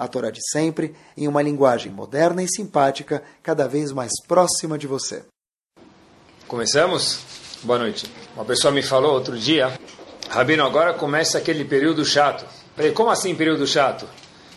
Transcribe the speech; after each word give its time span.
a 0.00 0.08
Torá 0.08 0.30
de 0.30 0.40
sempre, 0.50 0.94
em 1.14 1.28
uma 1.28 1.42
linguagem 1.42 1.92
moderna 1.92 2.42
e 2.42 2.48
simpática, 2.48 3.22
cada 3.42 3.68
vez 3.68 3.92
mais 3.92 4.10
próxima 4.26 4.78
de 4.78 4.86
você. 4.86 5.22
Começamos? 6.48 7.20
Boa 7.62 7.78
noite. 7.78 8.10
Uma 8.34 8.46
pessoa 8.46 8.72
me 8.72 8.82
falou 8.82 9.12
outro 9.12 9.38
dia, 9.38 9.78
Rabino, 10.30 10.64
agora 10.64 10.94
começa 10.94 11.36
aquele 11.36 11.66
período 11.66 12.02
chato. 12.02 12.46
Falei, 12.74 12.92
como 12.92 13.10
assim 13.10 13.34
período 13.34 13.66
chato? 13.66 14.08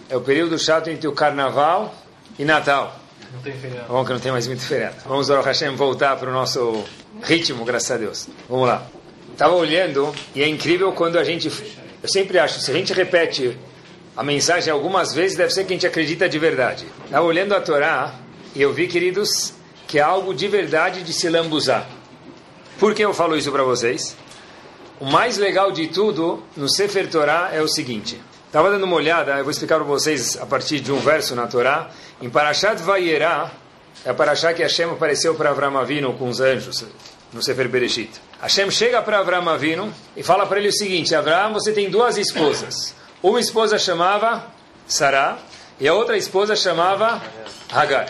É 0.09 0.15
o 0.15 0.21
período 0.21 0.57
chato 0.57 0.89
entre 0.89 1.09
o 1.09 1.11
Carnaval 1.11 1.93
e 2.39 2.45
Natal. 2.45 2.97
Não 3.33 3.41
tem 3.41 3.51
feriado. 3.53 3.87
Bom 3.89 4.05
que 4.05 4.13
não 4.13 4.19
tem 4.21 4.31
mais 4.31 4.47
muito 4.47 4.63
feriado. 4.63 4.95
Vamos, 5.05 5.27
Baruch 5.27 5.45
Hashem, 5.45 5.75
voltar 5.75 6.15
para 6.15 6.29
o 6.29 6.33
nosso 6.33 6.85
ritmo, 7.21 7.65
graças 7.65 7.91
a 7.91 7.97
Deus. 7.97 8.29
Vamos 8.47 8.65
lá. 8.65 8.87
Estava 9.33 9.53
olhando 9.55 10.15
e 10.33 10.41
é 10.41 10.47
incrível 10.47 10.93
quando 10.93 11.19
a 11.19 11.23
gente... 11.25 11.49
Eu 12.01 12.07
sempre 12.07 12.39
acho, 12.39 12.61
se 12.61 12.71
a 12.71 12.73
gente 12.73 12.93
repete 12.93 13.57
a 14.15 14.23
mensagem 14.23 14.71
algumas 14.71 15.13
vezes, 15.13 15.35
deve 15.35 15.51
ser 15.51 15.65
que 15.65 15.73
a 15.73 15.75
gente 15.75 15.87
acredita 15.87 16.29
de 16.29 16.37
verdade. 16.37 16.85
Estava 17.05 17.25
olhando 17.25 17.53
a 17.55 17.61
Torá 17.61 18.13
e 18.55 18.61
eu 18.61 18.71
vi, 18.71 18.87
queridos, 18.87 19.53
que 19.87 19.97
é 19.97 20.01
algo 20.01 20.33
de 20.33 20.47
verdade 20.47 21.01
de 21.01 21.11
se 21.11 21.27
lambuzar. 21.29 21.87
Por 22.79 22.93
que 22.93 23.03
eu 23.03 23.13
falo 23.13 23.35
isso 23.35 23.51
para 23.51 23.63
vocês? 23.63 24.15
O 24.99 25.05
mais 25.05 25.37
legal 25.37 25.71
de 25.71 25.87
tudo 25.87 26.43
no 26.55 26.69
Sefer 26.69 27.09
Torá 27.09 27.49
é 27.51 27.61
o 27.61 27.67
seguinte. 27.67 28.21
Estava 28.45 28.69
dando 28.69 28.83
uma 28.83 28.95
olhada, 28.95 29.31
eu 29.37 29.43
vou 29.43 29.49
explicar 29.49 29.77
para 29.77 29.83
vocês 29.83 30.37
a 30.37 30.45
partir 30.45 30.79
de 30.79 30.91
um 30.91 30.99
verso 30.99 31.33
na 31.35 31.47
Torá. 31.47 31.89
Em 32.21 32.29
Parashat 32.29 32.81
Vayera, 32.83 33.51
é 34.05 34.11
a 34.11 34.13
Parashat 34.13 34.53
que 34.53 34.61
Hashem 34.61 34.91
apareceu 34.91 35.33
para 35.33 35.49
Avram 35.49 35.75
Avinu 35.77 36.13
com 36.13 36.29
os 36.29 36.39
anjos, 36.39 36.85
no 37.33 37.41
Sefer 37.41 37.67
Bereshit. 37.67 38.11
Hashem 38.39 38.69
chega 38.69 39.01
para 39.01 39.19
Avram 39.19 39.49
Avinu 39.49 39.91
e 40.15 40.21
fala 40.21 40.45
para 40.45 40.59
ele 40.59 40.69
o 40.69 40.73
seguinte, 40.73 41.15
Avram, 41.15 41.53
você 41.53 41.71
tem 41.71 41.89
duas 41.89 42.17
esposas. 42.17 42.93
Uma 43.23 43.39
esposa 43.39 43.79
chamava 43.79 44.51
Sarah 44.85 45.37
e 45.79 45.87
a 45.87 45.93
outra 45.93 46.17
esposa 46.17 46.57
chamava 46.57 47.21
Hagar. 47.71 48.09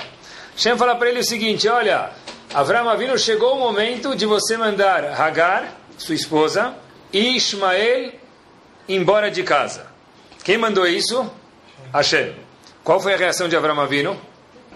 Hashem 0.56 0.75
fala 0.75 0.95
para 0.95 1.08
ele 1.08 1.19
o 1.19 1.23
seguinte, 1.23 1.69
olha, 1.69 2.09
Avram 2.52 2.89
Avinu 2.89 3.16
chegou 3.16 3.56
o 3.56 3.59
momento 3.59 4.16
de 4.16 4.25
você 4.25 4.58
mandar 4.58 5.06
Hagar, 5.22 5.72
sua 6.00 6.16
esposa, 6.16 6.73
e 7.14 7.38
Ismael 7.38 8.14
embora 8.89 9.30
de 9.30 9.44
casa. 9.44 9.86
Quem 10.44 10.58
mandou 10.58 10.88
isso? 10.88 11.31
Hashem. 11.94 12.36
Qual 12.84 13.00
foi 13.00 13.14
a 13.14 13.17
reação 13.17 13.47
de 13.47 13.56
Avram 13.56 13.80
Avinu? 13.80 14.19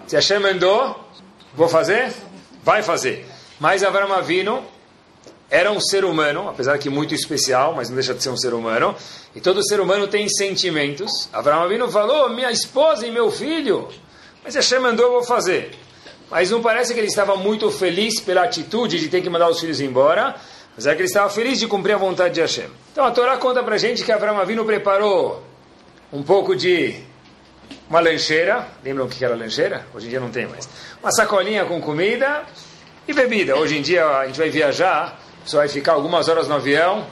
Se 0.06 0.14
Hashem 0.14 0.38
mandou, 0.38 1.04
vou 1.52 1.68
fazer? 1.68 2.14
Vai 2.62 2.84
fazer. 2.84 3.26
Mas 3.58 3.82
Avram 3.82 4.12
Avinu 4.12 4.64
era 5.50 5.72
um 5.72 5.80
ser 5.80 6.04
humano, 6.04 6.48
apesar 6.48 6.76
que 6.78 6.90
muito 6.90 7.14
especial, 7.14 7.74
mas 7.74 7.88
não 7.88 7.96
deixa 7.96 8.12
de 8.12 8.22
ser 8.22 8.28
um 8.28 8.36
ser 8.36 8.52
humano. 8.52 8.94
E 9.34 9.40
todo 9.40 9.66
ser 9.66 9.80
humano 9.80 10.06
tem 10.06 10.28
sentimentos. 10.28 11.28
Avram 11.32 11.62
Avinu 11.62 11.90
falou, 11.90 12.28
minha 12.28 12.50
esposa 12.50 13.06
e 13.06 13.10
meu 13.10 13.30
filho. 13.30 13.88
Mas 14.44 14.54
Hashem 14.54 14.78
mandou, 14.78 15.06
eu 15.06 15.12
vou 15.12 15.24
fazer. 15.24 15.70
Mas 16.30 16.50
não 16.50 16.60
parece 16.60 16.92
que 16.92 17.00
ele 17.00 17.06
estava 17.06 17.36
muito 17.36 17.70
feliz 17.70 18.20
pela 18.20 18.42
atitude 18.42 19.00
de 19.00 19.08
ter 19.08 19.22
que 19.22 19.30
mandar 19.30 19.48
os 19.48 19.58
filhos 19.58 19.80
embora, 19.80 20.34
mas 20.76 20.86
é 20.86 20.94
que 20.94 21.00
ele 21.00 21.08
estava 21.08 21.30
feliz 21.30 21.58
de 21.58 21.66
cumprir 21.66 21.94
a 21.94 21.98
vontade 21.98 22.34
de 22.34 22.40
Hashem. 22.40 22.68
Então 22.92 23.04
a 23.04 23.10
Torá 23.10 23.38
conta 23.38 23.62
pra 23.62 23.78
gente 23.78 24.04
que 24.04 24.12
Avram 24.12 24.38
Avinu 24.38 24.64
preparou 24.66 25.42
um 26.12 26.22
pouco 26.22 26.54
de 26.54 26.94
uma 27.88 28.00
lancheira, 28.00 28.68
lembram 28.84 29.06
o 29.06 29.08
que 29.08 29.24
era 29.24 29.34
lancheira? 29.34 29.86
Hoje 29.94 30.06
em 30.06 30.10
dia 30.10 30.20
não 30.20 30.30
tem 30.30 30.46
mais. 30.46 30.68
Uma 31.02 31.10
sacolinha 31.10 31.64
com 31.64 31.80
comida 31.80 32.42
e 33.06 33.14
bebida. 33.14 33.56
Hoje 33.56 33.78
em 33.78 33.82
dia 33.82 34.06
a 34.06 34.26
gente 34.26 34.38
vai 34.38 34.50
viajar, 34.50 35.18
você 35.48 35.56
vai 35.56 35.68
ficar 35.68 35.92
algumas 35.92 36.28
horas 36.28 36.46
no 36.46 36.56
avião, 36.56 37.06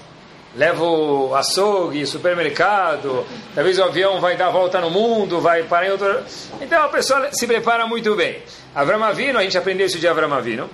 leva 0.54 0.84
o 0.84 1.34
açougue, 1.34 2.06
supermercado, 2.06 3.26
talvez 3.54 3.78
o 3.78 3.84
avião 3.84 4.20
vai 4.20 4.36
dar 4.36 4.48
a 4.48 4.50
volta 4.50 4.80
no 4.80 4.91
mundo, 4.91 5.41
vai 5.41 5.62
parar 5.62 5.86
em 5.86 5.91
outro... 5.91 6.22
Então 6.60 6.82
a 6.82 6.88
pessoa 6.88 7.32
se 7.32 7.46
prepara 7.46 7.86
muito 7.86 8.14
bem. 8.14 8.42
Avram 8.75 9.02
Avinu, 9.02 9.38
a 9.38 9.42
gente 9.42 9.56
aprendeu 9.56 9.86
isso 9.86 9.98
de 9.98 10.06
Avram 10.06 10.32
Avinu. 10.32 10.69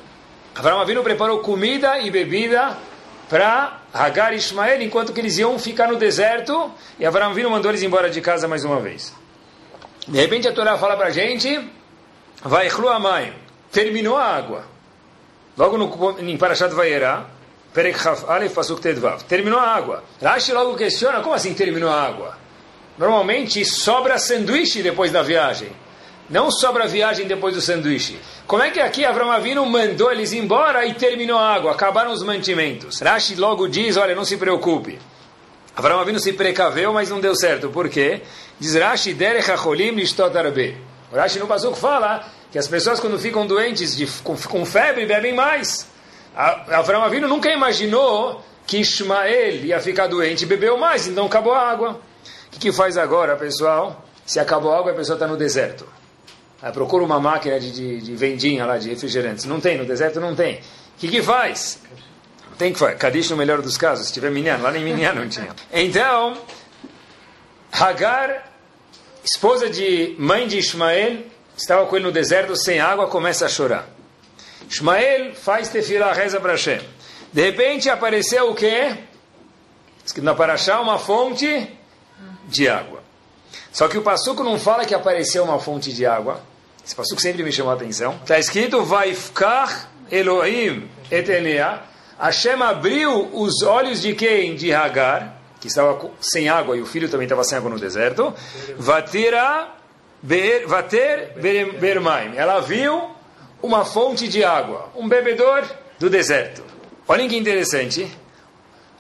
Avram 0.55 0.81
Avinu 0.81 1.03
preparou 1.03 1.39
comida 1.39 1.99
e 1.99 2.11
bebida 2.11 2.77
para 3.29 3.81
Hagar 3.93 4.33
e 4.33 4.37
Ismael, 4.37 4.83
enquanto 4.83 5.13
que 5.13 5.21
eles 5.21 5.39
iam 5.39 5.59
ficar 5.59 5.89
no 5.89 5.97
deserto, 5.97 6.71
e 6.99 7.07
Avram 7.07 7.31
Avinu 7.31 7.51
mandou 7.51 7.71
eles 7.71 7.83
embora 7.83 8.11
de 8.11 8.21
casa 8.21 8.47
mais 8.49 8.65
uma 8.65 8.81
vez. 8.81 9.15
De 10.07 10.19
repente 10.19 10.49
a 10.49 10.53
Torá 10.53 10.77
fala 10.79 10.97
para 10.97 11.07
a 11.07 11.11
gente, 11.11 11.71
vai 12.43 12.69
terminou 13.71 14.17
a 14.17 14.25
água. 14.25 14.65
Logo 15.57 15.77
no, 15.77 16.21
em 16.21 16.37
Parashat 16.37 16.73
Vayera, 16.75 17.27
Terminou 19.29 19.59
a 19.59 19.67
água. 19.67 20.05
Rashi 20.21 20.53
logo 20.53 20.77
questiona, 20.77 21.21
como 21.21 21.35
assim 21.35 21.55
terminou 21.55 21.91
a 21.91 22.03
água? 22.03 22.37
Normalmente 22.99 23.65
sobra 23.65 24.19
sanduíche 24.19 24.83
depois 24.83 25.11
da 25.11 25.23
viagem. 25.23 25.71
Não 26.29 26.51
sobra 26.51 26.87
viagem 26.87 27.27
depois 27.27 27.55
do 27.55 27.61
sanduíche. 27.61 28.19
Como 28.47 28.63
é 28.63 28.71
que 28.71 28.81
aqui 28.81 29.05
Avram 29.05 29.31
Avinu 29.31 29.65
mandou 29.67 30.11
eles 30.13 30.33
embora 30.33 30.85
e 30.87 30.95
terminou 30.95 31.39
a 31.39 31.55
água? 31.55 31.73
Acabaram 31.73 32.13
os 32.13 32.23
mantimentos. 32.23 33.01
Rashi 33.01 33.35
logo 33.35 33.67
diz, 33.69 33.97
olha, 33.97 34.15
não 34.15 34.25
se 34.25 34.37
preocupe. 34.37 34.99
Avram 35.75 35.99
Avinu 35.99 36.21
se 36.21 36.33
precaveu, 36.35 36.93
mas 36.93 37.09
não 37.09 37.21
deu 37.21 37.35
certo. 37.35 37.71
Por 37.71 37.89
quê? 37.89 38.23
Diz 38.61 38.75
Rashi, 38.75 39.15
Derech 39.15 39.51
HaCholim 39.51 39.91
Lishtot 39.93 40.37
Arbe. 40.37 40.77
Rashi 41.13 41.39
no 41.39 41.47
Pasuk 41.47 41.79
fala 41.79 42.25
que 42.51 42.59
as 42.59 42.69
pessoas 42.69 43.01
quando 43.01 43.19
ficam 43.19 43.47
doentes 43.47 43.97
de, 43.97 44.07
com, 44.23 44.37
com 44.37 44.65
febre 44.65 45.07
bebem 45.07 45.35
mais. 45.35 45.91
Avram 46.35 47.03
Avinu 47.03 47.29
nunca 47.29 47.51
imaginou 47.51 48.43
que 48.67 48.79
Ismael 48.79 49.65
ia 49.65 49.81
ficar 49.81 50.07
doente 50.07 50.43
e 50.43 50.47
bebeu 50.47 50.79
mais, 50.79 51.07
então 51.07 51.27
acabou 51.27 51.53
a 51.53 51.71
água. 51.71 52.01
O 52.47 52.51
que, 52.51 52.59
que 52.59 52.73
faz 52.73 52.97
agora, 52.97 53.37
pessoal? 53.37 54.05
Se 54.25 54.39
acabou 54.39 54.73
a 54.73 54.79
água, 54.79 54.93
a 54.93 54.95
pessoa 54.95 55.17
está 55.17 55.27
no 55.27 55.37
deserto. 55.37 55.87
Aí 56.63 56.71
procura 56.73 57.05
uma 57.05 57.19
máquina 57.19 57.59
de, 57.59 57.73
de, 57.73 58.01
de, 58.01 58.15
vendinha 58.15 58.65
lá, 58.65 58.79
de 58.79 58.89
refrigerantes. 58.89 59.45
Não 59.45 59.61
tem, 59.61 59.77
no 59.77 59.85
deserto 59.85 60.21
não 60.21 60.35
tem. 60.35 60.57
O 60.57 60.61
que, 60.99 61.09
que 61.09 61.23
faz? 61.23 61.81
Tem 62.57 62.73
que 62.73 62.79
fazer. 62.79 62.97
Kadish 62.97 63.31
no 63.31 63.37
melhor 63.37 63.61
dos 63.61 63.77
casos, 63.77 64.07
se 64.07 64.13
tiver 64.13 64.31
Minyan. 64.31 64.59
Lá 64.59 64.71
nem 64.71 64.85
Minyan 64.85 65.15
não 65.15 65.29
tinha. 65.29 65.49
Então, 65.73 66.39
Hagar, 67.73 68.53
esposa 69.25 69.69
de 69.69 70.15
mãe 70.19 70.47
de 70.47 70.59
Ismael, 70.59 71.25
estava 71.57 71.85
com 71.87 71.97
ele 71.97 72.05
no 72.05 72.13
deserto 72.13 72.55
sem 72.55 72.79
água, 72.79 73.09
começa 73.09 73.47
a 73.47 73.49
chorar. 73.49 73.89
Ismael 74.73 75.35
faz 75.35 75.69
tefilá, 75.69 76.13
reza 76.13 76.41
para 76.41 76.53
Hashem. 76.53 76.81
De 77.33 77.43
repente 77.43 77.91
apareceu 77.91 78.51
o 78.51 78.55
quê? 78.55 78.97
Na 80.17 80.35
Parashá, 80.35 80.81
uma 80.81 80.99
fonte 80.99 81.69
de 82.47 82.69
água. 82.69 83.03
Só 83.71 83.87
que 83.87 83.99
o 83.99 84.03
Passuco 84.03 84.43
não 84.43 84.59
fala 84.59 84.85
que 84.85 84.95
apareceu 84.95 85.45
uma 85.45 85.59
fonte 85.59 85.93
de 85.93 86.07
água. 86.07 86.41
Esse 86.85 86.95
Passuco 86.95 87.21
sempre 87.21 87.43
me 87.43 87.53
chamou 87.53 87.71
a 87.71 87.75
atenção. 87.75 88.19
Está 88.23 88.39
escrito, 88.39 88.83
vai 88.83 89.15
ficar 89.15 89.91
Elohim 90.11 90.89
et 91.11 91.29
Elia. 91.29 91.83
Hashem 92.19 92.61
abriu 92.63 93.31
os 93.33 93.63
olhos 93.63 94.01
de 94.01 94.15
quem? 94.15 94.55
De 94.55 94.73
Hagar, 94.73 95.41
que 95.61 95.69
estava 95.69 96.11
sem 96.21 96.49
água 96.49 96.77
e 96.77 96.81
o 96.81 96.87
filho 96.87 97.09
também 97.09 97.27
estava 97.27 97.45
sem 97.45 97.59
água 97.59 97.71
no 97.71 97.79
deserto. 97.79 98.35
Vatira 98.77 99.69
Vater 100.23 101.35
Bermaim. 101.79 102.37
Ela 102.37 102.61
viu 102.61 103.12
uma 103.63 103.85
fonte 103.85 104.27
de 104.29 104.45
água, 104.45 104.91
um 104.97 105.09
bebedor 105.09 105.65
do 105.99 106.11
deserto. 106.11 106.63
Olhem 107.07 107.29
que 107.29 107.37
interessante. 107.37 108.11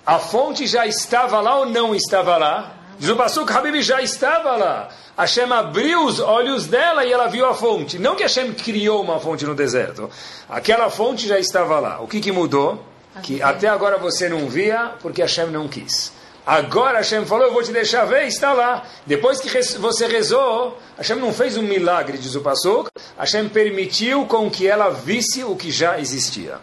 A 0.06 0.18
fonte 0.18 0.66
já 0.66 0.86
estava 0.86 1.40
lá 1.40 1.58
ou 1.58 1.66
não 1.66 1.94
estava 1.94 2.36
lá? 2.36 2.74
Diz 2.98 3.10
o 3.10 3.16
Pasuk, 3.16 3.52
Habib 3.52 3.82
já 3.82 4.00
estava 4.00 4.56
lá. 4.56 4.88
Hashem 5.16 5.52
abriu 5.52 6.04
os 6.06 6.20
olhos 6.20 6.66
dela 6.66 7.04
e 7.04 7.12
ela 7.12 7.26
viu 7.26 7.46
a 7.46 7.54
fonte. 7.54 7.98
Não 7.98 8.14
que 8.14 8.22
Hashem 8.22 8.52
criou 8.52 9.02
uma 9.02 9.18
fonte 9.18 9.44
no 9.44 9.54
deserto. 9.54 10.08
Aquela 10.48 10.88
fonte 10.88 11.26
já 11.26 11.38
estava 11.38 11.78
lá. 11.80 12.00
O 12.00 12.06
que, 12.06 12.20
que 12.20 12.32
mudou? 12.32 12.84
Que 13.22 13.42
até 13.42 13.68
agora 13.68 13.98
você 13.98 14.28
não 14.28 14.48
via 14.48 14.92
porque 15.00 15.20
Hashem 15.20 15.48
não 15.48 15.68
quis. 15.68 16.12
Agora 16.44 16.98
Hashem 16.98 17.24
falou, 17.24 17.46
eu 17.46 17.52
vou 17.52 17.62
te 17.62 17.72
deixar 17.72 18.04
ver, 18.04 18.26
está 18.26 18.52
lá. 18.52 18.84
Depois 19.06 19.40
que 19.40 19.48
você 19.78 20.06
rezou, 20.06 20.76
Hashem 20.96 21.16
não 21.16 21.32
fez 21.32 21.56
um 21.56 21.62
milagre, 21.62 22.18
diz 22.18 22.34
o 22.34 22.40
Pasuk. 22.40 22.90
Hashem 23.16 23.48
permitiu 23.48 24.26
com 24.26 24.50
que 24.50 24.66
ela 24.66 24.90
visse 24.90 25.44
o 25.44 25.54
que 25.54 25.70
já 25.70 26.00
existia. 26.00 26.58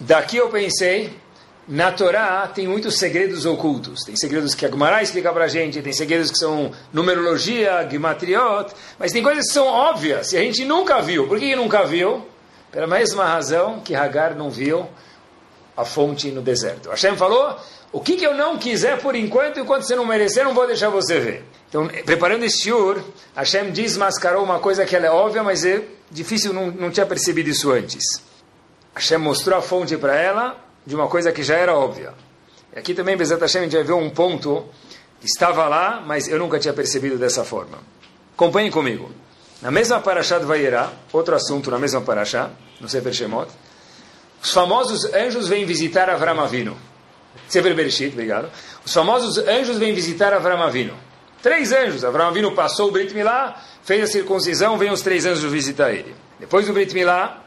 Daqui 0.00 0.36
eu 0.36 0.48
pensei, 0.48 1.16
na 1.68 1.92
Torá 1.92 2.48
tem 2.48 2.66
muitos 2.66 2.98
segredos 2.98 3.46
ocultos. 3.46 4.02
Tem 4.02 4.16
segredos 4.16 4.56
que 4.56 4.66
a 4.66 4.68
Gemara 4.68 5.00
explica 5.00 5.32
para 5.32 5.44
a 5.44 5.48
gente, 5.48 5.80
tem 5.80 5.92
segredos 5.92 6.32
que 6.32 6.38
são 6.38 6.72
numerologia, 6.92 7.88
gematriot, 7.88 8.74
mas 8.98 9.12
tem 9.12 9.22
coisas 9.22 9.46
que 9.46 9.52
são 9.52 9.66
óbvias 9.66 10.32
e 10.32 10.36
a 10.36 10.40
gente 10.40 10.64
nunca 10.64 11.00
viu. 11.00 11.28
Por 11.28 11.38
que 11.38 11.54
nunca 11.54 11.84
viu? 11.84 12.26
Pela 12.72 12.88
mesma 12.88 13.24
razão 13.24 13.78
que 13.78 13.94
Hagar 13.94 14.34
não 14.34 14.50
viu 14.50 14.88
a 15.76 15.84
fonte 15.84 16.32
no 16.32 16.42
deserto. 16.42 16.90
Hashem 16.90 17.16
falou, 17.16 17.56
o 17.92 18.00
que, 18.00 18.16
que 18.16 18.26
eu 18.26 18.34
não 18.34 18.58
quiser 18.58 18.98
por 19.00 19.14
enquanto, 19.14 19.60
enquanto 19.60 19.82
você 19.82 19.94
não 19.94 20.06
merecer, 20.06 20.44
não 20.44 20.54
vou 20.54 20.66
deixar 20.66 20.88
você 20.88 21.20
ver. 21.20 21.44
Então, 21.68 21.86
preparando 22.06 22.42
esse 22.44 22.62
shiur, 22.62 23.02
Hashem 23.36 23.70
desmascarou 23.70 24.42
uma 24.42 24.58
coisa 24.58 24.86
que 24.86 24.96
é 24.96 25.10
óbvia, 25.10 25.42
mas 25.42 25.64
é 25.64 25.82
difícil, 26.10 26.54
não, 26.54 26.70
não 26.70 26.90
tinha 26.90 27.04
percebido 27.04 27.50
isso 27.50 27.70
antes. 27.70 28.22
Hashem 28.94 29.18
mostrou 29.18 29.58
a 29.58 29.62
fonte 29.62 29.96
para 29.98 30.16
ela, 30.16 30.56
de 30.86 30.94
uma 30.94 31.06
coisa 31.06 31.30
que 31.32 31.42
já 31.42 31.56
era 31.56 31.74
óbvia. 31.74 32.14
E 32.74 32.78
aqui 32.78 32.94
também, 32.94 33.16
Bezat 33.16 33.40
Hashem, 33.40 33.60
a 33.60 33.64
gente 33.64 33.76
vai 33.76 33.84
ver 33.84 33.92
um 33.92 34.08
ponto 34.08 34.64
que 35.20 35.26
estava 35.26 35.68
lá, 35.68 36.02
mas 36.04 36.28
eu 36.28 36.38
nunca 36.38 36.58
tinha 36.58 36.72
percebido 36.72 37.18
dessa 37.18 37.44
forma. 37.44 37.78
Acompanhem 38.34 38.70
comigo. 38.70 39.10
Na 39.60 39.70
mesma 39.70 40.00
Parashá 40.00 40.38
de 40.38 40.46
Vayera, 40.46 40.90
outro 41.12 41.36
assunto 41.36 41.70
na 41.70 41.78
mesma 41.78 42.00
Parashá, 42.00 42.50
no 42.80 42.88
Sefer 42.88 43.12
Shemot, 43.12 43.48
os 44.42 44.50
famosos 44.50 45.04
anjos 45.14 45.46
vêm 45.46 45.64
visitar 45.64 46.10
Avram 46.10 46.40
Avinu. 46.40 46.76
Sefer 47.48 47.74
Bereshit, 47.74 48.12
obrigado. 48.12 48.50
Os 48.84 48.92
famosos 48.92 49.38
anjos 49.38 49.78
vêm 49.78 49.94
visitar 49.94 50.32
Avram 50.32 50.62
Avinu. 50.62 50.94
Três 51.42 51.72
anjos. 51.72 52.04
Avram 52.04 52.28
Avinu 52.28 52.52
passou 52.54 52.88
o 52.88 52.92
Brit 52.92 53.14
Milá, 53.14 53.60
fez 53.82 54.04
a 54.04 54.06
circuncisão, 54.06 54.78
vem 54.78 54.90
os 54.90 55.02
três 55.02 55.26
anjos 55.26 55.50
visitar 55.50 55.92
ele. 55.92 56.14
Depois 56.38 56.66
do 56.66 56.72
Brit 56.72 56.94
Milá, 56.94 57.42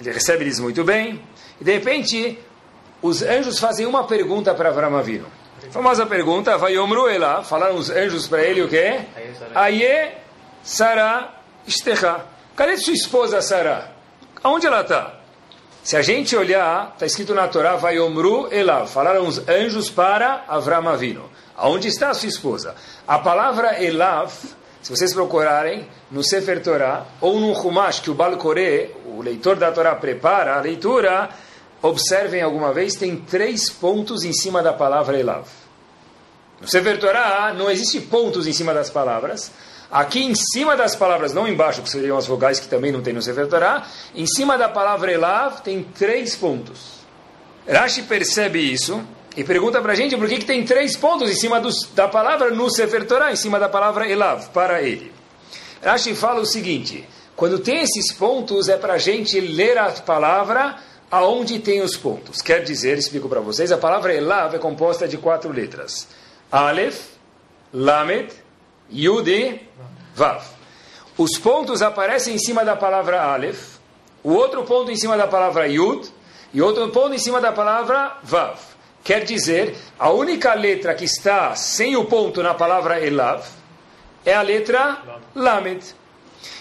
ele 0.00 0.12
recebe 0.12 0.44
eles 0.44 0.58
muito 0.58 0.82
bem, 0.84 1.22
e 1.60 1.64
de 1.64 1.72
repente 1.72 2.38
os 3.02 3.22
anjos 3.22 3.58
fazem 3.58 3.86
uma 3.86 4.04
pergunta 4.04 4.54
para 4.54 4.70
Avram 4.70 4.96
Avinu. 4.96 5.26
A 5.68 5.72
famosa 5.72 6.06
pergunta, 6.06 6.56
vai 6.56 6.74
Ela, 6.76 7.42
falaram 7.42 7.76
os 7.76 7.90
anjos 7.90 8.26
para 8.26 8.42
ele 8.42 8.62
o 8.62 8.68
quê? 8.68 9.00
Aie 9.54 10.12
Sara 10.62 11.34
Ishtecha. 11.66 12.24
Cadê 12.54 12.76
sua 12.76 12.94
esposa 12.94 13.42
Sara? 13.42 13.92
Aonde 14.42 14.66
ela 14.66 14.82
está? 14.82 15.15
Se 15.86 15.96
a 15.96 16.02
gente 16.02 16.34
olhar, 16.34 16.90
está 16.94 17.06
escrito 17.06 17.32
na 17.32 17.46
Torá, 17.46 17.76
vai 17.76 18.00
Omru 18.00 18.52
Elav. 18.52 18.88
Falaram 18.88 19.24
os 19.24 19.48
anjos 19.48 19.88
para 19.88 20.44
Avram 20.48 20.88
Avinu. 20.88 21.30
Aonde 21.56 21.86
está 21.86 22.10
a 22.10 22.14
sua 22.14 22.28
esposa? 22.28 22.74
A 23.06 23.20
palavra 23.20 23.80
Elav, 23.80 24.32
se 24.82 24.90
vocês 24.90 25.14
procurarem 25.14 25.86
no 26.10 26.24
Sefer 26.24 26.60
Torá, 26.60 27.06
ou 27.20 27.38
no 27.38 27.52
Humash, 27.52 28.00
que 28.00 28.10
o 28.10 28.14
Balcoré, 28.14 28.90
o 29.04 29.22
leitor 29.22 29.54
da 29.54 29.70
Torá, 29.70 29.94
prepara 29.94 30.56
a 30.56 30.60
leitura, 30.60 31.30
observem 31.80 32.42
alguma 32.42 32.72
vez, 32.72 32.96
tem 32.96 33.18
três 33.18 33.70
pontos 33.70 34.24
em 34.24 34.32
cima 34.32 34.64
da 34.64 34.72
palavra 34.72 35.16
Elav. 35.16 35.46
No 36.60 36.66
Sefer 36.66 36.98
Torah 36.98 37.54
não 37.54 37.70
existe 37.70 38.00
pontos 38.00 38.48
em 38.48 38.52
cima 38.52 38.74
das 38.74 38.90
palavras. 38.90 39.52
Aqui 39.90 40.24
em 40.24 40.34
cima 40.34 40.76
das 40.76 40.96
palavras, 40.96 41.32
não 41.32 41.46
embaixo, 41.46 41.82
que 41.82 41.88
seriam 41.88 42.18
as 42.18 42.26
vogais 42.26 42.58
que 42.58 42.66
também 42.66 42.90
não 42.90 43.02
tem 43.02 43.14
no 43.14 43.22
Sefer 43.22 43.46
Torah, 43.46 43.86
em 44.14 44.26
cima 44.26 44.58
da 44.58 44.68
palavra 44.68 45.12
Elav 45.12 45.60
tem 45.60 45.82
três 45.82 46.34
pontos. 46.34 46.96
Rashi 47.68 48.02
percebe 48.02 48.58
isso 48.58 49.02
e 49.36 49.44
pergunta 49.44 49.80
para 49.80 49.92
a 49.92 49.96
gente 49.96 50.16
por 50.16 50.28
que, 50.28 50.38
que 50.38 50.44
tem 50.44 50.64
três 50.64 50.96
pontos 50.96 51.30
em 51.30 51.34
cima 51.34 51.60
dos, 51.60 51.88
da 51.94 52.08
palavra 52.08 52.50
no 52.50 52.70
Sefer 52.70 53.06
Torah, 53.06 53.32
em 53.32 53.36
cima 53.36 53.58
da 53.58 53.68
palavra 53.68 54.08
Elav, 54.08 54.48
para 54.50 54.82
ele. 54.82 55.12
Rashi 55.82 56.14
fala 56.14 56.40
o 56.40 56.46
seguinte, 56.46 57.06
quando 57.36 57.58
tem 57.58 57.80
esses 57.80 58.12
pontos 58.12 58.68
é 58.68 58.76
para 58.76 58.94
a 58.94 58.98
gente 58.98 59.38
ler 59.40 59.78
a 59.78 59.90
palavra 59.90 60.76
aonde 61.10 61.58
tem 61.60 61.80
os 61.80 61.96
pontos. 61.96 62.42
Quer 62.42 62.64
dizer, 62.64 62.98
explico 62.98 63.28
para 63.28 63.40
vocês, 63.40 63.70
a 63.70 63.78
palavra 63.78 64.14
Elav 64.14 64.54
é 64.54 64.58
composta 64.58 65.06
de 65.06 65.16
quatro 65.16 65.52
letras. 65.52 66.08
Aleph, 66.50 66.98
Lamed, 67.72 68.32
Yud 68.90 69.30
e 69.30 69.60
Vav. 70.14 70.42
Os 71.16 71.38
pontos 71.38 71.82
aparecem 71.82 72.34
em 72.34 72.38
cima 72.38 72.64
da 72.64 72.76
palavra 72.76 73.22
Aleph, 73.22 73.76
o 74.22 74.32
outro 74.32 74.64
ponto 74.64 74.90
em 74.90 74.96
cima 74.96 75.16
da 75.16 75.26
palavra 75.26 75.68
Yud 75.68 76.08
e 76.52 76.60
outro 76.60 76.88
ponto 76.90 77.14
em 77.14 77.18
cima 77.18 77.40
da 77.40 77.52
palavra 77.52 78.18
Vav. 78.22 78.58
Quer 79.06 79.22
dizer, 79.22 79.76
a 79.96 80.10
única 80.10 80.52
letra 80.54 80.92
que 80.92 81.04
está 81.04 81.54
sem 81.54 81.94
o 81.94 82.06
ponto 82.06 82.42
na 82.42 82.54
palavra 82.54 83.00
Elav 83.00 83.44
é 84.24 84.34
a 84.34 84.42
letra 84.42 84.98
Lamed. 85.32 85.94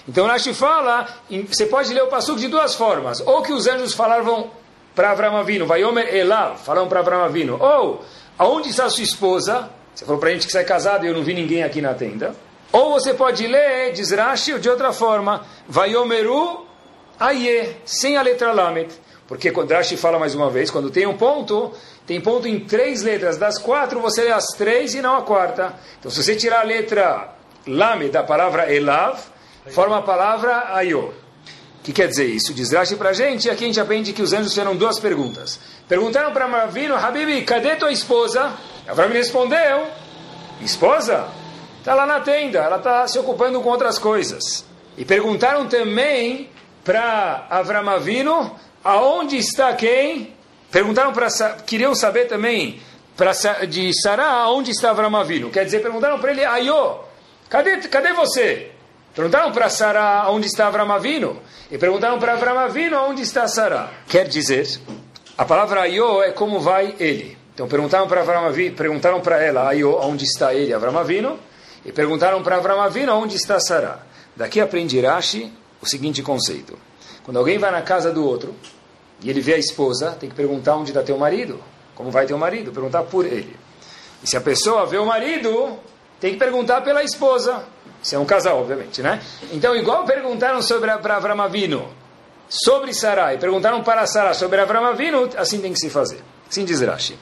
Então 0.08 0.28
Rashi 0.28 0.54
fala, 0.54 1.08
você 1.48 1.66
pode 1.66 1.92
ler 1.92 2.04
o 2.04 2.08
passuco 2.08 2.40
de 2.40 2.48
duas 2.48 2.76
formas. 2.76 3.20
Ou 3.22 3.42
que 3.42 3.52
os 3.52 3.66
anjos 3.66 3.96
falavam 3.96 4.52
para 4.94 5.10
Avram 5.10 5.36
Avinu, 5.36 5.66
Vayomer 5.66 6.14
Elav, 6.14 6.60
falaram 6.60 6.88
para 6.88 7.00
Avram 7.00 7.24
Avinu. 7.24 7.58
Ou, 7.60 8.06
aonde 8.38 8.70
está 8.70 8.88
sua 8.92 9.04
esposa? 9.04 9.68
Você 9.96 10.04
falou 10.04 10.20
para 10.20 10.30
a 10.30 10.34
gente 10.34 10.46
que 10.46 10.52
você 10.52 10.60
é 10.60 10.64
casado 10.64 11.06
e 11.06 11.08
eu 11.08 11.14
não 11.14 11.24
vi 11.24 11.34
ninguém 11.34 11.64
aqui 11.64 11.82
na 11.82 11.94
tenda. 11.94 12.36
Ou 12.72 12.92
você 12.92 13.14
pode 13.14 13.48
ler, 13.48 13.94
diz 13.94 14.12
Rashi, 14.12 14.60
de 14.60 14.70
outra 14.70 14.92
forma, 14.92 15.46
Vayomeru 15.68 16.66
Aye, 17.18 17.78
sem 17.86 18.18
a 18.18 18.22
letra 18.22 18.52
Lamet. 18.52 18.94
Porque 19.26 19.52
quando 19.52 19.72
Rashi 19.72 19.96
fala 19.96 20.20
mais 20.20 20.36
uma 20.36 20.50
vez, 20.50 20.70
quando 20.70 20.92
tem 20.92 21.08
um 21.08 21.16
ponto, 21.16 21.72
tem 22.06 22.20
ponto 22.20 22.46
em 22.46 22.60
três 22.60 23.02
letras. 23.02 23.38
Das 23.38 23.58
quatro, 23.58 24.02
você 24.02 24.26
lê 24.26 24.32
as 24.32 24.48
três 24.48 24.94
e 24.94 25.02
não 25.02 25.16
a 25.16 25.22
quarta. 25.22 25.74
Então, 25.98 26.12
se 26.12 26.22
você 26.22 26.36
tirar 26.36 26.60
a 26.60 26.64
letra 26.64 27.34
Lamet 27.66 28.12
da 28.12 28.22
palavra 28.22 28.72
Elav, 28.72 29.18
forma 29.68 30.00
a 30.00 30.02
palavra 30.02 30.76
Ayo. 30.76 31.14
Que 31.86 31.94
quer 31.94 32.08
dizer 32.08 32.26
isso? 32.26 32.52
Diz 32.52 32.72
Rashi 32.72 32.96
para 32.96 33.12
a 33.12 33.14
gente, 33.14 33.46
e 33.46 33.52
aqui 33.52 33.64
a 33.64 33.68
gente 33.68 33.80
aprende 33.80 34.12
que 34.12 34.24
os 34.24 34.34
anjos 34.34 34.50
fizeram 34.50 34.76
duas 34.76 35.00
perguntas. 35.00 35.60
Perguntaram 35.88 36.34
para 36.34 36.48
Mavino, 36.48 36.96
Habibi, 36.96 37.44
cadê 37.44 37.76
tua 37.76 37.92
esposa? 37.92 38.54
Avram 38.88 39.10
respondeu, 39.10 39.86
esposa? 40.62 41.28
Está 41.78 41.94
lá 41.94 42.08
na 42.08 42.22
tenda, 42.22 42.58
ela 42.58 42.78
está 42.78 43.08
se 43.08 43.20
ocupando 43.20 43.62
com 43.62 43.70
outras 43.70 44.00
coisas. 44.00 44.66
E 44.98 45.06
perguntaram 45.06 45.68
também 45.68 46.50
para 46.84 47.46
Avram 47.52 47.88
Avino, 47.88 48.60
aonde 48.84 49.38
está 49.38 49.72
quem? 49.74 50.34
Perguntaram 50.72 51.14
para, 51.14 51.30
queriam 51.68 51.94
saber 51.94 52.26
também 52.26 52.82
pra, 53.16 53.32
de 53.70 53.92
Sará, 54.02 54.32
aonde 54.32 54.72
está 54.72 54.90
Avram 54.90 55.16
Avino? 55.16 55.52
Quer 55.52 55.64
dizer, 55.66 55.84
perguntaram 55.84 56.18
para 56.18 56.32
ele, 56.32 56.44
Ayo, 56.44 57.02
cadê, 57.48 57.78
cadê 57.78 58.12
você? 58.14 58.72
Perguntaram 59.16 59.54
para 59.54 59.70
Sara 59.70 60.30
onde 60.30 60.48
está 60.48 60.68
Avram 60.68 60.92
Avinu. 60.92 61.42
E 61.72 61.78
perguntaram 61.78 62.20
para 62.20 62.34
Avram 62.34 62.60
Avinu 62.60 62.98
onde 62.98 63.22
está 63.22 63.48
Sara. 63.48 63.90
Quer 64.10 64.28
dizer, 64.28 64.68
a 65.38 65.46
palavra 65.46 65.84
Ayo 65.84 66.22
é 66.22 66.32
como 66.32 66.60
vai 66.60 66.94
ele. 67.00 67.38
Então 67.54 67.66
perguntaram 67.66 68.10
para 68.10 68.20
Avram 68.20 68.46
Avinu, 68.46 68.76
perguntaram 68.76 69.22
para 69.22 69.42
ela 69.42 69.70
Ayo 69.70 69.98
onde 70.02 70.26
está 70.26 70.54
ele, 70.54 70.74
Avram 70.74 70.98
Avinu. 70.98 71.40
E 71.86 71.94
perguntaram 71.94 72.44
para 72.44 72.58
Avram 72.58 72.82
Avinu 72.82 73.14
onde 73.14 73.38
está 73.38 73.58
Sara. 73.58 74.06
Daqui 74.36 74.60
aprende 74.60 75.00
Rashi 75.00 75.50
o 75.82 75.88
seguinte 75.88 76.22
conceito. 76.22 76.78
Quando 77.24 77.38
alguém 77.38 77.58
vai 77.58 77.72
na 77.72 77.82
casa 77.82 78.12
do 78.12 78.28
outro 78.28 78.54
e 79.22 79.30
ele 79.30 79.40
vê 79.40 79.54
a 79.54 79.58
esposa, 79.58 80.12
tem 80.12 80.30
que 80.30 80.36
perguntar 80.36 80.76
onde 80.76 80.90
está 80.90 81.02
teu 81.02 81.18
marido. 81.18 81.64
Como 81.96 82.12
vai 82.12 82.26
teu 82.26 82.38
marido? 82.38 82.70
Perguntar 82.74 83.04
por 83.04 83.26
ele. 83.26 83.56
E 84.22 84.28
se 84.28 84.36
a 84.36 84.42
pessoa 84.42 84.86
vê 84.86 84.98
o 84.98 85.06
marido, 85.06 85.80
tem 86.20 86.34
que 86.34 86.38
perguntar 86.38 86.82
pela 86.82 87.02
esposa. 87.02 87.64
Se 88.02 88.16
é 88.16 88.20
um 88.20 88.26
casal, 88.26 88.60
obviamente, 88.60 89.02
né? 89.02 89.22
Então, 89.52 89.76
igual 89.76 90.06
perguntaram 90.06 90.62
sobre 90.62 90.92
para 90.98 91.18
Avram 91.18 91.42
Avinu, 91.42 91.88
sobre 92.48 92.94
Sarai, 92.94 93.38
perguntaram 93.38 93.84
para 93.84 94.06
Sarah 94.06 94.34
sobre 94.34 94.60
Avram 94.60 94.86
Avinu, 94.86 95.30
assim 95.38 95.60
tem 95.60 95.74
que 95.74 95.80
se 95.80 95.90
fazer. 95.90 96.24
Assim 96.50 96.64
diz 96.64 96.82
Rashi. 96.82 97.18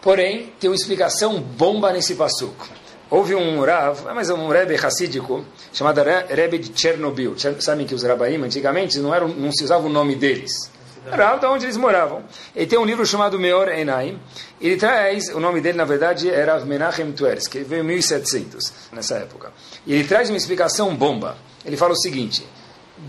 Porém, 0.00 0.52
tem 0.60 0.70
uma 0.70 0.76
explicação 0.76 1.40
bomba 1.40 1.92
nesse 1.92 2.14
passuco. 2.14 2.68
Houve 3.10 3.34
um 3.34 3.64
Rav, 3.64 4.06
ah, 4.06 4.14
mas 4.14 4.28
um 4.28 4.48
Rebbe 4.48 4.74
Hassídico, 4.74 5.44
chamado 5.72 6.02
Rebbe 6.28 6.58
de 6.58 6.78
Chernobyl. 6.78 7.34
Sabem 7.58 7.86
que 7.86 7.94
os 7.94 8.02
Rabaim 8.02 8.42
antigamente 8.42 8.98
não, 8.98 9.14
eram, 9.14 9.28
não 9.28 9.50
se 9.50 9.64
usava 9.64 9.86
o 9.86 9.88
nome 9.88 10.14
deles. 10.14 10.70
Era 11.10 11.36
de 11.36 11.46
onde 11.46 11.64
eles 11.64 11.76
moravam. 11.78 12.22
Ele 12.54 12.66
tem 12.66 12.78
um 12.78 12.84
livro 12.84 13.06
chamado 13.06 13.38
Meor 13.38 13.68
Enaim. 13.68 14.20
Ele 14.60 14.76
traz, 14.76 15.28
o 15.28 15.40
nome 15.40 15.60
dele 15.60 15.78
na 15.78 15.86
verdade 15.86 16.28
era 16.28 16.60
Menachem 16.60 17.10
Tversky, 17.12 17.60
veio 17.60 17.82
em 17.82 17.86
1700, 17.86 18.72
nessa 18.92 19.16
época. 19.16 19.52
E 19.88 19.94
ele 19.94 20.04
traz 20.06 20.28
uma 20.28 20.36
explicação 20.36 20.94
bomba. 20.94 21.38
Ele 21.64 21.76
fala 21.76 21.94
o 21.94 21.96
seguinte: 21.96 22.46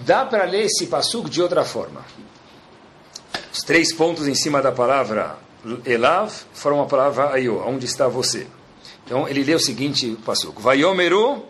dá 0.06 0.26
para 0.26 0.46
ler 0.46 0.64
esse 0.64 0.88
passuco 0.88 1.30
de 1.30 1.42
outra 1.42 1.66
forma. 1.66 2.06
Os 3.54 3.60
três 3.60 3.94
pontos 3.94 4.28
em 4.28 4.34
cima 4.34 4.62
da 4.62 4.72
palavra 4.72 5.38
Elav 5.86 6.32
foram 6.54 6.82
a 6.82 6.86
palavra 6.86 7.34
Ayo, 7.34 7.62
onde 7.68 7.86
está 7.86 8.08
você? 8.08 8.48
Então 9.06 9.28
ele 9.28 9.44
lê 9.44 9.54
o 9.54 9.60
seguinte 9.60 10.18
passuco: 10.26 10.62
Vayomeru, 10.62 11.46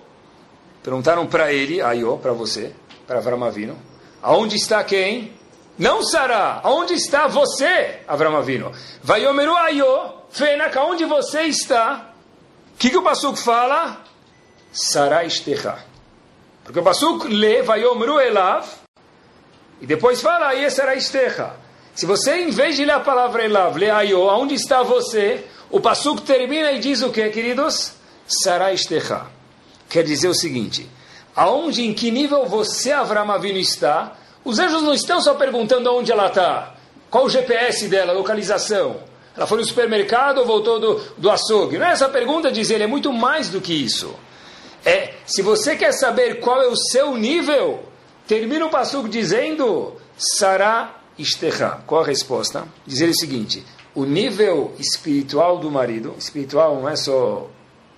perguntaram 0.82 1.28
para 1.28 1.54
ele, 1.54 1.80
Ayo, 1.80 2.18
para 2.18 2.34
você, 2.34 2.74
para 3.06 3.20
Avramavino, 3.20 3.78
aonde 4.24 4.56
está 4.56 4.84
quem? 4.84 5.38
Não 5.78 6.02
Sara, 6.04 6.60
aonde 6.64 6.94
está 6.96 7.28
você, 7.28 8.00
Avram 8.08 8.36
Avino? 8.36 8.72
Vayomeru 9.04 9.56
Ayo, 9.56 10.12
Fenak, 10.32 10.76
aonde 10.76 11.06
você 11.06 11.44
está? 11.44 12.14
O 12.74 12.78
que, 12.80 12.90
que 12.90 12.98
o 12.98 13.04
Pasuk 13.04 13.38
fala? 13.38 14.09
Sara 14.72 15.24
Estecha. 15.24 15.78
Porque 16.64 16.80
o 16.80 16.84
Pasuk 16.84 17.28
lê 17.28 17.62
Vayomeru 17.62 18.20
Elav, 18.20 18.66
e 19.82 19.86
depois 19.86 20.22
fala 20.22 20.48
Aye 20.48 20.70
Sara 20.70 20.96
Estecha. 20.96 21.54
Se 21.96 22.06
você, 22.06 22.36
em 22.38 22.50
vez 22.50 22.76
de 22.76 22.86
ler 22.86 22.94
a 22.94 23.00
palavra 23.00 23.44
Elav, 23.44 23.78
ler 23.78 23.92
Ayo, 23.92 24.30
aonde 24.30 24.56
está 24.56 24.84
você? 24.84 25.46
O 25.70 25.80
Pasuk 25.80 26.22
termina 26.22 26.72
e 26.72 26.80
diz 26.80 27.02
o 27.02 27.12
que, 27.12 27.28
queridos? 27.30 27.94
Sarai 28.28 28.78
Shtecha. 28.78 29.26
Quer 29.90 30.04
dizer 30.04 30.28
o 30.28 30.36
seguinte, 30.36 30.90
aonde, 31.36 31.84
em 31.84 31.94
que 31.94 32.12
nível 32.12 32.46
você, 32.46 32.92
Avram 32.92 33.32
Avinu, 33.32 33.58
está, 33.58 34.16
os 34.46 34.60
anjos 34.60 34.84
não 34.84 34.94
estão 34.94 35.20
só 35.20 35.34
perguntando 35.34 35.90
aonde 35.90 36.12
ela 36.12 36.28
está, 36.28 36.76
qual 37.10 37.26
o 37.26 37.30
GPS 37.30 37.88
dela, 37.88 38.14
localização. 38.14 38.98
Ela 39.36 39.48
foi 39.48 39.58
no 39.58 39.66
supermercado 39.66 40.40
ou 40.40 40.46
voltou 40.46 40.80
do, 40.80 40.96
do 41.18 41.30
açougue? 41.30 41.78
Não 41.78 41.88
é 41.88 41.92
essa 41.92 42.08
pergunta, 42.10 42.52
diz 42.52 42.70
ele, 42.70 42.84
é 42.84 42.88
muito 42.88 43.12
mais 43.12 43.50
do 43.50 43.60
que 43.60 43.74
isso. 43.74 44.14
É, 44.86 45.14
se 45.26 45.42
você 45.42 45.76
quer 45.76 45.92
saber 45.92 46.40
qual 46.40 46.62
é 46.62 46.68
o 46.68 46.76
seu 46.76 47.16
nível, 47.16 47.84
termina 48.28 48.66
o 48.66 48.70
passuco 48.70 49.10
dizendo, 49.10 49.94
Sará 50.18 51.02
Ishterra. 51.18 51.84
Qual 51.86 52.02
a 52.02 52.06
resposta? 52.06 52.66
Dizer 52.86 53.10
o 53.10 53.14
seguinte, 53.14 53.66
o 53.94 54.06
nível 54.06 54.74
espiritual 54.80 55.58
do 55.58 55.70
marido, 55.70 56.16
espiritual 56.18 56.76
não 56.80 56.88
é 56.88 56.96
só, 56.96 57.50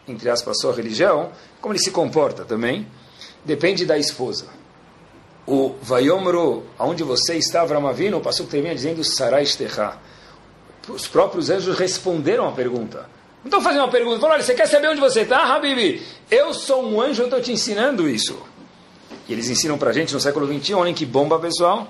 entre 0.07 0.29
aspas, 0.29 0.59
só 0.59 0.71
religião, 0.71 1.31
como 1.59 1.73
ele 1.73 1.81
se 1.81 1.91
comporta 1.91 2.43
também, 2.43 2.87
depende 3.45 3.85
da 3.85 3.97
esposa. 3.97 4.47
O 5.45 5.75
Vayomru, 5.81 6.63
onde 6.79 7.03
você 7.03 7.35
está, 7.35 7.61
Avramavino, 7.61 8.17
o 8.17 8.21
pastor 8.21 8.47
termina 8.47 8.73
dizendo 8.73 9.03
Sarai 9.03 9.43
Ishterra. 9.43 9.99
Os 10.87 11.07
próprios 11.07 11.49
anjos 11.49 11.77
responderam 11.77 12.47
a 12.47 12.51
pergunta. 12.51 13.07
Não 13.43 13.47
estão 13.47 13.61
fazendo 13.61 13.81
uma 13.81 13.91
pergunta, 13.91 14.19
falaram, 14.19 14.35
olha, 14.35 14.43
você 14.43 14.53
quer 14.53 14.67
saber 14.67 14.87
onde 14.89 14.99
você 14.99 15.21
está, 15.21 15.55
Habibi? 15.55 16.05
Eu 16.29 16.53
sou 16.53 16.85
um 16.85 17.01
anjo, 17.01 17.23
eu 17.23 17.25
estou 17.25 17.41
te 17.41 17.51
ensinando 17.51 18.07
isso. 18.07 18.39
E 19.27 19.33
eles 19.33 19.49
ensinam 19.49 19.77
para 19.77 19.91
gente 19.91 20.13
no 20.13 20.19
século 20.19 20.45
XXI, 20.45 20.75
olhem 20.75 20.93
que 20.93 21.05
bomba, 21.05 21.39
pessoal. 21.39 21.87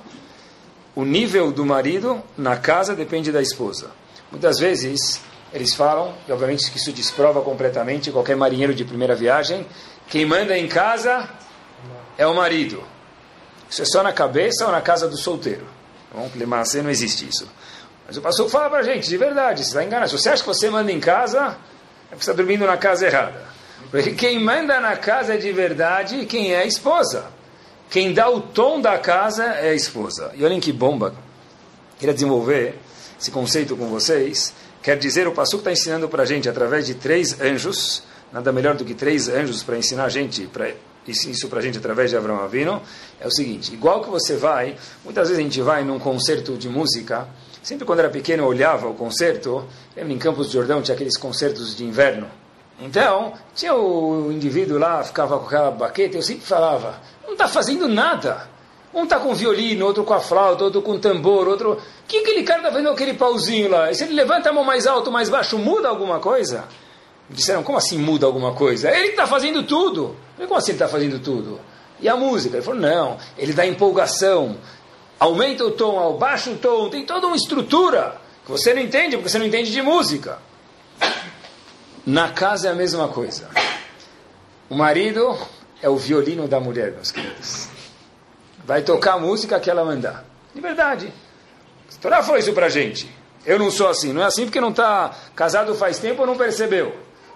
O 0.96 1.04
nível 1.04 1.52
do 1.52 1.66
marido 1.66 2.22
na 2.38 2.56
casa 2.56 2.96
depende 2.96 3.32
da 3.32 3.42
esposa. 3.42 3.92
Muitas 4.32 4.60
vezes 4.60 5.20
eles 5.54 5.74
falam, 5.76 6.14
e 6.28 6.32
obviamente 6.32 6.72
que 6.72 6.78
isso 6.78 6.94
desprova 6.94 7.42
completamente 7.42 8.12
qualquer 8.12 8.38
marinheiro 8.38 8.74
de 8.74 8.86
primeira 8.86 9.16
viagem, 9.16 9.66
quem 10.08 10.26
manda 10.26 10.58
em 10.58 10.68
casa 10.68 11.30
é 12.18 12.26
o 12.26 12.34
marido. 12.34 12.82
Isso 13.70 13.82
é 13.82 13.86
só 13.86 14.02
na 14.04 14.14
cabeça 14.14 14.66
ou 14.66 14.72
na 14.72 14.82
casa 14.82 15.08
do 15.08 15.18
solteiro. 15.18 15.66
Bom, 16.14 16.30
não 16.84 16.90
existe 16.90 17.28
isso. 17.28 17.50
Mas 18.12 18.18
o 18.18 18.22
pastor 18.22 18.50
fala 18.50 18.70
para 18.70 18.84
gente, 18.84 19.08
de 19.08 19.16
verdade, 19.16 19.62
você 19.62 19.70
está 19.70 19.84
enganado. 19.84 20.10
Se 20.10 20.18
você 20.18 20.30
acha 20.30 20.44
que 20.44 20.48
você 20.48 20.70
manda 20.70 20.92
em 20.92 21.00
casa, 21.00 21.56
é 22.06 22.10
porque 22.10 22.20
está 22.20 22.34
dormindo 22.34 22.66
na 22.66 22.76
casa 22.76 23.08
errada. 23.08 23.42
Porque 23.90 24.12
quem 24.12 24.40
manda 24.40 24.80
na 24.82 24.98
casa 24.98 25.38
de 25.38 25.52
verdade, 25.54 26.26
quem 26.26 26.54
é 26.54 26.60
a 26.60 26.66
esposa. 26.66 27.26
Quem 27.90 28.14
dá 28.14 28.30
o 28.30 28.42
tom 28.42 28.82
da 28.82 28.98
casa 28.98 29.44
é 29.44 29.70
a 29.70 29.74
esposa. 29.74 30.32
E 30.36 30.44
olhem 30.44 30.60
que 30.60 30.74
bomba. 30.74 31.14
Queria 31.98 32.14
desenvolver 32.14 32.78
esse 33.20 33.32
conceito 33.32 33.78
com 33.78 33.88
vocês. 33.88 34.54
Quer 34.82 34.98
dizer, 34.98 35.28
o 35.28 35.32
Passuco 35.32 35.60
está 35.60 35.72
ensinando 35.72 36.10
para 36.10 36.24
a 36.24 36.26
gente, 36.26 36.50
através 36.50 36.86
de 36.86 36.96
três 36.96 37.40
anjos, 37.40 38.04
nada 38.32 38.52
melhor 38.52 38.76
do 38.76 38.84
que 38.84 38.94
três 38.94 39.30
anjos 39.30 39.64
para 39.64 39.78
ensinar 39.78 40.06
a 40.06 40.10
gente, 40.10 40.48
para 40.48 40.72
isso 41.08 41.48
para 41.48 41.60
a 41.60 41.62
gente 41.62 41.78
através 41.78 42.10
de 42.10 42.18
Abraão 42.18 42.40
Avino, 42.42 42.82
é 43.20 43.28
o 43.28 43.32
seguinte, 43.32 43.74
igual 43.74 44.02
que 44.02 44.10
você 44.10 44.36
vai, 44.36 44.76
muitas 45.04 45.30
vezes 45.30 45.40
a 45.40 45.44
gente 45.44 45.62
vai 45.62 45.84
num 45.84 45.98
concerto 45.98 46.58
de 46.58 46.70
música, 46.70 47.28
sempre 47.62 47.86
quando 47.86 48.00
era 48.00 48.10
pequeno 48.10 48.44
eu 48.44 48.48
olhava 48.48 48.88
o 48.88 48.94
concerto, 48.94 49.66
lembra 49.96 50.14
em 50.14 50.18
Campos 50.18 50.48
de 50.48 50.54
Jordão 50.54 50.82
tinha 50.82 50.96
aqueles 50.96 51.18
concertos 51.18 51.76
de 51.76 51.86
inverno, 51.86 52.28
então, 52.82 53.34
tinha 53.54 53.76
o 53.76 54.32
indivíduo 54.32 54.80
lá, 54.80 55.04
ficava 55.04 55.38
com 55.38 55.46
aquela 55.46 55.70
baqueta, 55.70 56.18
eu 56.18 56.22
sempre 56.24 56.44
falava, 56.44 57.00
não 57.24 57.34
está 57.34 57.48
fazendo 57.48 57.88
nada. 57.88 58.50
Um 58.94 59.04
está 59.04 59.20
com 59.20 59.34
violino, 59.36 59.86
outro 59.86 60.04
com 60.04 60.14
a 60.14 60.20
flauta, 60.20 60.64
outro 60.64 60.82
com 60.82 61.00
tambor, 61.00 61.48
outro... 61.48 61.74
O 61.74 61.78
que 62.08 62.18
aquele 62.18 62.44
cara 62.44 62.60
está 62.60 62.72
fazendo 62.72 62.90
aquele 62.90 63.14
pauzinho 63.14 63.70
lá? 63.70 63.90
E 63.92 63.96
se 63.96 64.04
ele 64.04 64.14
levanta 64.14 64.50
a 64.50 64.54
mão 64.54 64.64
mais 64.64 64.88
alto, 64.88 65.12
mais 65.12 65.30
baixo, 65.30 65.58
muda 65.58 65.88
alguma 65.88 66.20
coisa? 66.20 66.66
Disseram, 67.30 67.64
como 67.64 67.78
assim 67.78 67.98
muda 67.98 68.26
alguma 68.26 68.54
coisa? 68.54 68.90
Ele 68.90 69.10
está 69.10 69.26
fazendo 69.28 69.64
tudo. 69.64 70.16
falei, 70.34 70.48
como 70.48 70.58
assim 70.58 70.72
ele 70.72 70.78
está 70.78 70.90
fazendo 70.90 71.20
tudo? 71.20 71.62
E 72.02 72.10
a 72.10 72.18
música? 72.18 72.58
Ele 72.58 72.66
falou, 72.66 72.82
não, 72.82 73.18
ele 73.38 73.54
dá 73.54 73.66
empolgação, 73.66 74.58
aumenta 75.22 75.64
o 75.64 75.70
tom, 75.70 76.16
abaixa 76.16 76.50
o 76.50 76.58
tom, 76.58 76.90
tem 76.90 77.06
toda 77.06 77.28
uma 77.28 77.36
estrutura 77.36 78.20
que 78.44 78.50
você 78.50 78.74
não 78.74 78.82
entende, 78.82 79.16
porque 79.16 79.30
você 79.30 79.38
não 79.38 79.46
entende 79.46 79.72
de 79.72 79.80
música. 79.80 80.40
Na 82.04 82.30
casa 82.30 82.70
é 82.70 82.72
a 82.72 82.74
mesma 82.76 83.08
coisa. 83.08 83.48
O 84.68 84.76
marido 84.76 85.38
é 85.80 85.88
o 85.88 85.96
violino 85.96 86.48
da 86.48 86.60
mulher, 86.60 86.92
meus 86.94 87.12
queridos. 87.12 87.68
Vai 88.66 88.82
tocar 88.82 89.14
a 89.14 89.20
música 89.20 89.60
que 89.60 89.70
ela 89.70 89.86
mandar. 89.86 90.26
De 90.56 90.60
verdade. 90.60 91.14
Torá 92.02 92.24
falou 92.24 92.40
isso 92.40 92.54
pra 92.54 92.68
gente. 92.68 93.08
Eu 93.46 93.60
não 93.60 93.70
sou 93.70 93.90
assim. 93.90 94.12
Não 94.12 94.24
é 94.24 94.26
assim 94.26 94.46
porque 94.46 94.60
não 94.60 94.72
está 94.72 95.16
casado 95.36 95.76
faz 95.76 96.00
tempo 96.00 96.22
ou 96.22 96.28
não 96.28 96.36
percebeu. 96.36 96.96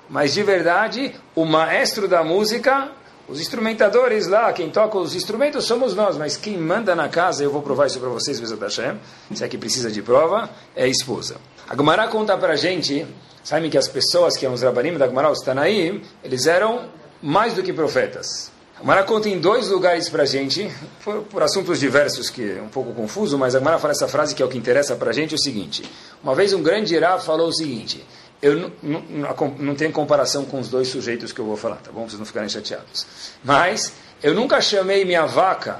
Mas 0.10 0.34
de 0.34 0.42
verdade, 0.42 1.14
o 1.36 1.46
maestro 1.46 2.08
da 2.08 2.24
música, 2.24 2.90
os 3.28 3.40
instrumentadores 3.40 4.28
lá, 4.28 4.52
quem 4.54 4.70
toca 4.70 4.98
os 4.98 5.16
instrumentos 5.16 5.66
somos 5.66 5.96
nós. 5.96 6.18
Mas 6.18 6.38
quem 6.38 6.58
manda 6.58 6.96
na 6.96 7.10
casa, 7.10 7.44
eu 7.44 7.52
vou 7.52 7.62
provar 7.62 7.88
isso 7.88 8.00
para 8.00 8.10
vocês, 8.10 8.40
Bezat 8.40 8.62
Hashem, 8.62 9.00
se 9.34 9.44
é 9.44 9.48
que 9.48 9.58
precisa 9.58 9.92
de 9.92 10.02
prova, 10.02 10.50
é 10.76 10.84
a 10.84 10.88
esposa. 10.88 11.38
A 11.68 11.76
Gumara 11.76 12.08
conta 12.08 12.38
pra 12.38 12.56
gente 12.56 13.06
Sabem 13.46 13.70
que 13.70 13.78
as 13.78 13.88
pessoas 13.88 14.36
que 14.36 14.44
eram 14.44 14.56
os 14.56 14.64
rabanim 14.64 14.98
da 14.98 15.08
Gemara, 15.08 15.30
os 15.30 15.40
Tanaim, 15.40 16.02
eles 16.24 16.48
eram 16.48 16.90
mais 17.22 17.54
do 17.54 17.62
que 17.62 17.72
profetas. 17.72 18.52
A 18.76 18.80
Gemara 18.80 19.04
conta 19.04 19.30
em 19.30 19.40
dois 19.40 19.70
lugares 19.70 20.10
para 20.10 20.24
a 20.24 20.26
gente, 20.26 20.68
por, 21.04 21.22
por, 21.26 21.44
assuntos 21.44 21.80
diversos 21.80 22.32
que 22.32 22.58
é 22.58 22.60
um 22.60 22.70
pouco 22.70 22.92
confuso, 22.92 23.38
mas 23.38 23.54
a 23.54 23.60
Gemara 23.60 23.78
fala 23.78 23.92
essa 23.92 24.08
frase 24.08 24.34
que 24.34 24.42
é 24.42 24.46
o 24.46 24.50
que 24.50 24.58
interessa 24.58 24.96
para 24.96 25.12
a 25.12 25.14
gente, 25.14 25.34
é 25.34 25.36
o 25.36 25.40
seguinte. 25.40 25.84
Uma 26.24 26.34
vez 26.34 26.54
um 26.54 26.64
grande 26.64 26.96
Irá 26.96 27.20
falou 27.20 27.50
o 27.50 27.54
seguinte, 27.54 28.04
eu 28.42 28.72
não, 28.82 29.02
não, 29.10 29.56
não 29.58 29.76
tenho 29.76 29.92
comparação 29.92 30.46
com 30.46 30.60
os 30.60 30.70
dois 30.70 30.88
sujeitos 30.88 31.32
que 31.32 31.40
eu 31.40 31.46
vou 31.46 31.58
falar, 31.58 31.78
tá 31.78 31.92
bom? 31.92 32.08
Vocês 32.08 32.20
não 32.20 32.26
ficarem 32.26 32.50
chateados. 32.50 33.06
Mas 33.44 33.94
eu 34.22 34.34
nunca 34.34 34.62
chamei 34.62 35.04
minha 35.06 35.26
vaca 35.26 35.80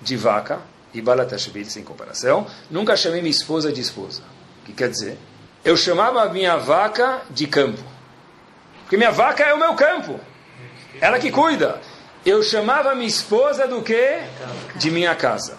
de 0.00 0.16
vaca, 0.16 0.60
e 0.92 1.00
Balatashvili 1.00 1.70
sem 1.70 1.82
comparação, 1.82 2.46
nunca 2.70 2.96
chamei 2.96 3.20
minha 3.20 3.30
esposa 3.30 3.72
de 3.72 3.80
esposa. 3.80 4.22
O 4.62 4.66
que 4.66 4.72
quer 4.72 4.90
dizer? 4.90 5.18
eu 5.64 5.76
chamava 5.76 6.28
minha 6.28 6.56
vaca 6.56 7.22
de 7.30 7.46
campo. 7.46 7.82
Porque 8.82 8.96
minha 8.96 9.10
vaca 9.10 9.44
é 9.44 9.54
o 9.54 9.58
meu 9.58 9.74
campo. 9.74 10.18
Ela 11.00 11.18
que 11.18 11.30
cuida. 11.30 11.80
Eu 12.24 12.42
chamava 12.42 12.94
minha 12.94 13.08
esposa 13.08 13.66
do 13.66 13.82
quê? 13.82 14.20
De 14.76 14.90
minha 14.90 15.14
casa. 15.14 15.58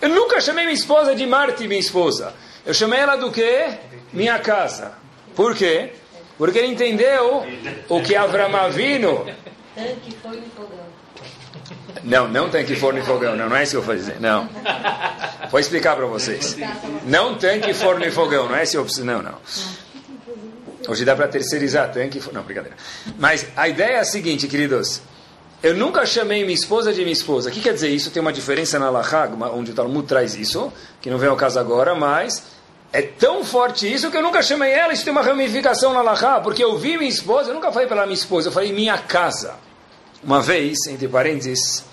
Eu 0.00 0.08
nunca 0.08 0.40
chamei 0.40 0.64
minha 0.64 0.74
esposa 0.74 1.14
de 1.14 1.26
Marte, 1.26 1.68
minha 1.68 1.80
esposa. 1.80 2.34
Eu 2.64 2.74
chamei 2.74 3.00
ela 3.00 3.16
do 3.16 3.30
quê? 3.30 3.78
Minha 4.12 4.38
casa. 4.38 4.92
Por 5.34 5.54
quê? 5.54 5.92
Porque 6.38 6.58
ele 6.58 6.68
entendeu 6.68 7.46
o 7.88 8.02
que 8.02 8.16
Avram 8.16 8.54
Avino... 8.56 9.26
Tanque 9.74 10.14
foi 10.22 10.36
no 10.36 10.46
fogão. 10.50 10.82
Não, 12.04 12.28
não 12.28 12.50
tanque 12.50 12.74
forno 12.74 12.98
e 12.98 13.02
fogão, 13.02 13.36
não, 13.36 13.48
não 13.48 13.56
é 13.56 13.62
isso 13.62 13.72
que 13.72 13.76
eu 13.78 13.82
vou 13.82 13.94
dizer, 13.94 14.20
não. 14.20 14.48
Vou 15.50 15.60
explicar 15.60 15.96
para 15.96 16.06
vocês. 16.06 16.56
Não 17.06 17.36
tanque, 17.36 17.72
forno 17.72 18.04
e 18.04 18.10
fogão, 18.10 18.48
não 18.48 18.56
é 18.56 18.64
isso 18.64 18.72
que 18.82 19.00
eu 19.00 19.04
Não, 19.04 19.22
não. 19.22 19.34
Hoje 20.88 21.04
dá 21.04 21.14
para 21.14 21.28
terceirizar 21.28 21.92
tanque 21.92 22.18
e 22.18 22.32
Não, 22.32 22.42
brincadeira. 22.42 22.76
Mas 23.18 23.46
a 23.56 23.68
ideia 23.68 23.96
é 23.96 24.00
a 24.00 24.04
seguinte, 24.04 24.48
queridos. 24.48 25.00
Eu 25.62 25.76
nunca 25.76 26.04
chamei 26.04 26.42
minha 26.42 26.54
esposa 26.54 26.92
de 26.92 27.02
minha 27.02 27.12
esposa. 27.12 27.48
O 27.48 27.52
que 27.52 27.60
quer 27.60 27.72
dizer 27.72 27.88
isso? 27.88 28.10
Tem 28.10 28.20
uma 28.20 28.32
diferença 28.32 28.80
na 28.80 28.90
Lahag, 28.90 29.32
onde 29.54 29.70
o 29.70 29.74
Talmud 29.74 30.08
traz 30.08 30.34
isso, 30.34 30.72
que 31.00 31.08
não 31.08 31.18
vem 31.18 31.28
ao 31.28 31.36
caso 31.36 31.60
agora, 31.60 31.94
mas 31.94 32.42
é 32.92 33.00
tão 33.00 33.42
forte 33.42 33.90
isso 33.90 34.10
que 34.10 34.16
eu 34.16 34.22
nunca 34.22 34.42
chamei 34.42 34.70
ela. 34.70 34.92
Isso 34.92 35.04
tem 35.04 35.12
uma 35.12 35.22
ramificação 35.22 35.94
na 35.94 36.02
Lahag, 36.02 36.42
porque 36.42 36.62
eu 36.62 36.76
vi 36.76 36.98
minha 36.98 37.08
esposa, 37.08 37.50
eu 37.50 37.54
nunca 37.54 37.72
falei 37.72 37.88
pela 37.88 38.04
minha 38.04 38.14
esposa, 38.14 38.48
eu 38.48 38.52
falei 38.52 38.72
minha 38.72 38.98
casa. 38.98 39.54
Uma 40.22 40.42
vez, 40.42 40.86
entre 40.86 41.08
parênteses, 41.08 41.84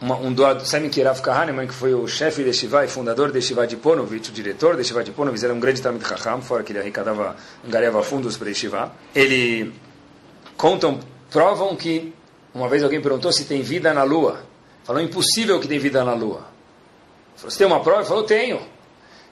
uma, 0.00 0.16
um 0.16 0.32
doado, 0.32 0.64
Simon 0.64 0.88
Kirav 0.88 1.20
Kahneman, 1.20 1.66
que 1.66 1.74
foi 1.74 1.92
o 1.92 2.06
chefe 2.06 2.44
de 2.44 2.52
Shiva 2.52 2.84
e 2.84 2.88
fundador 2.88 3.32
de 3.32 3.42
Shiva 3.42 3.66
de 3.66 3.76
Ponovitch, 3.76 4.28
o 4.28 4.32
diretor 4.32 4.76
de 4.76 4.84
Shiva 4.84 5.02
de 5.02 5.10
Ponovitch, 5.10 5.42
era 5.42 5.52
um 5.52 5.58
grande 5.58 5.82
Talmud 5.82 6.06
Chacham, 6.06 6.40
fora 6.40 6.62
que 6.62 6.70
ele 6.72 6.78
arrecadava, 6.78 7.34
angariava 7.66 8.02
fundos 8.02 8.36
para 8.36 8.54
Shiva. 8.54 8.92
Ele 9.14 9.72
contam, 10.56 11.00
provam 11.30 11.74
que 11.74 12.14
uma 12.54 12.68
vez 12.68 12.84
alguém 12.84 13.00
perguntou 13.00 13.32
se 13.32 13.44
tem 13.44 13.60
vida 13.60 13.92
na 13.92 14.04
Lua. 14.04 14.40
Falou, 14.84 15.02
impossível 15.02 15.58
que 15.58 15.66
tem 15.66 15.78
vida 15.80 16.04
na 16.04 16.14
Lua. 16.14 16.46
Falou, 17.34 17.50
você 17.50 17.58
tem 17.58 17.66
uma 17.66 17.80
prova? 17.80 18.00
Ele 18.00 18.08
falou, 18.08 18.22
tenho. 18.22 18.73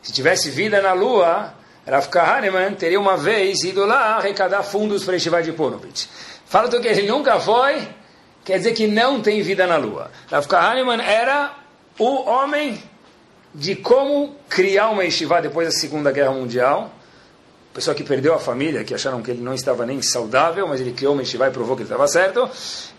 Se 0.03 0.13
tivesse 0.13 0.51
vida 0.51 0.83
na 0.83 0.93
Lua, 0.93 1.55
Rav 1.87 2.09
Kahneman 2.09 2.75
teria 2.75 2.99
uma 2.99 3.17
vez 3.17 3.63
ido 3.63 3.87
lá 3.87 4.17
arrecadar 4.17 4.63
fundos 4.63 5.05
para 5.05 5.19
Shiva 5.19 5.43
de 5.43 5.53
Ponovitch. 5.53 6.07
Fala 6.47 6.69
que 6.69 6.89
ele 6.89 7.09
nunca 7.09 7.39
foi 7.41 7.89
quer 8.45 8.59
dizer 8.59 8.73
que 8.73 8.87
não 8.87 9.21
tem 9.21 9.43
vida 9.43 9.67
na 9.67 9.77
Lua. 9.77 10.11
Rav 10.31 10.47
Kahneman 10.47 11.01
era 11.01 11.55
o 11.99 12.29
homem 12.29 12.83
de 13.55 13.77
como 13.77 14.35
criar 14.49 14.91
uma 14.91 15.05
yeshiva 15.05 15.41
depois 15.41 15.69
da 15.69 15.73
Segunda 15.73 16.11
Guerra 16.11 16.33
Mundial. 16.33 16.91
Pessoa 17.73 17.95
que 17.95 18.05
perdeu 18.05 18.35
a 18.35 18.39
família, 18.39 18.85
que 18.85 18.95
acharam 18.95 19.23
que 19.23 19.31
ele 19.31 19.41
não 19.41 19.55
estava 19.55 19.87
nem 19.87 20.03
saudável, 20.03 20.67
mas 20.69 20.81
ele 20.81 20.93
criou 20.93 21.15
uma 21.15 21.23
yeshiva 21.23 21.49
e 21.49 21.51
provou 21.51 21.75
que 21.75 21.83
ele 21.83 21.89
estava 21.89 22.07
certo. 22.07 22.51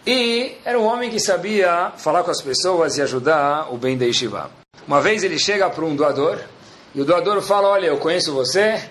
E 0.05 0.55
era 0.65 0.79
um 0.79 0.85
homem 0.85 1.09
que 1.09 1.19
sabia 1.19 1.91
falar 1.97 2.23
com 2.23 2.31
as 2.31 2.41
pessoas 2.41 2.97
e 2.97 3.01
ajudar 3.01 3.71
o 3.71 3.77
bem 3.77 3.97
da 3.97 4.05
yeshiva. 4.05 4.49
Uma 4.87 4.99
vez 4.99 5.23
ele 5.23 5.37
chega 5.37 5.69
para 5.69 5.85
um 5.85 5.95
doador 5.95 6.39
e 6.93 7.01
o 7.01 7.05
doador 7.05 7.41
fala, 7.41 7.67
olha, 7.69 7.87
eu 7.87 7.97
conheço 7.97 8.31
você, 8.33 8.81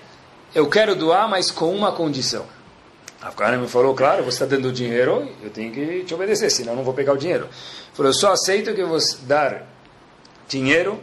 eu 0.55 0.69
quero 0.69 0.95
doar, 0.97 1.29
mas 1.29 1.51
com 1.51 1.75
uma 1.75 1.93
condição. 1.93 2.45
A 3.21 3.57
me 3.57 3.69
falou, 3.69 3.95
claro, 3.95 4.25
você 4.25 4.43
está 4.43 4.47
dando 4.47 4.73
dinheiro, 4.73 5.29
eu 5.41 5.51
tenho 5.51 5.73
que 5.73 6.03
te 6.03 6.13
obedecer, 6.13 6.51
senão 6.51 6.73
eu 6.73 6.77
não 6.77 6.83
vou 6.83 6.93
pegar 6.93 7.13
o 7.13 7.17
dinheiro. 7.17 7.45
Ele 7.45 7.95
falou, 7.95 8.11
eu 8.11 8.15
só 8.15 8.33
aceito 8.33 8.75
que 8.75 8.83
você 8.83 9.19
dar 9.23 9.65
dinheiro 10.49 11.01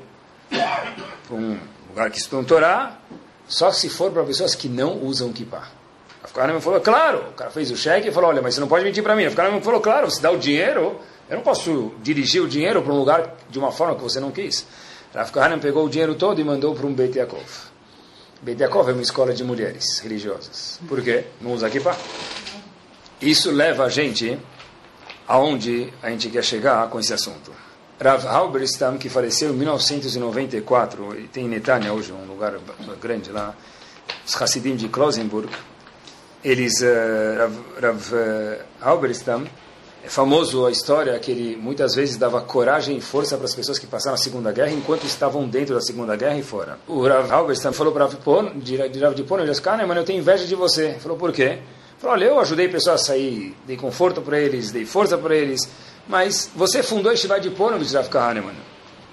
para 0.50 1.36
um 1.36 1.58
lugar 1.88 2.12
que 2.12 2.18
estudam 2.18 2.44
Torá, 2.44 2.98
só 3.48 3.72
se 3.72 3.90
for 3.90 4.12
para 4.12 4.24
pessoas 4.26 4.54
que 4.54 4.68
não 4.68 5.02
usam 5.02 5.32
kippah. 5.32 5.70
A 6.36 6.48
me 6.48 6.60
falou, 6.60 6.82
claro, 6.82 7.30
o 7.30 7.34
cara 7.34 7.50
fez 7.50 7.72
o 7.72 7.78
cheque 7.78 8.10
e 8.10 8.12
falou, 8.12 8.30
olha, 8.30 8.42
mas 8.42 8.54
você 8.56 8.60
não 8.60 8.68
pode 8.68 8.84
mentir 8.84 9.02
para 9.02 9.16
mim. 9.16 9.24
A 9.26 9.52
me 9.52 9.62
falou, 9.62 9.80
claro, 9.80 10.12
você 10.12 10.22
dá 10.22 10.30
o 10.30 10.38
dinheiro, 10.38 11.00
eu 11.30 11.38
não 11.38 11.44
posso 11.44 11.94
dirigir 12.02 12.42
o 12.42 12.48
dinheiro 12.48 12.82
para 12.82 12.92
um 12.92 12.98
lugar 12.98 13.36
de 13.50 13.58
uma 13.58 13.72
forma 13.72 13.96
que 13.96 14.02
você 14.02 14.20
não 14.20 14.30
quis. 14.30 14.68
Rav 15.14 15.32
Kahanem 15.32 15.60
pegou 15.60 15.86
o 15.86 15.90
dinheiro 15.90 16.14
todo 16.16 16.40
e 16.40 16.44
mandou 16.44 16.76
para 16.76 16.86
um 16.86 16.94
Beit 16.94 17.18
Yaakov. 17.18 17.70
Beit 18.42 18.62
Yaakov 18.62 18.90
é 18.90 18.94
uma 18.94 19.02
escola 19.02 19.34
de 19.34 19.44
mulheres 19.44 20.00
religiosas. 20.00 20.80
Por 20.88 21.02
quê? 21.02 21.26
Não 21.42 21.54
usa 21.54 21.70
kippah. 21.70 21.98
Isso 23.20 23.52
leva 23.52 23.86
a 23.86 23.90
gente 23.90 24.40
aonde 25.28 25.92
a 26.02 26.10
gente 26.10 26.30
quer 26.30 26.44
chegar 26.44 26.88
com 26.90 27.00
esse 27.00 27.14
assunto. 27.14 27.52
Rav 28.00 28.26
Halberstam, 28.26 28.98
que 28.98 29.10
faleceu 29.10 29.52
em 29.52 29.58
1994, 29.58 31.16
ele 31.16 31.28
tem 31.28 31.46
em 31.46 31.50
Netanya 31.50 31.92
hoje, 31.92 32.14
um 32.14 32.26
lugar 32.26 32.54
grande 33.02 33.32
lá, 33.32 33.54
os 34.26 34.42
Hassidim 34.42 34.76
de 34.76 34.88
Klosenburg, 34.88 35.50
eles, 36.44 36.82
uh, 36.82 37.38
Rav, 37.38 37.54
Rav 37.82 38.14
uh, 38.14 38.64
Halberstam, 38.80 39.46
é 40.04 40.08
famoso 40.08 40.66
a 40.66 40.72
história 40.72 41.18
que 41.20 41.30
ele 41.32 41.58
muitas 41.58 41.94
vezes 41.94 42.16
dava 42.16 42.40
coragem 42.42 42.98
e 42.98 43.02
força 43.02 43.36
para 43.36 43.46
as 43.46 43.54
pessoas 43.54 43.78
que 43.78 43.86
passaram 43.86 44.16
a 44.16 44.18
Segunda 44.18 44.52
Guerra 44.52 44.72
enquanto 44.72 45.04
estavam 45.06 45.48
dentro 45.48 45.76
da 45.76 45.82
Segunda 45.82 46.16
Guerra 46.16 46.38
e 46.38 46.44
fora. 46.44 46.80
O 46.88 47.06
Rav 47.06 47.30
Halberstam 47.30 47.74
falou 47.74 47.92
para 47.92 48.08
de 48.56 48.78
Rav 48.78 49.14
de 49.14 49.24
Pono, 49.24 49.44
ele 49.44 49.52
disse, 49.52 49.62
mano, 49.68 50.00
eu 50.00 50.06
tenho 50.06 50.20
inveja 50.20 50.46
de 50.46 50.56
você. 50.56 50.86
Ele 50.86 51.00
falou, 51.00 51.18
por 51.18 51.34
quê? 51.34 51.60
Falou, 51.98 52.16
olha, 52.16 52.26
eu 52.26 52.40
ajudei 52.40 52.70
pessoas 52.70 53.02
a 53.02 53.06
sair, 53.06 53.56
dei 53.68 53.76
conforto 53.76 54.22
para 54.22 54.40
eles, 54.40 54.72
dei 54.72 54.86
força 54.86 55.18
para 55.18 55.36
eles, 55.36 55.70
mas 56.08 56.50
você 56.56 56.82
fundou 56.82 57.16
Shiva 57.16 57.38
de 57.40 57.50
Ponovitch, 57.50 57.92
Rav 57.92 58.08
Kahneman. 58.08 58.56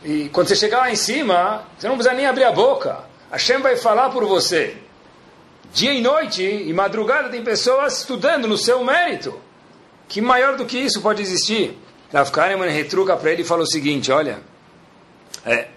E 0.05 0.28
quando 0.28 0.47
você 0.47 0.55
chegar 0.55 0.78
lá 0.78 0.90
em 0.90 0.97
cima, 0.97 1.64
você 1.76 1.88
não 1.88 1.97
precisa 1.97 2.14
nem 2.14 2.26
abrir 2.26 2.45
a 2.45 2.52
boca. 2.52 3.00
Hashem 3.33 3.59
vai 3.59 3.76
falar 3.76 4.11
por 4.11 4.25
você. 4.25 4.76
Dia 5.75 5.93
e 5.93 6.00
noite 6.00 6.45
e 6.45 6.73
madrugada 6.73 7.28
tem 7.28 7.43
pessoas 7.43 7.99
estudando 7.99 8.47
no 8.47 8.57
seu 8.57 8.85
mérito. 8.85 9.46
Que 10.09 10.21
maior 10.21 10.57
do 10.57 10.65
que 10.65 10.79
isso 10.79 11.01
pode 11.01 11.23
existir? 11.23 11.77
Rav 12.13 12.31
Kahneman 12.31 12.71
retruca 12.71 13.17
para 13.17 13.33
ele 13.33 13.43
e 13.43 13.45
fala 13.45 13.63
o 13.63 13.67
seguinte, 13.67 14.13
olha, 14.13 14.41
é, 15.45 15.69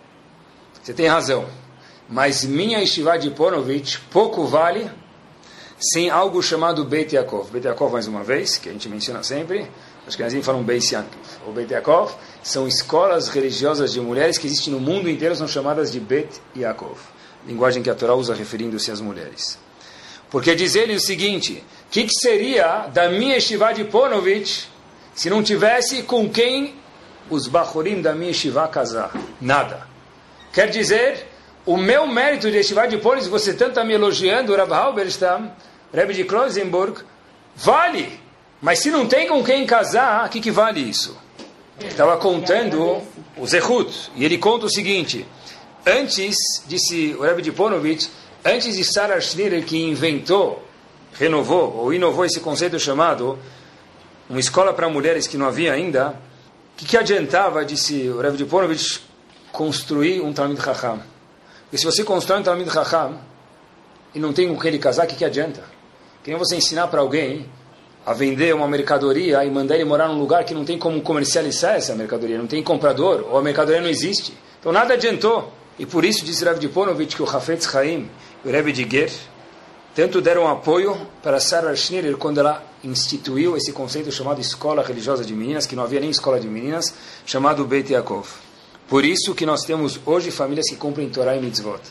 você 0.82 0.94
tem 0.94 1.08
razão, 1.08 1.46
mas 2.08 2.44
minha 2.44 2.86
Shiva 2.86 3.18
de 3.18 3.32
Ponovitch 3.32 3.98
pouco 4.12 4.46
vale 4.46 4.90
sem 5.80 6.10
algo 6.10 6.42
chamado 6.42 6.84
Beit 6.84 7.16
Yaakov. 7.16 7.52
Beit 7.52 7.66
Yaakov, 7.66 7.94
mais 7.94 8.08
uma 8.08 8.24
vez, 8.24 8.58
que 8.58 8.70
a 8.70 8.72
gente 8.72 8.90
menciona 8.90 9.24
sempre, 9.24 9.68
que 10.10 10.24
nós 10.24 10.46
falam 10.46 10.64
Beit 10.64 10.94
Yaakov. 10.94 11.18
ou 11.46 11.54
Beit 11.54 11.72
Yaakov, 11.72 12.14
são 12.44 12.68
escolas 12.68 13.30
religiosas 13.30 13.94
de 13.94 14.02
mulheres 14.02 14.38
que 14.38 14.48
existem 14.48 14.74
no 14.74 14.80
mundo 14.80 15.10
inteiro, 15.10 15.36
são 15.36 15.48
chamadas 15.48 15.92
de 15.92 16.00
Beit 16.00 16.42
Yaakov. 16.56 16.98
Linguagem 17.48 17.82
que 17.82 17.90
a 17.90 17.96
Torá 17.96 18.14
usa 18.14 18.34
referindo-se 18.34 18.92
às 18.92 19.00
mulheres. 19.00 19.58
Porque 20.30 20.54
diz 20.54 20.76
ele 20.76 20.96
o 20.96 21.00
seguinte, 21.00 21.64
o 21.88 21.92
que, 21.92 22.04
que, 22.04 22.14
seria 22.14 22.88
da 22.88 23.10
minha 23.10 23.36
Yeshiva 23.36 23.74
de 23.74 23.84
Ponovitch 23.84 24.66
se 25.16 25.30
não 25.30 25.42
tivesse 25.42 26.04
com 26.04 26.30
quem 26.30 26.76
os 27.30 27.48
Bachorim 27.48 28.02
da 28.02 28.14
minha 28.14 28.30
Yeshiva 28.30 28.68
casar? 28.68 29.12
Nada. 29.42 29.88
Quer 30.54 30.70
dizer, 30.70 31.28
o 31.66 31.78
meu 31.78 32.06
mérito 32.06 32.50
de 32.50 32.58
Yeshiva 32.58 32.88
de 32.88 32.98
Ponovitch, 32.98 33.30
você 33.30 33.54
tanto 33.54 33.72
está 33.72 33.84
me 33.84 33.94
elogiando, 33.94 34.56
Rav 34.56 34.72
Halberstam, 34.72 35.52
Rebbe 35.92 36.14
de 36.14 36.24
Klosenburg, 36.24 37.02
vale. 37.56 38.20
Mas 38.62 38.80
se 38.80 38.92
não 38.92 39.08
tem 39.08 39.28
com 39.28 39.44
quem 39.44 39.66
casar, 39.66 40.28
o 40.28 40.30
que, 40.30 40.40
que 40.40 40.52
vale 40.52 40.80
isso? 40.80 41.18
Estava 41.80 42.18
contando 42.18 43.02
o 43.38 43.48
Zehut, 43.48 44.12
e 44.16 44.26
ele 44.26 44.38
conta 44.38 44.66
o 44.66 44.70
seguinte: 44.70 45.26
antes, 45.86 46.36
disse 46.68 47.16
o 47.18 47.22
Rebbe 47.22 47.42
de 47.42 47.52
Ponovitch, 47.52 48.08
antes 48.44 48.76
de 48.76 48.84
Sarah 48.84 49.20
Schneer, 49.20 49.64
que 49.66 49.78
inventou, 49.78 50.64
renovou 51.14 51.76
ou 51.76 51.94
inovou 51.94 52.26
esse 52.26 52.40
conceito 52.40 52.80
chamado 52.80 53.38
uma 54.30 54.40
escola 54.40 54.74
para 54.74 54.88
mulheres 54.90 55.28
que 55.28 55.38
não 55.38 55.48
havia 55.48 55.74
ainda, 55.74 56.10
o 56.74 56.78
que, 56.78 56.86
que 56.86 56.98
adiantava, 56.98 57.66
disse 57.66 58.08
o 58.10 58.22
Rebbe 58.22 58.38
de 58.38 58.46
Ponovitch, 58.46 59.00
construir 59.52 60.22
um 60.22 60.32
Talmud 60.32 60.62
Chacham? 60.62 61.02
E 61.74 61.78
se 61.78 61.86
você 61.86 62.04
constrói 62.04 62.40
um 62.40 62.44
Talmud 62.44 62.72
Chacham 62.72 63.20
e 64.14 64.20
não 64.20 64.32
tem 64.32 64.48
com 64.48 64.58
quem 64.60 64.70
ele 64.70 64.80
casar, 64.80 65.06
o 65.06 65.08
que, 65.08 65.16
que 65.16 65.26
adianta? 65.26 65.64
Que 66.24 66.30
nem 66.30 66.40
você 66.40 66.56
ensinar 66.56 66.88
para 66.88 67.02
alguém 67.02 67.50
a 68.06 68.14
vender 68.14 68.56
uma 68.56 68.68
mercadoria 68.68 69.44
e 69.44 69.52
mandar 69.52 69.76
ele 69.76 69.84
morar 69.86 70.08
num 70.08 70.20
lugar 70.20 70.44
que 70.44 70.54
não 70.54 70.64
tem 70.64 70.78
como 70.78 71.02
comercializar 71.02 71.76
essa 71.76 71.94
mercadoria, 71.96 72.38
não 72.38 72.48
tem 72.48 72.64
comprador, 72.64 73.26
ou 73.30 73.38
a 73.38 73.42
mercadoria 73.42 73.82
não 73.82 73.90
existe. 73.90 74.34
Então 74.60 74.72
nada 74.72 74.94
adiantou. 74.94 75.52
E 75.78 75.86
por 75.86 76.04
isso 76.04 76.26
diz 76.26 76.42
Rav 76.42 76.60
de 76.60 76.68
Ponovitch 76.68 77.16
que 77.16 77.24
o 77.24 77.30
Hafetz 77.30 77.70
Chaim 77.70 78.10
e 78.29 78.29
o 78.44 78.50
Rebbe 78.50 78.72
de 78.72 78.90
Ger 78.90 79.12
tanto 79.96 80.22
deram 80.22 80.48
apoio 80.48 80.96
para 81.22 81.40
Sarah 81.40 81.76
Schneer 81.76 82.16
quando 82.16 82.40
ela 82.40 82.64
instituiu 82.84 83.58
esse 83.58 83.74
conceito 83.74 84.12
chamado 84.12 84.40
escola 84.40 84.82
religiosa 84.82 85.26
de 85.26 85.34
meninas, 85.34 85.66
que 85.66 85.76
não 85.76 85.84
havia 85.84 86.00
nem 86.00 86.10
escola 86.10 86.40
de 86.40 86.48
meninas, 86.48 86.94
chamado 87.26 87.66
Beit 87.66 87.92
Yaakov. 87.92 88.28
Por 88.88 89.04
isso 89.04 89.36
que 89.36 89.46
nós 89.46 89.66
temos 89.66 90.00
hoje 90.06 90.32
famílias 90.32 90.70
que 90.70 90.76
cumprem 90.76 91.10
Torah 91.10 91.36
e 91.36 91.42
Mitzvot. 91.42 91.82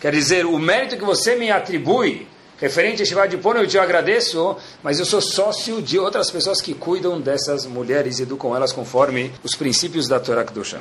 Quer 0.00 0.12
dizer, 0.12 0.46
o 0.46 0.58
mérito 0.58 0.96
que 0.96 1.04
você 1.04 1.36
me 1.36 1.50
atribui 1.50 2.26
referente 2.56 3.02
a 3.02 3.04
Shiva 3.04 3.28
de 3.28 3.36
Pono, 3.36 3.60
eu 3.60 3.66
te 3.66 3.78
agradeço, 3.78 4.56
mas 4.82 4.98
eu 4.98 5.04
sou 5.04 5.20
sócio 5.20 5.82
de 5.82 5.98
outras 5.98 6.30
pessoas 6.30 6.60
que 6.60 6.72
cuidam 6.72 7.20
dessas 7.20 7.66
mulheres 7.66 8.18
e 8.18 8.22
educam 8.22 8.56
elas 8.56 8.72
conforme 8.72 9.32
os 9.44 9.54
princípios 9.54 10.08
da 10.08 10.18
Torá 10.18 10.44
Kedusha. 10.44 10.80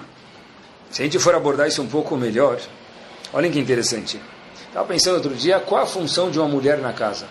Se 0.91 1.01
a 1.01 1.05
gente 1.05 1.19
for 1.19 1.35
abordar 1.35 1.67
isso 1.67 1.81
um 1.81 1.87
pouco 1.87 2.15
melhor, 2.15 2.59
olhem 3.33 3.51
que 3.51 3.59
interessante. 3.59 4.19
Estava 4.69 4.87
pensando 4.87 5.15
outro 5.15 5.35
dia, 5.35 5.59
qual 5.59 5.83
a 5.83 5.85
função 5.85 6.31
de 6.31 6.39
uma 6.39 6.47
mulher 6.47 6.77
na 6.77 6.93
casa? 6.93 7.27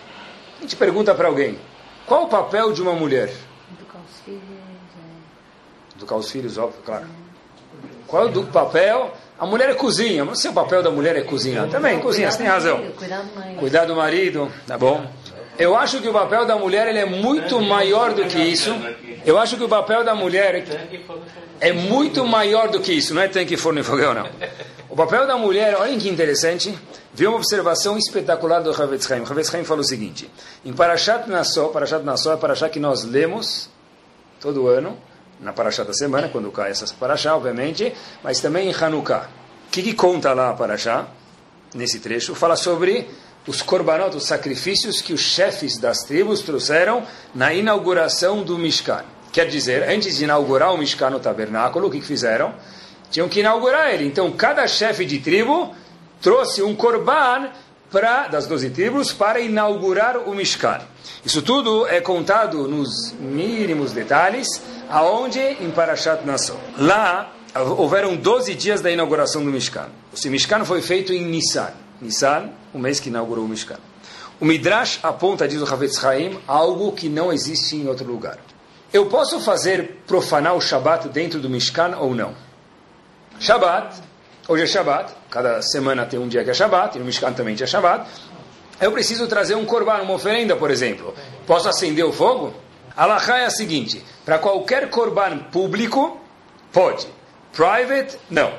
A 0.59 0.61
gente 0.61 0.75
pergunta 0.75 1.15
para 1.15 1.27
alguém, 1.27 1.57
qual 2.05 2.25
o 2.25 2.27
papel 2.27 2.71
de 2.71 2.81
uma 2.81 2.93
mulher? 2.93 3.33
Educar 3.73 3.99
os 3.99 4.19
filhos. 4.23 4.41
É... 4.43 5.97
Educar 5.97 6.15
os 6.15 6.31
filhos, 6.31 6.57
óbvio, 6.57 6.81
claro. 6.85 7.07
Qual 8.07 8.27
é 8.27 8.31
o 8.37 8.45
papel 8.45 9.13
a 9.39 9.45
mulher 9.45 9.69
é 9.69 9.73
cozinha, 9.73 10.25
mas 10.25 10.39
o 10.39 10.41
seu 10.41 10.51
papel 10.51 10.83
da 10.83 10.91
mulher 10.91 11.15
é 11.15 11.21
cozinhar. 11.21 11.69
Também, 11.69 11.97
cozinha, 11.99 12.29
você 12.29 12.39
tem 12.39 12.47
razão. 12.47 12.91
Cuidar 12.97 13.21
do 13.21 13.33
marido. 13.33 13.59
Cuidar 13.59 13.85
do 13.85 13.95
marido, 13.95 14.51
tá 14.67 14.77
bom? 14.77 15.05
Eu 15.57 15.77
acho 15.77 16.01
que 16.01 16.09
o 16.09 16.13
papel 16.13 16.45
da 16.45 16.57
mulher 16.57 16.87
ele 16.87 16.99
é 16.99 17.05
muito 17.05 17.61
maior 17.61 18.13
do 18.13 18.25
que 18.25 18.37
isso. 18.37 18.75
Eu 19.25 19.37
acho 19.37 19.55
que 19.55 19.63
o 19.63 19.69
papel 19.69 20.03
da 20.03 20.13
mulher 20.13 20.65
é 21.61 21.71
muito 21.71 22.25
maior 22.25 22.67
do 22.67 22.81
que 22.81 22.91
isso. 22.91 23.13
Não 23.13 23.21
é 23.21 23.29
tanque, 23.29 23.55
forno 23.55 23.79
e 23.79 23.83
fogão, 23.83 24.13
não. 24.13 24.27
O 24.89 24.95
papel 24.95 25.27
da 25.27 25.37
mulher, 25.37 25.75
olhem 25.79 25.99
que 25.99 26.09
interessante, 26.09 26.75
viu 27.13 27.29
uma 27.29 27.37
observação 27.37 27.95
espetacular 27.95 28.59
do 28.59 28.71
Havetz 28.71 29.11
Haim. 29.11 29.21
Havetz 29.21 29.53
Haim 29.53 29.63
falou 29.63 29.81
o 29.81 29.87
seguinte, 29.87 30.27
em 30.65 30.73
Parashat 30.73 31.29
Nassau, 31.29 31.69
Parashat 31.69 32.03
Nassau 32.03 32.33
é 32.33 32.37
Parashat 32.37 32.73
que 32.73 32.79
nós 32.79 33.03
lemos 33.03 33.69
todo 34.41 34.67
ano, 34.67 34.97
na 35.39 35.53
Parashá 35.53 35.83
da 35.83 35.93
semana, 35.93 36.27
quando 36.29 36.51
cai 36.51 36.71
essa 36.71 36.91
Parashá, 36.95 37.35
obviamente, 37.35 37.93
mas 38.23 38.39
também 38.39 38.67
em 38.67 38.73
Hanukkah. 38.73 39.29
O 39.67 39.69
que, 39.69 39.83
que 39.83 39.93
conta 39.93 40.33
lá 40.33 40.49
a 40.49 40.53
Parashá, 40.53 41.05
nesse 41.75 41.99
trecho? 41.99 42.33
Fala 42.33 42.55
sobre 42.55 43.07
os 43.45 43.61
korbanot, 43.61 44.17
os 44.17 44.25
sacrifícios 44.25 45.03
que 45.03 45.13
os 45.13 45.21
chefes 45.21 45.77
das 45.77 45.99
tribos 45.99 46.41
trouxeram 46.41 47.03
na 47.35 47.53
inauguração 47.53 48.41
do 48.41 48.57
Mishkan. 48.57 49.03
Quer 49.31 49.49
dizer, 49.49 49.87
antes 49.87 50.17
de 50.17 50.23
inaugurar 50.23 50.73
o 50.73 50.77
Mishkan 50.79 51.11
no 51.11 51.19
tabernáculo, 51.19 51.87
o 51.87 51.91
que, 51.91 51.99
que 51.99 52.07
fizeram? 52.07 52.55
Tinham 53.11 53.27
que 53.27 53.39
inaugurar 53.39 53.93
ele. 53.93 54.05
Então, 54.05 54.31
cada 54.31 54.67
chefe 54.67 55.05
de 55.05 55.19
tribo 55.19 55.73
trouxe 56.21 56.61
um 56.61 56.75
korban 56.75 57.49
pra, 57.89 58.27
das 58.27 58.45
doze 58.47 58.69
tribos 58.69 59.11
para 59.11 59.39
inaugurar 59.39 60.17
o 60.17 60.35
Mishkan. 60.35 60.81
Isso 61.25 61.41
tudo 61.41 61.87
é 61.87 61.99
contado 61.99 62.67
nos 62.67 63.13
mínimos 63.19 63.91
detalhes, 63.91 64.47
aonde? 64.89 65.39
Em 65.39 65.71
Parashat 65.71 66.25
Nassau. 66.25 66.59
Lá 66.77 67.31
houveram 67.77 68.15
12 68.15 68.53
dias 68.55 68.81
da 68.81 68.91
inauguração 68.91 69.43
do 69.43 69.51
Mishkan. 69.51 69.87
O 70.13 70.29
Mishkan 70.29 70.63
foi 70.65 70.81
feito 70.81 71.11
em 71.13 71.25
Nissan. 71.25 71.71
Nissan, 72.01 72.49
o 72.73 72.79
mês 72.79 72.99
que 72.99 73.09
inaugurou 73.09 73.45
o 73.45 73.47
Mishkan. 73.47 73.77
O 74.39 74.45
Midrash 74.45 74.99
aponta, 75.03 75.47
diz 75.47 75.61
o 75.61 75.65
Havetz 75.65 76.03
Haim, 76.03 76.39
algo 76.47 76.93
que 76.93 77.09
não 77.09 77.33
existe 77.33 77.75
em 77.75 77.87
outro 77.87 78.05
lugar. 78.05 78.37
Eu 78.93 79.07
posso 79.07 79.39
fazer 79.41 80.01
profanar 80.07 80.55
o 80.55 80.61
Shabat 80.61 81.09
dentro 81.09 81.39
do 81.39 81.49
Mishkan 81.49 81.97
ou 81.97 82.15
não? 82.15 82.33
Shabat, 83.39 83.95
hoje 84.49 84.63
é 84.63 84.67
Shabat, 84.67 85.13
cada 85.29 85.61
semana 85.61 86.05
tem 86.05 86.19
um 86.19 86.27
dia 86.27 86.43
que 86.43 86.49
é 86.49 86.53
Shabat, 86.53 86.97
e 86.97 86.99
no 86.99 87.05
Mishkan 87.05 87.31
também 87.31 87.55
é 87.57 87.65
Shabat. 87.65 88.05
Eu 88.81 88.91
preciso 88.91 89.27
trazer 89.27 89.55
um 89.55 89.63
korban, 89.63 90.01
uma 90.01 90.13
oferenda, 90.13 90.57
por 90.57 90.69
exemplo. 90.69 91.15
Posso 91.47 91.69
acender 91.69 92.03
o 92.03 92.11
fogo? 92.11 92.53
A 92.97 93.05
Laha 93.05 93.37
é 93.37 93.45
a 93.45 93.49
seguinte: 93.49 94.03
para 94.25 94.39
qualquer 94.39 94.89
korban 94.89 95.37
público, 95.53 96.19
pode. 96.73 97.07
Private, 97.53 98.17
não. 98.29 98.51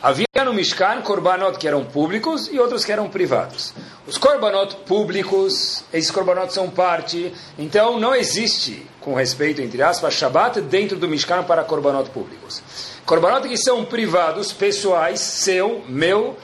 Havia 0.00 0.26
no 0.44 0.54
Mishkan 0.54 1.00
korbanot 1.02 1.58
que 1.58 1.66
eram 1.66 1.84
públicos 1.84 2.48
e 2.52 2.60
outros 2.60 2.84
que 2.84 2.92
eram 2.92 3.08
privados. 3.08 3.74
Os 4.06 4.18
korbanot 4.18 4.76
públicos, 4.86 5.84
esses 5.92 6.12
korbanot 6.12 6.52
são 6.52 6.70
parte, 6.70 7.34
então 7.58 7.98
não 7.98 8.14
existe, 8.14 8.86
com 9.00 9.14
respeito, 9.14 9.60
entre 9.60 9.82
aspas, 9.82 10.14
Shabbat 10.14 10.60
dentro 10.60 10.96
do 10.96 11.08
Mishkan 11.08 11.42
para 11.42 11.64
korbanot 11.64 12.08
públicos. 12.10 12.62
Korbanot 13.04 13.48
que 13.48 13.56
são 13.56 13.84
privados, 13.84 14.52
pessoais, 14.52 15.20
seu, 15.20 15.84
meu, 15.88 16.36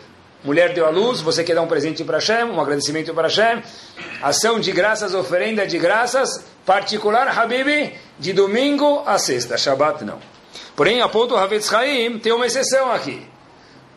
mulher 0.42 0.73
deu 0.75 0.87
à 0.87 0.90
luz, 0.90 1.21
você 1.21 1.44
quer 1.44 1.55
dar 1.55 1.62
um 1.62 1.68
presente 1.68 2.03
para 2.03 2.18
Hashem, 2.18 2.44
um 2.44 2.61
agradecimento 2.61 3.14
para 3.14 3.29
Hashem, 3.29 3.62
ação 4.21 4.59
de 4.59 4.73
graças, 4.73 5.14
oferenda 5.14 5.66
de 5.66 5.79
graças, 5.79 6.44
particular, 6.66 7.29
Habibi, 7.29 7.94
de 8.18 8.33
domingo 8.33 9.03
a 9.07 9.18
sexta, 9.18 9.57
Shabbat 9.57 10.05
não. 10.05 10.18
Porém, 10.75 11.01
a 11.01 11.09
ponto 11.09 11.37
Havetz 11.37 11.73
Haim 11.73 12.18
tem 12.18 12.33
uma 12.33 12.47
exceção 12.47 12.90
aqui. 12.90 13.27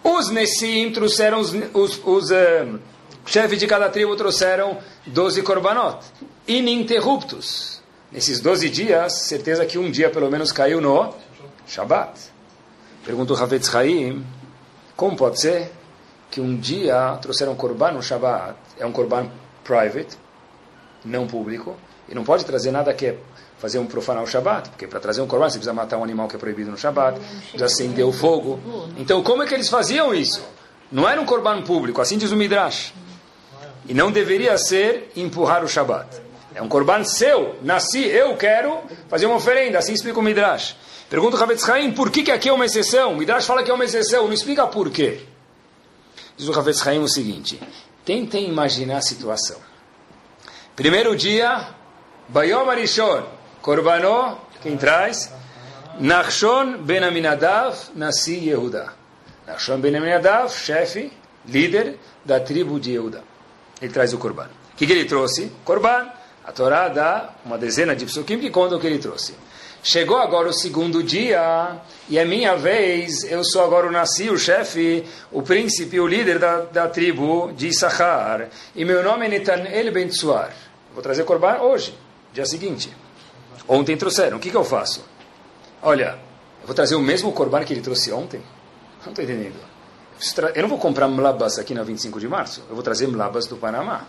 Os 0.03 0.29
Nessim 0.29 0.91
trouxeram, 0.91 1.39
os, 1.39 1.53
os, 1.73 2.01
os 2.03 2.31
uh, 2.31 2.79
chefes 3.25 3.59
de 3.59 3.67
cada 3.67 3.89
tribo 3.89 4.15
trouxeram 4.15 4.79
12 5.05 5.41
korbanot, 5.43 5.99
ininterruptos. 6.47 7.81
Nesses 8.11 8.39
12 8.39 8.69
dias, 8.69 9.13
certeza 9.13 9.65
que 9.65 9.77
um 9.77 9.89
dia 9.89 10.09
pelo 10.09 10.29
menos 10.29 10.51
caiu 10.51 10.81
no 10.81 11.13
Perguntou 13.03 13.35
Havetz 13.35 13.73
Haim, 13.75 14.23
como 14.95 15.15
pode 15.15 15.41
ser 15.41 15.71
que 16.29 16.39
um 16.39 16.55
dia 16.55 17.17
trouxeram 17.21 17.55
korban 17.55 17.91
no 17.91 18.03
Shabbat? 18.03 18.55
É 18.79 18.85
um 18.85 18.91
korban 18.91 19.27
private, 19.63 20.17
não 21.03 21.25
público, 21.25 21.75
e 22.07 22.13
não 22.13 22.23
pode 22.23 22.45
trazer 22.45 22.71
nada 22.71 22.93
que 22.93 23.07
é 23.07 23.17
fazer 23.57 23.79
um 23.79 23.85
profanar 23.85 24.23
o 24.23 24.27
Shabat, 24.27 24.69
porque 24.69 24.87
para 24.87 24.99
trazer 24.99 25.21
um 25.21 25.27
korban 25.27 25.49
você 25.49 25.57
precisa 25.57 25.73
matar 25.73 25.97
um 25.97 26.03
animal 26.03 26.27
que 26.27 26.35
é 26.35 26.39
proibido 26.39 26.69
no 26.69 26.77
Shabat, 26.77 27.19
precisa 27.19 27.65
acender 27.65 28.05
o 28.05 28.11
fogo. 28.11 28.59
Então, 28.97 29.23
como 29.23 29.43
é 29.43 29.47
que 29.47 29.53
eles 29.53 29.69
faziam 29.69 30.13
isso? 30.13 30.41
Não 30.91 31.07
era 31.07 31.19
um 31.19 31.25
korban 31.25 31.61
público, 31.63 32.01
assim 32.01 32.17
diz 32.17 32.31
o 32.31 32.35
Midrash. 32.35 32.93
E 33.87 33.93
não 33.93 34.11
deveria 34.11 34.57
ser 34.57 35.11
empurrar 35.15 35.63
o 35.63 35.67
Shabat. 35.67 36.07
É 36.53 36.61
um 36.61 36.67
korban 36.67 37.03
seu, 37.03 37.55
nasci, 37.63 38.03
eu 38.03 38.35
quero 38.37 38.77
fazer 39.09 39.25
uma 39.25 39.37
oferenda, 39.37 39.79
assim 39.79 39.93
explica 39.93 40.19
o 40.19 40.23
Midrash. 40.23 40.75
Pergunta 41.11 41.35
o 41.35 41.39
Ravetz 41.41 41.67
Haim, 41.67 41.91
por 41.91 42.09
que, 42.09 42.23
que 42.23 42.31
aqui 42.31 42.47
é 42.47 42.53
uma 42.53 42.65
exceção? 42.65 43.13
Midrash 43.15 43.45
fala 43.45 43.63
que 43.63 43.69
é 43.69 43.73
uma 43.73 43.83
exceção, 43.83 44.27
não 44.27 44.33
explica 44.33 44.65
por 44.65 44.89
quê. 44.89 45.19
Diz 46.37 46.47
o 46.47 46.53
Ravetz 46.53 46.87
Haim 46.87 46.99
o 46.99 47.07
seguinte, 47.09 47.59
tentem 48.05 48.47
imaginar 48.47 48.99
a 48.99 49.01
situação. 49.01 49.57
Primeiro 50.73 51.13
dia, 51.13 51.67
Bayom 52.29 52.69
Arishon, 52.69 53.25
Korbanó, 53.61 54.37
quem 54.63 54.77
traz? 54.77 55.29
Nachshon 55.99 56.77
ben 56.77 57.03
Aminadav, 57.03 57.75
Nasi 57.93 58.47
Yehuda. 58.47 58.93
Nachshon 59.45 59.79
ben 59.79 59.93
Aminadav, 59.93 60.49
chefe, 60.49 61.11
líder 61.45 61.99
da 62.23 62.39
tribo 62.39 62.79
de 62.79 62.91
Yehuda. 62.91 63.21
Ele 63.81 63.91
traz 63.91 64.13
o 64.13 64.17
Korban. 64.17 64.47
O 64.73 64.77
que, 64.77 64.87
que 64.87 64.93
ele 64.93 65.03
trouxe? 65.03 65.51
Korban. 65.65 66.09
A 66.45 66.53
Torá 66.53 66.87
dá 66.87 67.31
uma 67.45 67.57
dezena 67.57 67.93
de 67.93 68.05
psukim 68.05 68.39
que 68.39 68.49
contam 68.49 68.77
o 68.77 68.81
que 68.81 68.87
ele 68.87 68.97
trouxe. 68.97 69.35
Chegou 69.83 70.17
agora 70.17 70.49
o 70.49 70.53
segundo 70.53 71.01
dia, 71.01 71.81
e 72.07 72.17
é 72.19 72.23
minha 72.23 72.55
vez, 72.55 73.23
eu 73.23 73.43
sou 73.43 73.63
agora 73.63 73.87
o 73.87 73.91
Nasi, 73.91 74.29
o 74.29 74.37
chefe, 74.37 75.03
o 75.31 75.41
príncipe, 75.41 75.99
o 75.99 76.05
líder 76.05 76.37
da, 76.37 76.61
da 76.61 76.87
tribo 76.87 77.51
de 77.51 77.69
Issachar, 77.69 78.47
e 78.75 78.85
meu 78.85 79.03
nome 79.03 79.25
é 79.25 79.29
Netanel 79.29 79.91
Ben 79.91 80.07
Tsuar. 80.07 80.53
Vou 80.93 81.01
trazer 81.01 81.23
Korban 81.23 81.61
hoje, 81.61 81.97
dia 82.31 82.45
seguinte. 82.45 82.95
Ontem 83.67 83.97
trouxeram. 83.97 84.37
O 84.37 84.39
que, 84.39 84.51
que 84.51 84.55
eu 84.55 84.63
faço? 84.63 85.03
Olha, 85.81 86.19
eu 86.61 86.67
vou 86.67 86.75
trazer 86.75 86.95
o 86.95 87.01
mesmo 87.01 87.31
corban 87.31 87.63
que 87.63 87.73
ele 87.73 87.81
trouxe 87.81 88.11
ontem? 88.11 88.41
Não 89.03 89.09
estou 89.09 89.23
entendendo. 89.23 89.59
Eu 90.53 90.61
não 90.61 90.69
vou 90.69 90.77
comprar 90.77 91.07
mlabas 91.07 91.57
aqui 91.57 91.73
na 91.73 91.81
25 91.81 92.19
de 92.19 92.27
março. 92.27 92.63
Eu 92.69 92.75
vou 92.75 92.83
trazer 92.83 93.07
mlabas 93.07 93.47
do 93.47 93.57
Panamá. 93.57 94.05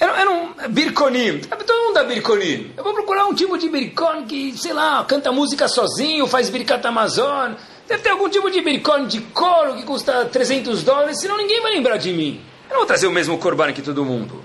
Não, 0.00 0.08
eu 0.08 0.24
não, 0.24 0.68
birconim. 0.68 1.40
Todo 1.40 1.82
mundo 1.84 1.94
dá 1.94 2.04
birconim. 2.04 2.72
Eu 2.76 2.84
vou 2.84 2.92
procurar 2.92 3.26
um 3.26 3.34
tipo 3.34 3.56
de 3.56 3.68
bircon 3.68 4.26
que, 4.26 4.56
sei 4.56 4.72
lá, 4.72 5.04
canta 5.04 5.32
música 5.32 5.66
sozinho, 5.68 6.26
faz 6.26 6.50
bircata 6.50 6.88
amazon. 6.88 7.52
Deve 7.88 8.02
ter 8.02 8.10
algum 8.10 8.28
tipo 8.28 8.50
de 8.50 8.60
bircon 8.60 9.06
de 9.06 9.20
couro 9.20 9.74
que 9.76 9.84
custa 9.84 10.24
300 10.26 10.82
dólares, 10.82 11.20
senão 11.20 11.36
ninguém 11.36 11.62
vai 11.62 11.72
lembrar 11.72 11.96
de 11.96 12.12
mim. 12.12 12.40
Eu 12.68 12.74
não 12.74 12.78
vou 12.78 12.86
trazer 12.86 13.06
o 13.06 13.12
mesmo 13.12 13.38
corban 13.38 13.72
que 13.72 13.80
todo 13.80 14.04
mundo. 14.04 14.42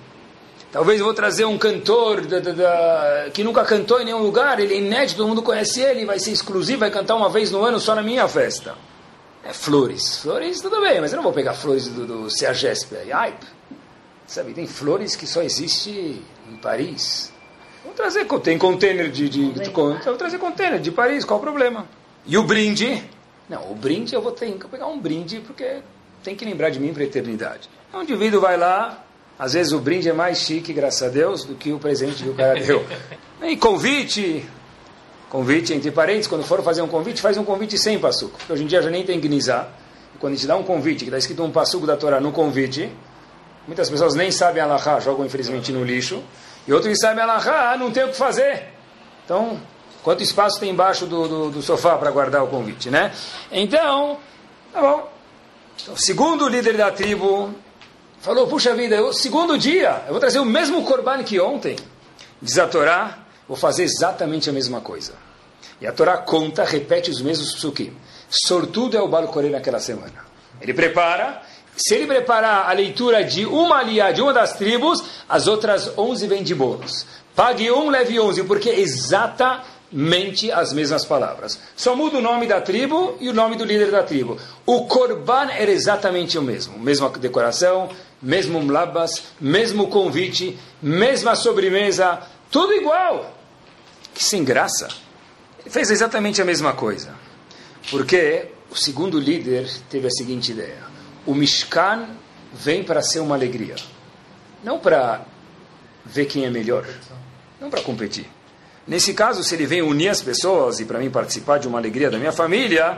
Talvez 0.71 0.99
eu 0.99 1.05
vou 1.05 1.13
trazer 1.13 1.43
um 1.43 1.57
cantor 1.57 2.21
da, 2.21 2.39
da, 2.39 2.51
da, 2.53 3.29
que 3.33 3.43
nunca 3.43 3.65
cantou 3.65 3.99
em 3.99 4.05
nenhum 4.05 4.19
lugar, 4.19 4.57
ele 4.57 4.73
é 4.73 4.77
inédito, 4.77 5.17
todo 5.17 5.27
mundo 5.27 5.41
conhece 5.41 5.81
ele, 5.81 6.05
vai 6.05 6.17
ser 6.17 6.31
exclusivo, 6.31 6.79
vai 6.79 6.89
cantar 6.89 7.15
uma 7.15 7.27
vez 7.27 7.51
no 7.51 7.61
ano 7.61 7.77
só 7.77 7.93
na 7.93 8.01
minha 8.01 8.25
festa. 8.25 8.75
É 9.43 9.51
flores. 9.51 10.19
Flores, 10.19 10.61
tudo 10.61 10.79
bem, 10.79 11.01
mas 11.01 11.11
eu 11.11 11.17
não 11.17 11.23
vou 11.23 11.33
pegar 11.33 11.55
flores 11.55 11.89
do, 11.89 12.05
do 12.05 12.29
Ceagesp. 12.29 12.93
Ai, 13.11 13.33
sabe, 14.31 14.53
tem 14.53 14.65
flores 14.65 15.15
que 15.15 15.27
só 15.27 15.41
existe 15.41 15.89
em 15.89 16.55
Paris. 16.61 17.31
Vou 17.83 17.93
trazer, 17.93 18.25
tem 18.41 18.57
container 18.57 19.09
de, 19.09 19.27
de, 19.27 19.51
de, 19.51 19.59
de 19.59 19.69
vou 19.69 20.15
trazer 20.17 20.37
container 20.37 20.79
de 20.79 20.91
Paris, 20.91 21.25
qual 21.25 21.39
o 21.39 21.41
problema? 21.41 21.85
E 22.25 22.37
o 22.37 22.43
brinde? 22.43 23.03
Não, 23.49 23.71
o 23.71 23.75
brinde 23.75 24.13
eu 24.13 24.21
vou 24.21 24.31
ter 24.31 24.51
que 24.53 24.67
pegar 24.67 24.87
um 24.87 24.99
brinde 24.99 25.41
porque 25.45 25.79
tem 26.23 26.35
que 26.35 26.45
lembrar 26.45 26.69
de 26.69 26.79
mim 26.79 26.93
para 26.93 27.03
a 27.03 27.05
eternidade. 27.05 27.69
Um 27.93 28.03
indivíduo 28.03 28.39
vai 28.39 28.55
lá, 28.55 29.03
às 29.37 29.53
vezes 29.53 29.73
o 29.73 29.79
brinde 29.79 30.07
é 30.07 30.13
mais 30.13 30.37
chique, 30.37 30.71
graças 30.71 31.01
a 31.01 31.09
Deus, 31.09 31.43
do 31.43 31.55
que 31.55 31.73
o 31.73 31.79
presente 31.79 32.23
que 32.23 32.29
o 32.29 32.33
cara 32.33 32.59
deu. 32.59 32.85
E 33.43 33.57
convite, 33.57 34.45
convite 35.27 35.73
entre 35.73 35.89
parentes, 35.89 36.27
quando 36.27 36.43
for 36.43 36.61
fazer 36.61 36.83
um 36.83 36.87
convite, 36.87 37.19
faz 37.19 37.37
um 37.37 37.43
convite 37.43 37.75
sem 37.75 37.97
passuco. 37.97 38.37
Porque 38.37 38.53
hoje 38.53 38.63
em 38.63 38.67
dia 38.67 38.83
já 38.83 38.89
nem 38.91 39.03
tem 39.03 39.19
gnizar. 39.19 39.67
Quando 40.19 40.33
a 40.33 40.35
gente 40.35 40.45
dá 40.45 40.55
um 40.55 40.61
convite, 40.61 40.99
que 40.99 41.05
está 41.05 41.17
escrito 41.17 41.43
um 41.43 41.49
passuco 41.49 41.87
da 41.87 41.97
Torá 41.97 42.21
no 42.21 42.31
convite, 42.31 42.91
muitas 43.71 43.89
pessoas 43.89 44.15
nem 44.15 44.29
sabem 44.31 44.61
alahá, 44.61 44.99
jogam 44.99 45.25
infelizmente 45.25 45.71
no 45.71 45.81
lixo. 45.81 46.21
E 46.67 46.73
outros 46.73 46.91
que 46.91 46.99
sabem 46.99 47.23
alahá, 47.23 47.77
não 47.77 47.89
tem 47.89 48.03
o 48.03 48.09
que 48.09 48.17
fazer. 48.17 48.67
Então, 49.23 49.59
quanto 50.03 50.21
espaço 50.21 50.59
tem 50.59 50.71
embaixo 50.71 51.05
do, 51.05 51.27
do, 51.27 51.49
do 51.51 51.61
sofá 51.61 51.97
para 51.97 52.11
guardar 52.11 52.43
o 52.43 52.47
convite, 52.47 52.89
né? 52.89 53.13
Então, 53.49 54.17
tá 54.73 54.81
bom. 54.81 55.09
Então, 55.81 55.95
segundo 55.95 56.45
o 56.45 56.49
líder 56.49 56.75
da 56.75 56.91
tribo, 56.91 57.55
falou, 58.19 58.45
puxa 58.47 58.75
vida, 58.75 59.01
o 59.01 59.13
segundo 59.13 59.57
dia, 59.57 60.03
eu 60.05 60.11
vou 60.11 60.19
trazer 60.19 60.39
o 60.39 60.45
mesmo 60.45 60.83
corban 60.83 61.23
que 61.23 61.39
ontem. 61.39 61.77
Diz 62.41 62.59
a 62.59 62.67
Torá, 62.67 63.19
vou 63.47 63.55
fazer 63.55 63.83
exatamente 63.83 64.49
a 64.49 64.53
mesma 64.53 64.81
coisa. 64.81 65.13
E 65.79 65.87
a 65.87 65.93
Torá 65.93 66.17
conta, 66.17 66.65
repete 66.65 67.09
os 67.09 67.21
mesmos 67.21 67.53
psukim. 67.53 67.95
Sortudo 68.29 68.97
é 68.97 69.01
o 69.01 69.07
Balcorê 69.07 69.49
naquela 69.49 69.79
semana. 69.79 70.25
Ele 70.59 70.73
prepara, 70.73 71.41
se 71.75 71.95
ele 71.95 72.07
preparar 72.07 72.69
a 72.69 72.73
leitura 72.73 73.23
de 73.23 73.45
uma 73.45 73.77
aliá, 73.79 74.11
de 74.11 74.21
uma 74.21 74.33
das 74.33 74.53
tribos, 74.53 75.03
as 75.27 75.47
outras 75.47 75.97
onze 75.97 76.27
vêm 76.27 76.43
de 76.43 76.53
bônus. 76.53 77.05
Pague 77.35 77.71
um, 77.71 77.89
leve 77.89 78.19
onze, 78.19 78.43
porque 78.43 78.69
é 78.69 78.79
exatamente 78.79 80.51
as 80.51 80.73
mesmas 80.73 81.05
palavras. 81.05 81.59
Só 81.75 81.95
muda 81.95 82.17
o 82.17 82.21
nome 82.21 82.45
da 82.45 82.61
tribo 82.61 83.17
e 83.19 83.29
o 83.29 83.33
nome 83.33 83.55
do 83.55 83.63
líder 83.63 83.89
da 83.89 84.03
tribo. 84.03 84.37
O 84.65 84.85
Korban 84.85 85.49
era 85.51 85.71
exatamente 85.71 86.37
o 86.37 86.41
mesmo. 86.41 86.77
Mesma 86.77 87.09
decoração, 87.09 87.89
mesmo 88.21 88.61
mlabas, 88.61 89.23
mesmo 89.39 89.87
convite, 89.87 90.57
mesma 90.81 91.35
sobremesa, 91.35 92.21
tudo 92.51 92.73
igual. 92.73 93.33
Que 94.13 94.23
sem 94.23 94.43
graça. 94.43 94.89
Ele 95.59 95.69
fez 95.69 95.89
exatamente 95.89 96.41
a 96.41 96.45
mesma 96.45 96.73
coisa. 96.73 97.15
Porque 97.89 98.47
o 98.69 98.75
segundo 98.75 99.19
líder 99.19 99.69
teve 99.89 100.07
a 100.07 100.11
seguinte 100.11 100.51
ideia: 100.51 100.90
o 101.25 101.33
Mishkan 101.33 102.07
vem 102.53 102.83
para 102.83 103.01
ser 103.01 103.19
uma 103.19 103.35
alegria, 103.35 103.75
não 104.63 104.79
para 104.79 105.21
ver 106.05 106.25
quem 106.25 106.45
é 106.45 106.49
melhor, 106.49 106.85
não 107.59 107.69
para 107.69 107.81
competir. 107.81 108.27
Nesse 108.87 109.13
caso, 109.13 109.43
se 109.43 109.53
ele 109.55 109.65
vem 109.65 109.81
unir 109.81 110.09
as 110.09 110.21
pessoas 110.21 110.79
e 110.79 110.85
para 110.85 110.99
mim 110.99 111.09
participar 111.09 111.59
de 111.59 111.67
uma 111.67 111.77
alegria 111.77 112.09
da 112.09 112.17
minha 112.17 112.31
família, 112.31 112.97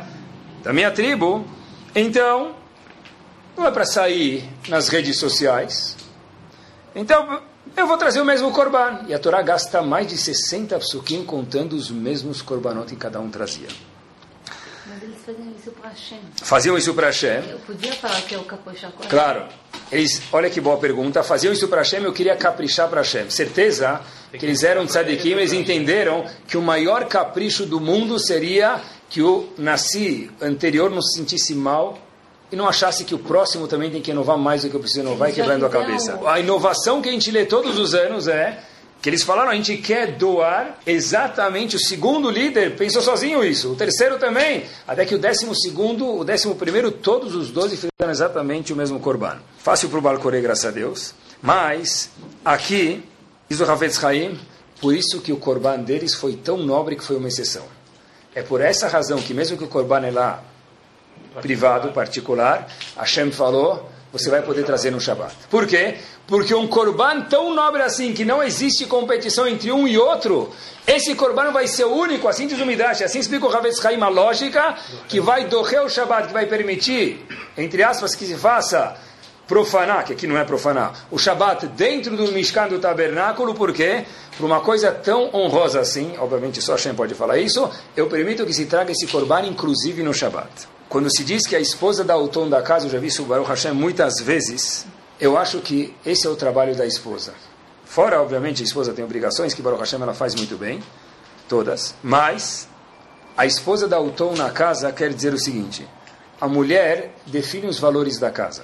da 0.63 0.71
minha 0.71 0.89
tribo, 0.89 1.45
então 1.93 2.55
não 3.55 3.67
é 3.67 3.71
para 3.71 3.85
sair 3.85 4.49
nas 4.67 4.87
redes 4.87 5.19
sociais. 5.19 5.95
Então, 6.95 7.41
eu 7.75 7.87
vou 7.87 7.97
trazer 7.97 8.21
o 8.21 8.25
mesmo 8.25 8.51
korban. 8.51 9.01
E 9.07 9.13
a 9.13 9.19
Torá 9.19 9.41
gasta 9.41 9.81
mais 9.81 10.07
de 10.07 10.17
60 10.17 10.77
psukim 10.79 11.25
contando 11.25 11.73
os 11.73 11.89
mesmos 11.89 12.41
korbanot 12.41 12.87
que 12.87 12.95
cada 12.95 13.19
um 13.19 13.29
trazia. 13.29 13.67
Faziam 15.25 15.53
isso 15.57 15.71
para 15.71 15.89
Hashem. 15.89 16.19
Faziam 16.41 16.77
isso 16.77 16.93
para 16.93 17.07
Hashem. 17.07 17.49
Eu 17.49 17.59
podia 17.59 17.93
falar 17.93 18.21
que 18.23 18.35
é 18.35 18.37
o 18.37 18.43
capochá 18.43 18.91
Claro. 19.09 19.45
Eles, 19.89 20.21
olha 20.33 20.49
que 20.49 20.59
boa 20.59 20.77
pergunta. 20.77 21.23
Faziam 21.23 21.53
isso 21.53 21.67
para 21.69 21.77
Hashem, 21.79 22.03
eu 22.03 22.11
queria 22.11 22.35
caprichar 22.35 22.89
para 22.89 23.01
Hashem. 23.01 23.29
Certeza 23.29 24.01
que 24.37 24.45
eles 24.45 24.63
eram 24.63 24.85
tzadikim, 24.85 25.31
eles 25.31 25.53
entenderam 25.53 26.25
que 26.45 26.57
o 26.57 26.61
maior 26.61 27.05
capricho 27.05 27.65
do 27.65 27.79
mundo 27.79 28.19
seria 28.19 28.81
que 29.09 29.21
o 29.21 29.47
Nasci 29.57 30.29
anterior 30.41 30.89
não 30.89 31.01
se 31.01 31.17
sentisse 31.19 31.55
mal 31.55 31.97
e 32.51 32.55
não 32.55 32.67
achasse 32.67 33.05
que 33.05 33.15
o 33.15 33.19
próximo 33.19 33.67
também 33.67 33.89
tem 33.89 34.01
que 34.01 34.11
inovar 34.11 34.37
mais 34.37 34.63
do 34.63 34.69
que 34.69 34.75
eu 34.75 34.79
preciso 34.79 35.01
inovar 35.01 35.29
e 35.29 35.33
quebrando 35.33 35.65
a 35.65 35.69
cabeça. 35.69 36.19
A 36.25 36.39
inovação 36.39 37.01
que 37.01 37.07
a 37.07 37.11
gente 37.11 37.31
lê 37.31 37.45
todos 37.45 37.79
os 37.79 37.93
anos 37.93 38.27
é 38.27 38.59
Que 39.03 39.09
eles 39.09 39.21
falaram, 39.21 39.51
a 39.51 39.55
gente 39.55 39.75
quer 39.75 40.13
doar 40.13 40.79
exatamente, 40.87 41.75
o 41.75 41.79
segundo 41.79 42.29
líder 42.29 42.77
pensou 42.77 43.01
sozinho 43.01 43.43
isso, 43.43 43.73
o 43.73 43.75
terceiro 43.75 44.17
também, 44.17 44.63
até 44.87 45.05
que 45.05 45.13
o 45.13 45.19
décimo 45.19 45.53
segundo, 45.53 46.19
o 46.19 46.23
décimo 46.23 46.55
primeiro, 46.55 46.89
todos 46.89 47.35
os 47.35 47.51
doze 47.51 47.75
fizeram 47.75 48.09
exatamente 48.09 48.71
o 48.71 48.77
mesmo 48.77 49.01
corban. 49.01 49.39
Fácil 49.57 49.89
para 49.89 49.99
o 49.99 50.01
Balcorê, 50.01 50.39
graças 50.39 50.63
a 50.63 50.71
Deus, 50.71 51.13
mas 51.41 52.11
aqui, 52.45 53.03
diz 53.49 53.59
o 53.59 53.69
Havetz 53.69 54.01
Haim, 54.01 54.39
por 54.79 54.95
isso 54.95 55.19
que 55.19 55.33
o 55.33 55.37
corban 55.37 55.79
deles 55.79 56.15
foi 56.15 56.37
tão 56.37 56.55
nobre 56.55 56.95
que 56.95 57.03
foi 57.03 57.17
uma 57.17 57.27
exceção. 57.27 57.65
É 58.33 58.41
por 58.41 58.61
essa 58.61 58.87
razão 58.87 59.21
que 59.21 59.33
mesmo 59.33 59.57
que 59.57 59.65
o 59.65 59.67
corban 59.67 59.99
é 60.05 60.11
lá 60.11 60.41
privado, 61.41 61.91
particular, 61.91 62.69
Hashem 62.95 63.33
falou, 63.33 63.89
você 64.13 64.29
vai 64.29 64.43
poder 64.43 64.63
trazer 64.63 64.91
no 64.91 65.01
Shabat. 65.01 65.35
Por 65.49 65.65
quê? 65.65 65.97
Porque 66.27 66.55
um 66.55 66.67
korban 66.67 67.21
tão 67.21 67.53
nobre 67.53 67.81
assim, 67.81 68.13
que 68.13 68.23
não 68.23 68.41
existe 68.41 68.85
competição 68.85 69.47
entre 69.47 69.71
um 69.71 69.87
e 69.87 69.97
outro, 69.97 70.49
esse 70.87 71.15
korban 71.15 71.51
vai 71.51 71.67
ser 71.67 71.85
único, 71.85 72.27
assim 72.27 72.47
diz 72.47 72.59
o 72.59 72.65
Midrash, 72.65 73.01
assim 73.01 73.19
explica 73.19 73.45
o 73.45 73.49
Ravetz 73.49 73.83
Haim 73.85 74.01
a 74.01 74.07
lógica, 74.07 74.75
que 75.07 75.19
vai 75.19 75.45
doer 75.45 75.81
o 75.81 75.89
Shabat, 75.89 76.27
que 76.27 76.33
vai 76.33 76.45
permitir, 76.45 77.25
entre 77.57 77.83
aspas, 77.83 78.15
que 78.15 78.25
se 78.25 78.35
faça 78.35 78.95
profanar, 79.47 80.05
que 80.05 80.13
aqui 80.13 80.25
não 80.25 80.37
é 80.37 80.43
profanar, 80.43 81.07
o 81.11 81.17
Shabat 81.17 81.67
dentro 81.67 82.15
do 82.15 82.31
Mishkan 82.31 82.67
do 82.67 82.79
tabernáculo, 82.79 83.53
por 83.53 83.73
quê? 83.73 84.05
Por 84.37 84.45
uma 84.45 84.61
coisa 84.61 84.91
tão 84.91 85.29
honrosa 85.33 85.79
assim, 85.81 86.13
obviamente 86.17 86.61
só 86.61 86.73
Hashem 86.73 86.95
pode 86.95 87.13
falar 87.13 87.37
isso, 87.37 87.69
eu 87.95 88.07
permito 88.07 88.45
que 88.45 88.53
se 88.53 88.65
traga 88.65 88.91
esse 88.91 89.05
korban 89.07 89.41
inclusive 89.41 90.01
no 90.01 90.13
Shabat. 90.13 90.49
Quando 90.87 91.09
se 91.15 91.23
diz 91.23 91.45
que 91.45 91.55
a 91.55 91.59
esposa 91.59 92.03
dá 92.03 92.17
o 92.17 92.27
tom 92.27 92.47
da 92.47 92.61
casa, 92.61 92.87
eu 92.87 92.91
já 92.91 92.99
vi 92.99 93.07
isso 93.07 93.23
Baruch 93.23 93.49
Hashem 93.49 93.73
muitas 93.73 94.19
vezes, 94.21 94.85
eu 95.23 95.37
acho 95.37 95.61
que 95.61 95.95
esse 96.05 96.27
é 96.27 96.29
o 96.29 96.35
trabalho 96.35 96.75
da 96.75 96.85
esposa. 96.85 97.33
Fora, 97.85 98.21
obviamente, 98.21 98.61
a 98.61 98.65
esposa 98.65 98.91
tem 98.91 99.05
obrigações, 99.05 99.53
que 99.53 99.61
Baruch 99.61 99.79
Hashem 99.79 100.01
ela 100.01 100.13
faz 100.13 100.35
muito 100.35 100.57
bem, 100.57 100.83
todas, 101.47 101.95
mas 102.03 102.67
a 103.37 103.45
esposa 103.45 103.87
dá 103.87 103.97
o 104.01 104.11
tom 104.11 104.35
na 104.35 104.49
casa 104.49 104.91
quer 104.91 105.13
dizer 105.13 105.33
o 105.33 105.39
seguinte, 105.39 105.87
a 106.41 106.47
mulher 106.49 107.15
define 107.25 107.67
os 107.67 107.79
valores 107.79 108.19
da 108.19 108.31
casa. 108.31 108.63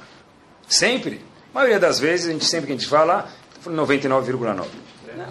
Sempre. 0.67 1.23
A 1.53 1.59
maioria 1.59 1.79
das 1.79 1.97
vezes, 1.97 2.27
a 2.27 2.33
gente 2.33 2.43
sempre 2.43 2.67
que 2.67 2.73
a 2.73 2.75
gente 2.75 2.89
fala, 2.89 3.29
99,9. 3.65 4.65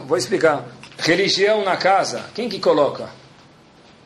Vou 0.07 0.17
explicar. 0.17 0.67
Religião 0.97 1.63
na 1.63 1.77
casa, 1.77 2.25
quem 2.35 2.49
que 2.49 2.59
coloca? 2.59 3.11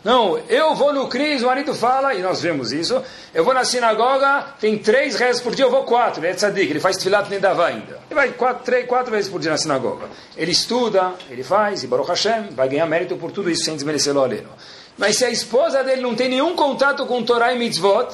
Não, 0.04 0.36
eu 0.48 0.74
vou 0.74 0.92
no 0.92 1.06
CRIS, 1.06 1.42
o 1.42 1.46
marido 1.46 1.72
fala, 1.74 2.12
e 2.14 2.22
nós 2.22 2.42
vemos 2.42 2.72
isso, 2.72 3.00
eu 3.32 3.44
vou 3.44 3.54
na 3.54 3.64
sinagoga, 3.64 4.46
tem 4.58 4.76
três 4.76 5.14
rezas 5.14 5.40
por 5.40 5.54
dia, 5.54 5.64
eu 5.64 5.70
vou 5.70 5.84
quatro, 5.84 6.20
ele 6.20 6.32
é 6.32 6.34
tzadik, 6.34 6.70
ele 6.70 6.80
faz 6.80 6.96
tfilat 6.96 7.30
nedavá 7.30 7.68
ainda. 7.68 8.00
Ele 8.10 8.14
vai 8.14 8.30
quatro, 8.32 8.64
três, 8.64 8.84
quatro 8.86 9.12
vezes 9.12 9.30
por 9.30 9.40
dia 9.40 9.52
na 9.52 9.56
sinagoga. 9.56 10.06
Ele 10.36 10.50
estuda, 10.50 11.12
ele 11.30 11.44
faz, 11.44 11.84
e 11.84 11.86
Baruch 11.86 12.08
Hashem 12.08 12.50
vai 12.50 12.68
ganhar 12.68 12.86
mérito 12.86 13.16
por 13.16 13.30
tudo 13.30 13.48
isso 13.48 13.64
sem 13.64 13.76
desmerecer 13.76 14.16
o 14.16 14.20
aleno. 14.20 14.48
Mas 14.98 15.18
se 15.18 15.24
a 15.24 15.30
esposa 15.30 15.84
dele 15.84 16.02
não 16.02 16.16
tem 16.16 16.28
nenhum 16.28 16.56
contato 16.56 17.06
com 17.06 17.22
Torah 17.22 17.54
e 17.54 17.58
mitzvot, 17.58 18.08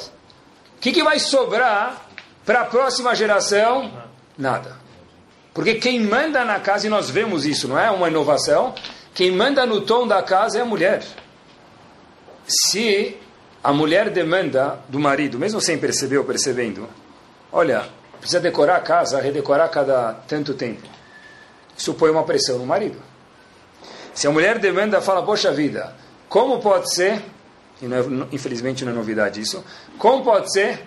o 0.76 0.80
que, 0.80 0.92
que 0.92 1.02
vai 1.02 1.18
sobrar 1.18 2.06
para 2.44 2.60
a 2.60 2.64
próxima 2.66 3.14
geração? 3.14 3.90
Nada. 4.36 4.76
Porque 5.54 5.76
quem 5.76 6.00
manda 6.00 6.44
na 6.44 6.60
casa, 6.60 6.86
e 6.86 6.90
nós 6.90 7.08
vemos 7.08 7.46
isso, 7.46 7.66
não 7.66 7.78
é 7.78 7.90
uma 7.90 8.08
inovação, 8.08 8.74
quem 9.14 9.32
manda 9.32 9.64
no 9.64 9.80
tom 9.80 10.06
da 10.06 10.22
casa 10.22 10.58
é 10.58 10.60
a 10.60 10.66
mulher 10.66 11.02
se 12.48 13.16
a 13.62 13.72
mulher 13.72 14.10
demanda 14.10 14.78
do 14.88 14.98
marido, 14.98 15.38
mesmo 15.38 15.60
sem 15.60 15.78
perceber 15.78 16.18
ou 16.18 16.24
percebendo, 16.24 16.88
olha, 17.52 17.86
precisa 18.18 18.40
decorar 18.40 18.76
a 18.76 18.80
casa, 18.80 19.20
redecorar 19.20 19.68
cada 19.70 20.14
tanto 20.26 20.54
tempo. 20.54 20.82
Isso 21.76 21.94
põe 21.94 22.10
uma 22.10 22.24
pressão 22.24 22.58
no 22.58 22.66
marido. 22.66 22.98
Se 24.14 24.26
a 24.26 24.30
mulher 24.30 24.58
demanda, 24.58 25.00
fala, 25.00 25.22
poxa 25.22 25.52
vida, 25.52 25.94
como 26.28 26.60
pode 26.60 26.92
ser, 26.92 27.22
e 27.80 27.86
não 27.86 27.96
é, 27.96 28.02
infelizmente 28.32 28.84
não 28.84 28.92
é 28.92 28.94
novidade 28.94 29.40
isso, 29.40 29.64
como 29.98 30.24
pode 30.24 30.52
ser 30.52 30.86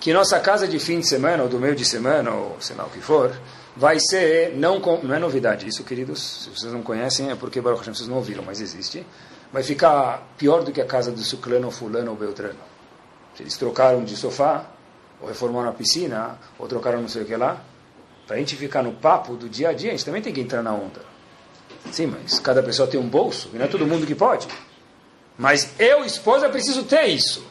que 0.00 0.12
nossa 0.12 0.38
casa 0.40 0.66
de 0.66 0.78
fim 0.78 1.00
de 1.00 1.08
semana, 1.08 1.42
ou 1.42 1.48
do 1.48 1.58
meio 1.58 1.74
de 1.74 1.84
semana, 1.84 2.30
ou 2.30 2.56
sei 2.60 2.76
lá 2.76 2.84
o 2.84 2.90
que 2.90 3.00
for, 3.00 3.34
vai 3.76 3.98
ser, 4.00 4.54
não, 4.56 4.78
não 4.78 5.14
é 5.14 5.18
novidade 5.18 5.68
isso, 5.68 5.84
queridos, 5.84 6.44
se 6.44 6.50
vocês 6.50 6.72
não 6.72 6.82
conhecem 6.82 7.30
é 7.30 7.34
porque 7.34 7.60
Baruch 7.60 7.80
Hashem, 7.80 7.94
vocês 7.94 8.08
não 8.08 8.16
ouviram, 8.16 8.42
mas 8.42 8.60
existe, 8.60 9.04
vai 9.52 9.62
ficar 9.62 10.26
pior 10.36 10.62
do 10.62 10.72
que 10.72 10.80
a 10.80 10.86
casa 10.86 11.10
do 11.10 11.20
Suclano, 11.20 11.70
Fulano 11.70 12.10
ou 12.10 12.16
Beltrano. 12.16 12.58
Se 13.34 13.42
eles 13.42 13.56
trocaram 13.56 14.04
de 14.04 14.16
sofá, 14.16 14.64
ou 15.20 15.28
reformaram 15.28 15.68
a 15.68 15.72
piscina, 15.72 16.38
ou 16.58 16.66
trocaram 16.66 17.00
não 17.00 17.08
sei 17.08 17.22
o 17.22 17.24
que 17.24 17.36
lá, 17.36 17.60
para 18.26 18.36
a 18.36 18.38
gente 18.38 18.56
ficar 18.56 18.82
no 18.82 18.92
papo 18.92 19.34
do 19.34 19.48
dia 19.48 19.70
a 19.70 19.72
dia, 19.72 19.90
a 19.90 19.92
gente 19.92 20.04
também 20.04 20.20
tem 20.20 20.32
que 20.32 20.40
entrar 20.40 20.62
na 20.62 20.72
onda. 20.72 21.00
Sim, 21.92 22.06
mas 22.06 22.38
cada 22.40 22.62
pessoa 22.62 22.88
tem 22.88 22.98
um 22.98 23.08
bolso, 23.08 23.50
e 23.54 23.58
não 23.58 23.64
é 23.64 23.68
todo 23.68 23.86
mundo 23.86 24.06
que 24.06 24.14
pode. 24.14 24.48
Mas 25.38 25.70
eu, 25.78 26.04
esposa, 26.04 26.48
preciso 26.48 26.84
ter 26.84 27.06
isso. 27.06 27.46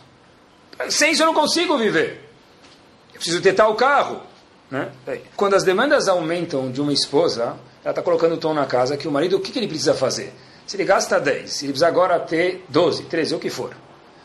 Sem 0.89 1.11
isso 1.11 1.21
eu 1.21 1.27
não 1.27 1.33
consigo 1.33 1.77
viver. 1.77 2.29
Eu 3.13 3.15
preciso 3.15 3.41
ter 3.41 3.53
tal 3.53 3.75
carro. 3.75 4.21
Né? 4.69 4.91
Quando 5.35 5.53
as 5.53 5.63
demandas 5.63 6.07
aumentam 6.07 6.71
de 6.71 6.81
uma 6.81 6.91
esposa, 6.91 7.57
ela 7.83 7.91
está 7.91 8.01
colocando 8.01 8.33
o 8.33 8.37
tom 8.37 8.53
na 8.53 8.65
casa 8.65 8.97
que 8.97 9.07
o 9.07 9.11
marido, 9.11 9.37
o 9.37 9.39
que, 9.39 9.51
que 9.51 9.59
ele 9.59 9.67
precisa 9.67 9.93
fazer? 9.93 10.33
Se 10.65 10.75
ele 10.75 10.85
gasta 10.85 11.19
10, 11.19 11.63
ele 11.63 11.71
precisa 11.73 11.87
agora 11.87 12.19
ter 12.19 12.65
12, 12.69 13.03
13, 13.03 13.35
o 13.35 13.39
que 13.39 13.49
for. 13.49 13.75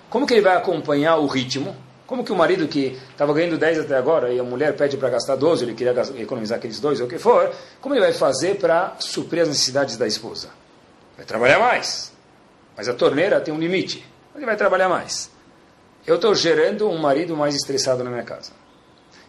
Como 0.08 0.26
que 0.26 0.34
ele 0.34 0.40
vai 0.40 0.56
acompanhar 0.56 1.16
o 1.16 1.26
ritmo? 1.26 1.76
Como 2.06 2.24
que 2.24 2.32
o 2.32 2.36
marido 2.36 2.66
que 2.66 2.98
estava 3.10 3.32
ganhando 3.32 3.56
10 3.56 3.80
até 3.80 3.96
agora 3.96 4.32
e 4.32 4.40
a 4.40 4.42
mulher 4.42 4.74
pede 4.76 4.96
para 4.96 5.10
gastar 5.10 5.36
12, 5.36 5.64
ele 5.64 5.74
queria 5.74 5.94
economizar 6.18 6.58
aqueles 6.58 6.80
dois, 6.80 7.00
ou 7.00 7.06
o 7.06 7.08
que 7.08 7.18
for, 7.18 7.52
como 7.80 7.94
ele 7.94 8.00
vai 8.00 8.12
fazer 8.12 8.56
para 8.56 8.96
suprir 8.98 9.42
as 9.42 9.48
necessidades 9.48 9.96
da 9.96 10.06
esposa? 10.06 10.48
Vai 11.16 11.24
trabalhar 11.24 11.60
mais. 11.60 12.12
Mas 12.76 12.88
a 12.88 12.94
torneira 12.94 13.40
tem 13.40 13.54
um 13.54 13.58
limite. 13.58 14.04
Ele 14.34 14.46
vai 14.46 14.56
trabalhar 14.56 14.88
mais. 14.88 15.30
Eu 16.06 16.16
estou 16.16 16.34
gerando 16.34 16.88
um 16.88 16.98
marido 16.98 17.36
mais 17.36 17.54
estressado 17.54 18.02
na 18.02 18.10
minha 18.10 18.24
casa. 18.24 18.52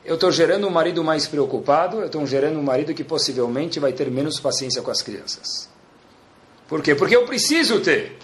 Eu 0.03 0.15
estou 0.15 0.31
gerando 0.31 0.65
um 0.65 0.71
marido 0.71 1.03
mais 1.03 1.27
preocupado, 1.27 1.99
eu 1.99 2.05
estou 2.07 2.25
gerando 2.25 2.57
um 2.57 2.63
marido 2.63 2.93
que 2.93 3.03
possivelmente 3.03 3.79
vai 3.79 3.93
ter 3.93 4.09
menos 4.09 4.39
paciência 4.39 4.81
com 4.81 4.89
as 4.89 5.01
crianças. 5.01 5.69
Por 6.71 6.81
quê? 6.81 6.95
Porque 6.95 7.13
eu 7.13 7.25
preciso 7.25 7.81
ter. 7.81 8.17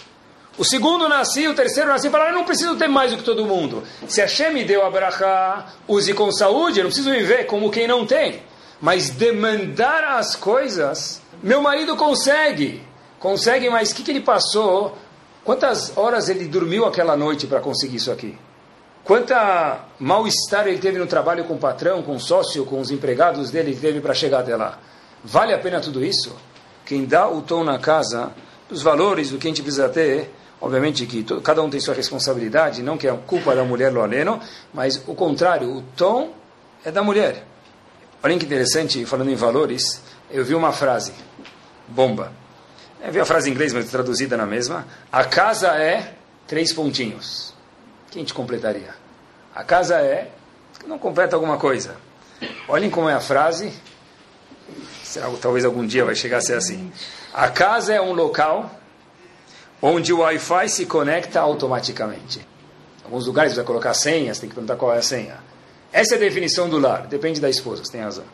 O 0.57 0.63
segundo 0.63 1.09
nasci, 1.09 1.49
o 1.49 1.53
terceiro 1.53 1.89
nasci, 1.89 2.09
falaram, 2.09 2.31
eu 2.31 2.37
não 2.37 2.45
preciso 2.45 2.77
ter 2.77 2.87
mais 2.87 3.11
do 3.11 3.17
que 3.17 3.23
todo 3.23 3.45
mundo. 3.45 3.83
Se 4.07 4.21
Hashem 4.21 4.53
me 4.53 4.63
deu 4.63 4.85
a 4.85 4.89
brachá, 4.89 5.73
use 5.85 6.13
com 6.13 6.31
saúde, 6.31 6.79
eu 6.79 6.85
não 6.85 6.89
preciso 6.89 7.11
viver 7.11 7.45
como 7.45 7.69
quem 7.69 7.85
não 7.85 8.05
tem. 8.05 8.41
Mas 8.79 9.09
demandar 9.09 10.01
as 10.17 10.33
coisas, 10.33 11.21
meu 11.43 11.61
marido 11.61 11.97
consegue. 11.97 12.81
Consegue, 13.19 13.69
mas 13.69 13.91
o 13.91 13.95
que, 13.95 14.01
que 14.01 14.11
ele 14.11 14.21
passou? 14.21 14.97
Quantas 15.43 15.97
horas 15.97 16.29
ele 16.29 16.47
dormiu 16.47 16.85
aquela 16.85 17.17
noite 17.17 17.47
para 17.47 17.59
conseguir 17.59 17.97
isso 17.97 18.13
aqui? 18.13 18.37
Quanta 19.03 19.81
mal-estar 19.99 20.65
ele 20.69 20.77
teve 20.77 20.97
no 20.97 21.05
trabalho 21.05 21.43
com 21.43 21.55
o 21.55 21.59
patrão, 21.59 22.01
com 22.01 22.15
o 22.15 22.19
sócio, 22.19 22.63
com 22.65 22.79
os 22.79 22.91
empregados 22.91 23.51
dele 23.51 23.73
que 23.73 23.81
teve 23.81 23.99
para 23.99 24.13
chegar 24.13 24.39
até 24.39 24.55
lá? 24.55 24.79
Vale 25.21 25.53
a 25.53 25.59
pena 25.59 25.81
tudo 25.81 26.01
isso? 26.01 26.33
Quem 26.87 27.05
dá 27.05 27.27
o 27.27 27.41
tom 27.41 27.65
na 27.65 27.77
casa, 27.77 28.31
os 28.71 28.81
valores 28.81 29.29
do 29.29 29.37
que 29.37 29.45
a 29.45 29.49
gente 29.49 29.61
precisa 29.61 29.89
ter, 29.89 30.33
obviamente 30.61 31.05
que 31.05 31.21
todo, 31.21 31.41
cada 31.41 31.61
um 31.61 31.69
tem 31.69 31.81
sua 31.81 31.93
responsabilidade, 31.93 32.81
não 32.81 32.97
que 32.97 33.05
é 33.05 33.13
culpa 33.27 33.53
da 33.53 33.65
mulher 33.65 33.91
lo 33.91 34.01
aleno, 34.01 34.39
mas 34.73 34.95
o 35.05 35.13
contrário, 35.13 35.69
o 35.69 35.81
tom 35.97 36.33
é 36.85 36.89
da 36.89 37.03
mulher. 37.03 37.45
Olha 38.23 38.37
que 38.39 38.45
interessante, 38.45 39.05
falando 39.05 39.29
em 39.29 39.35
valores, 39.35 40.01
eu 40.31 40.45
vi 40.45 40.55
uma 40.55 40.71
frase, 40.71 41.11
bomba. 41.89 42.31
Eu 43.03 43.11
vi 43.11 43.19
a 43.19 43.25
frase 43.25 43.49
em 43.49 43.53
inglês, 43.53 43.73
mas 43.73 43.91
traduzida 43.91 44.37
na 44.37 44.45
mesma. 44.45 44.87
A 45.11 45.25
casa 45.25 45.67
é 45.75 46.13
três 46.47 46.71
pontinhos. 46.71 47.53
Quem 48.09 48.23
te 48.23 48.33
completaria? 48.33 48.95
A 49.53 49.63
casa 49.63 49.95
é, 49.95 50.31
não 50.87 50.97
completa 50.97 51.35
alguma 51.35 51.57
coisa. 51.57 51.97
Olhem 52.69 52.89
como 52.89 53.09
é 53.09 53.13
a 53.13 53.19
frase, 53.19 53.73
talvez 55.41 55.65
algum 55.65 55.85
dia 55.85 56.05
vai 56.05 56.15
chegar 56.15 56.37
a 56.37 56.41
ser 56.41 56.55
assim. 56.55 56.91
A 57.33 57.49
casa 57.49 57.93
é 57.93 58.01
um 58.01 58.13
local 58.13 58.71
onde 59.81 60.11
o 60.11 60.19
Wi-Fi 60.19 60.69
se 60.69 60.85
conecta 60.85 61.39
automaticamente. 61.39 62.39
Em 62.39 63.05
alguns 63.05 63.27
lugares 63.27 63.51
você 63.51 63.57
vai 63.57 63.65
colocar 63.65 63.93
senhas, 63.93 64.39
tem 64.39 64.49
que 64.49 64.55
perguntar 64.55 64.75
qual 64.75 64.93
é 64.93 64.97
a 64.97 65.01
senha. 65.01 65.37
Essa 65.91 66.15
é 66.15 66.17
a 66.17 66.19
definição 66.19 66.69
do 66.69 66.79
lar, 66.79 67.07
depende 67.07 67.39
da 67.39 67.49
esposa, 67.49 67.83
você 67.83 67.91
tem 67.91 68.01
razão. 68.01 68.25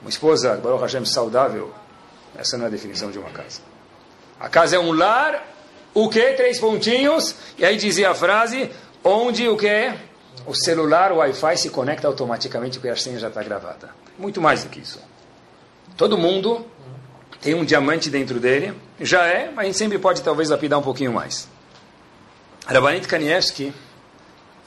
Uma 0.00 0.10
esposa, 0.10 0.56
Baruch 0.56 0.82
Hashem, 0.82 1.04
saudável, 1.04 1.72
essa 2.36 2.56
não 2.56 2.66
é 2.66 2.68
a 2.68 2.70
definição 2.70 3.10
de 3.10 3.18
uma 3.18 3.30
casa. 3.30 3.60
A 4.38 4.48
casa 4.48 4.76
é 4.76 4.78
um 4.78 4.92
lar, 4.92 5.44
o 5.94 6.08
que? 6.08 6.32
Três 6.34 6.60
pontinhos, 6.60 7.34
e 7.58 7.64
aí 7.64 7.76
dizia 7.76 8.10
a 8.10 8.14
frase, 8.14 8.70
onde 9.02 9.48
o 9.48 9.56
que? 9.56 9.94
O 10.46 10.54
celular, 10.54 11.10
o 11.10 11.16
Wi-Fi 11.16 11.56
se 11.56 11.70
conecta 11.70 12.06
automaticamente 12.06 12.78
porque 12.78 12.90
a 12.90 12.96
senha 12.96 13.18
já 13.18 13.28
está 13.28 13.42
gravada. 13.42 13.90
Muito 14.18 14.40
mais 14.40 14.62
do 14.62 14.70
que 14.70 14.80
isso. 14.80 15.00
Todo 15.96 16.18
mundo 16.18 16.66
tem 17.40 17.54
um 17.54 17.64
diamante 17.64 18.10
dentro 18.10 18.38
dele, 18.38 18.74
já 19.00 19.26
é, 19.26 19.50
mas 19.50 19.58
a 19.58 19.64
gente 19.64 19.78
sempre 19.78 19.98
pode 19.98 20.22
talvez 20.22 20.50
lapidar 20.50 20.78
um 20.78 20.82
pouquinho 20.82 21.12
mais. 21.12 21.48
Rabanit 22.66 23.08
Kanievski, 23.08 23.72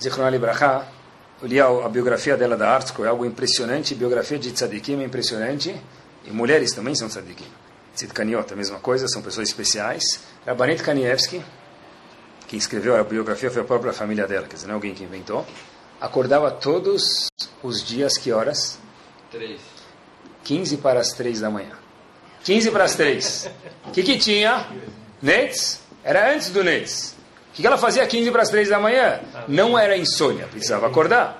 Zichron 0.02 0.30
Libraha, 0.30 0.88
eu 1.42 1.48
li 1.48 1.60
a, 1.60 1.68
a, 1.68 1.90
biografia 1.90 2.36
dela 2.36 2.58
da 2.58 2.70
Artsko, 2.70 3.06
é 3.06 3.10
algo 3.10 3.26
impressionante, 3.26 3.94
biografia 3.94 4.40
de 4.40 4.52
tzadikim 4.52 5.02
é 5.02 5.06
impressionante, 5.06 5.76
e 6.26 6.32
mulheres 6.32 6.72
também 6.72 6.96
são 6.96 7.08
tzadikim. 7.08 7.48
Tzidkaniot, 7.96 8.52
a 8.52 8.56
mesma 8.56 8.80
coisa, 8.80 9.08
são 9.08 9.22
pessoas 9.22 9.50
especiais. 9.50 10.22
Rabanit 10.48 10.82
Kanievski, 10.82 11.44
quem 12.48 12.58
escreveu 12.58 12.96
a 12.96 13.04
biografia 13.04 13.52
foi 13.52 13.62
a 13.62 13.66
própria 13.66 13.94
família 13.94 14.26
dela, 14.26 14.48
quer 14.48 14.56
dizer, 14.56 14.68
não 14.68 14.74
é 14.74 14.76
alguém 14.76 14.96
que 14.96 15.04
inventou. 15.04 15.46
Acordava 16.02 16.50
todos 16.50 17.28
os 17.62 17.84
dias, 17.84 18.18
que 18.18 18.32
horas? 18.32 18.80
Três. 19.30 19.79
15 20.50 20.78
para 20.78 21.00
as 21.00 21.14
3 21.14 21.42
da 21.42 21.50
manhã. 21.52 21.74
15 22.44 22.72
para 22.72 22.84
as 22.84 22.96
3. 22.96 23.52
O 23.86 23.92
que, 23.92 24.02
que 24.02 24.18
tinha? 24.18 24.66
Nets? 25.22 25.82
Era 26.04 26.34
antes 26.34 26.50
do 26.50 26.64
Nets. 26.64 27.16
O 27.52 27.54
que, 27.54 27.62
que 27.62 27.68
ela 27.68 27.78
fazia 27.78 28.08
15 28.08 28.32
para 28.32 28.42
as 28.42 28.50
3 28.50 28.68
da 28.68 28.80
manhã? 28.80 29.20
Não 29.48 29.78
era 29.78 29.96
insônia, 29.96 30.48
precisava 30.48 30.88
acordar. 30.88 31.40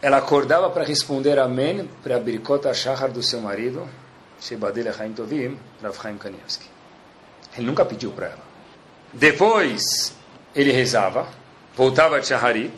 Ela 0.00 0.18
acordava 0.18 0.70
para 0.70 0.84
responder 0.84 1.40
amém 1.40 1.90
para 2.04 2.14
a 2.14 2.20
Birkota 2.20 2.72
Shahar 2.72 3.10
do 3.10 3.20
seu 3.20 3.40
marido, 3.40 3.88
Shebadele 4.40 4.90
Haim 4.96 5.12
Tovim, 5.12 5.58
Rav 5.82 5.96
Chaim 6.00 6.16
Kanievski. 6.16 6.66
Ele 7.56 7.66
nunca 7.66 7.84
pediu 7.84 8.12
para 8.12 8.26
ela. 8.26 8.44
Depois, 9.12 10.14
ele 10.54 10.70
rezava, 10.70 11.26
voltava 11.76 12.20
de 12.20 12.28
Shaharit, 12.28 12.72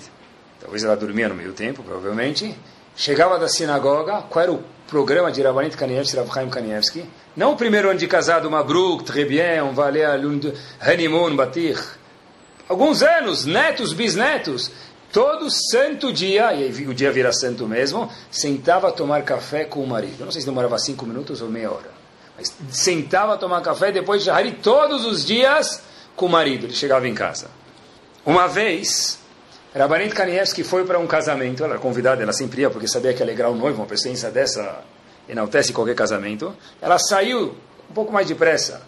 talvez 0.58 0.82
ela 0.82 0.96
dormia 0.96 1.28
no 1.28 1.34
meio 1.34 1.52
tempo, 1.52 1.82
provavelmente, 1.82 2.56
chegava 2.96 3.38
da 3.38 3.48
sinagoga, 3.48 4.22
qual 4.22 4.42
era 4.42 4.52
o 4.52 4.73
programa 4.86 5.30
de 5.30 5.42
Rabbanit 5.42 5.76
Kanievski, 5.76 6.16
Rav 6.16 6.32
Chaim 6.32 6.48
Kanievski? 6.48 7.04
Não 7.36 7.52
o 7.52 7.56
primeiro 7.56 7.90
ano 7.90 7.98
de 7.98 8.06
casado, 8.06 8.50
Mabruk, 8.50 9.04
très 9.04 9.26
bien, 9.26 9.62
on 9.62 9.72
va 9.72 9.86
aller 9.86 10.04
à 10.04 10.14
honeymoon, 10.14 11.34
batir. 11.34 11.78
Alguns 12.68 13.02
anos, 13.02 13.44
netos, 13.44 13.92
bisnetos, 13.92 14.70
todo 15.12 15.48
santo 15.50 16.12
dia, 16.12 16.52
e 16.54 16.86
o 16.86 16.94
dia 16.94 17.12
vira 17.12 17.32
santo 17.32 17.66
mesmo, 17.66 18.10
sentava 18.30 18.88
a 18.88 18.92
tomar 18.92 19.22
café 19.22 19.64
com 19.64 19.82
o 19.82 19.86
marido. 19.86 20.24
Não 20.24 20.32
sei 20.32 20.40
se 20.40 20.46
demorava 20.46 20.78
cinco 20.78 21.04
minutos 21.06 21.42
ou 21.42 21.48
meia 21.48 21.70
hora. 21.70 21.90
Mas 22.36 22.52
sentava 22.70 23.34
a 23.34 23.36
tomar 23.36 23.60
café 23.62 23.92
depois 23.92 24.24
de 24.24 24.30
todos 24.62 25.04
os 25.04 25.24
dias 25.24 25.82
com 26.16 26.26
o 26.26 26.28
marido. 26.28 26.66
Ele 26.66 26.74
chegava 26.74 27.06
em 27.06 27.14
casa. 27.14 27.48
Uma 28.24 28.48
vez, 28.48 29.18
Rabanit 29.74 30.14
Kanievski 30.14 30.62
foi 30.62 30.84
para 30.84 31.00
um 31.00 31.06
casamento. 31.06 31.64
Ela 31.64 31.74
era 31.74 31.82
convidada, 31.82 32.22
ela 32.22 32.32
sempre 32.32 32.62
ia 32.62 32.70
porque 32.70 32.86
sabia 32.86 33.12
que 33.12 33.22
alegrar 33.22 33.50
o 33.50 33.56
noivo. 33.56 33.80
Uma 33.80 33.86
presença 33.86 34.30
dessa 34.30 34.84
enaltece 35.28 35.72
qualquer 35.72 35.96
casamento. 35.96 36.54
Ela 36.80 36.98
saiu 36.98 37.56
um 37.90 37.94
pouco 37.94 38.12
mais 38.12 38.28
depressa. 38.28 38.82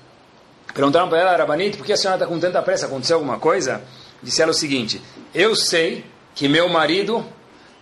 Perguntaram 0.72 1.08
para 1.08 1.18
ela, 1.18 1.36
Rabanit, 1.36 1.76
por 1.76 1.84
que 1.84 1.92
a 1.92 1.96
senhora 1.96 2.16
está 2.16 2.26
com 2.26 2.38
tanta 2.38 2.62
pressa? 2.62 2.86
Aconteceu 2.86 3.16
alguma 3.16 3.38
coisa? 3.38 3.82
Disse 4.22 4.40
ela 4.40 4.52
o 4.52 4.54
seguinte: 4.54 5.02
Eu 5.34 5.56
sei 5.56 6.04
que 6.34 6.48
meu 6.48 6.68
marido 6.68 7.24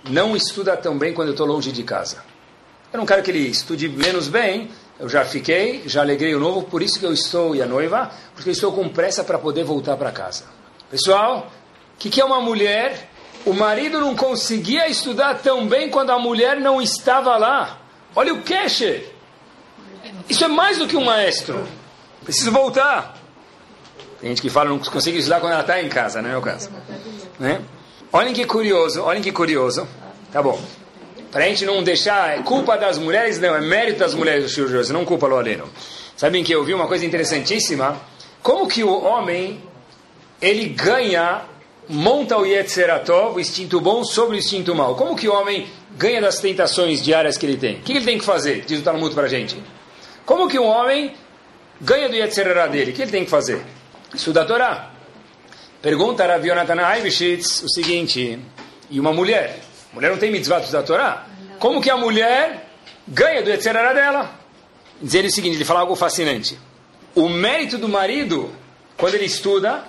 não 0.09 0.35
estuda 0.35 0.77
tão 0.77 0.97
bem 0.97 1.13
quando 1.13 1.29
eu 1.29 1.35
estou 1.35 1.47
longe 1.47 1.73
de 1.73 1.83
casa. 1.83 2.25
Eu 2.91 2.99
não 2.99 3.07
quero 3.07 3.23
que 3.23 3.31
ele 3.31 3.49
estude 3.49 3.89
menos 3.89 4.29
bem, 4.29 4.71
eu 4.99 5.09
já 5.09 5.25
fiquei, 5.25 5.83
já 5.87 6.03
alegrei 6.03 6.35
o 6.35 6.41
novo, 6.41 6.63
por 6.63 6.81
isso 6.81 6.99
que 7.01 7.05
eu 7.05 7.13
estou, 7.13 7.55
e 7.55 7.61
a 7.61 7.67
noiva, 7.67 8.11
porque 8.35 8.51
eu 8.51 8.53
estou 8.53 8.73
com 8.73 8.89
pressa 8.89 9.25
para 9.25 9.39
poder 9.39 9.65
voltar 9.65 9.97
para 9.97 10.13
casa. 10.13 10.45
Pessoal, 10.89 11.51
o 11.95 11.99
que, 11.99 12.11
que 12.11 12.21
é 12.21 12.25
uma 12.25 12.41
mulher? 12.41 13.11
O 13.45 13.53
marido 13.53 14.01
não 14.01 14.17
conseguia 14.17 14.89
estudar 14.89 15.35
tão 15.37 15.67
bem 15.67 15.91
quando 15.91 16.11
a 16.11 16.19
mulher 16.19 16.59
não 16.61 16.81
estava 16.81 17.37
lá. 17.37 17.79
Olha 18.17 18.33
o 18.33 18.43
Kesher. 18.43 19.11
Isso 20.29 20.45
é 20.45 20.49
mais 20.49 20.79
do 20.79 20.87
que 20.87 20.97
um 20.97 21.05
maestro. 21.05 21.67
Preciso 22.23 22.51
voltar. 22.51 23.17
Tem 24.21 24.31
gente 24.31 24.41
que 24.41 24.49
fala 24.49 24.71
não 24.71 24.79
consegue 24.79 25.19
estudar 25.19 25.41
quando 25.41 25.53
ela 25.53 25.61
está 25.61 25.83
em 25.83 25.89
casa, 25.89 26.23
não 26.23 26.31
é 26.31 26.37
o 26.37 26.41
caso. 26.41 26.71
Né? 27.39 27.61
Olhem 28.13 28.33
que 28.33 28.47
curioso, 28.47 29.03
olhem 29.03 29.21
que 29.21 29.33
curioso. 29.33 29.87
Tá 30.33 30.43
bom. 30.43 30.59
Para 31.31 31.45
a 31.45 31.49
gente 31.49 31.67
não 31.67 31.83
deixar, 31.83 32.39
é 32.39 32.43
culpa 32.43 32.79
das 32.79 32.97
mulheres, 32.97 33.41
não, 33.41 33.57
é 33.57 33.61
mérito 33.61 33.99
das 33.99 34.15
mulheres 34.15 34.45
do 34.45 34.49
Shur 34.49 34.93
não 34.93 35.05
culpa 35.05 35.27
aleno. 35.27 35.69
Sabem 36.17 36.45
que 36.45 36.55
eu 36.55 36.65
vi 36.65 36.73
uma 36.73 36.87
coisa 36.87 37.05
interessantíssima? 37.05 38.01
Como 38.41 38.69
que 38.69 38.85
o 38.85 39.03
homem, 39.03 39.61
ele 40.41 40.67
ganha, 40.69 41.43
monta 41.89 42.39
o 42.39 42.47
Yetzeratov, 42.47 43.37
o 43.37 43.41
instinto 43.41 43.81
bom, 43.81 44.05
sobre 44.05 44.37
o 44.37 44.39
instinto 44.39 44.75
mal? 44.75 44.95
Como 44.95 45.17
que 45.17 45.29
o 45.29 45.33
homem 45.33 45.67
ganha 45.97 46.21
das 46.21 46.39
tentações 46.39 47.03
diárias 47.03 47.37
que 47.37 47.47
ele 47.47 47.57
tem? 47.57 47.77
O 47.77 47.81
que 47.81 47.93
ele 47.93 48.05
tem 48.05 48.19
que 48.19 48.25
fazer? 48.25 48.65
Diz 48.67 48.81
o 48.81 48.83
Talmud 48.83 49.15
para 49.15 49.25
a 49.25 49.29
gente. 49.29 49.57
Como 50.25 50.49
que 50.49 50.59
um 50.59 50.67
homem 50.67 51.15
ganha 51.81 52.09
do 52.09 52.17
Yetzerará 52.17 52.67
dele? 52.67 52.93
O 52.93 52.95
que 52.95 53.03
ele 53.03 53.11
tem 53.11 53.25
que 53.25 53.31
fazer? 53.31 53.63
Estudar 54.15 54.43
a 54.43 54.47
Torá. 54.47 54.91
Pergunta 55.83 56.25
a 56.25 56.27
Rav 56.27 56.47
Yonatan 56.47 56.81
Aivishitz 56.81 57.63
o 57.63 57.69
seguinte, 57.69 58.39
e 58.91 58.99
uma 58.99 59.13
mulher, 59.13 59.61
mulher 59.93 60.11
não 60.11 60.19
tem 60.19 60.31
mitzvah 60.31 60.61
da 60.61 60.83
Torá, 60.83 61.27
como 61.59 61.81
que 61.81 61.91
a 61.91 61.97
mulher 61.97 62.71
ganha 63.07 63.43
do 63.43 63.51
Yetzerará 63.51 63.93
dela? 63.93 64.31
Dizer 65.01 65.19
ele 65.19 65.29
o 65.29 65.31
seguinte, 65.31 65.57
ele 65.57 65.65
fala 65.65 65.81
algo 65.81 65.95
fascinante. 65.95 66.59
O 67.15 67.29
mérito 67.29 67.77
do 67.77 67.89
marido, 67.89 68.51
quando 68.97 69.15
ele 69.15 69.27
estuda, 69.27 69.85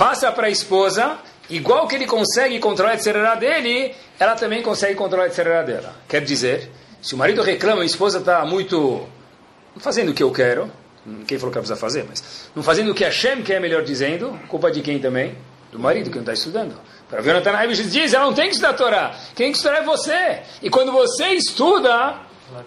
passa 0.00 0.32
para 0.32 0.46
a 0.46 0.50
esposa, 0.50 1.18
igual 1.50 1.86
que 1.86 1.94
ele 1.94 2.06
consegue 2.06 2.58
controlar 2.58 2.92
o 2.92 2.94
Yetzerará 2.94 3.34
dele, 3.34 3.94
ela 4.18 4.34
também 4.34 4.62
consegue 4.62 4.94
controlar 4.94 5.24
o 5.24 5.26
Yetzerará 5.26 5.62
dela. 5.62 5.94
Quer 6.08 6.22
dizer, 6.24 6.70
se 7.02 7.14
o 7.14 7.18
marido 7.18 7.42
reclama, 7.42 7.82
a 7.82 7.84
esposa 7.84 8.20
está 8.20 8.42
muito 8.46 9.06
fazendo 9.76 10.08
o 10.08 10.14
que 10.14 10.22
eu 10.22 10.32
quero, 10.32 10.72
quem 11.26 11.36
falou 11.36 11.52
que 11.52 11.58
ela 11.58 11.66
precisa 11.66 11.76
fazer, 11.76 12.06
mas 12.08 12.48
não 12.56 12.62
fazendo 12.62 12.92
o 12.92 12.94
que 12.94 13.04
Hashem 13.04 13.42
quer, 13.42 13.60
melhor 13.60 13.82
dizendo, 13.82 14.40
culpa 14.48 14.70
de 14.70 14.80
quem 14.80 14.98
também? 14.98 15.36
Do 15.70 15.78
marido 15.78 16.08
que 16.08 16.16
não 16.16 16.22
está 16.22 16.32
estudando. 16.32 16.80
Para 17.06 17.20
ver 17.20 17.34
Jonathan 17.34 17.62
Ives 17.64 17.92
diz, 17.92 18.14
ela 18.14 18.24
não 18.24 18.32
tem 18.32 18.46
que 18.46 18.52
estudar 18.52 18.70
a 18.70 18.74
Torá, 18.74 19.14
quem 19.34 19.48
tem 19.48 19.52
que 19.52 19.58
estudar 19.58 19.76
é 19.76 19.82
você. 19.82 20.40
E 20.62 20.70
quando 20.70 20.92
você 20.92 21.26
estuda, 21.32 22.20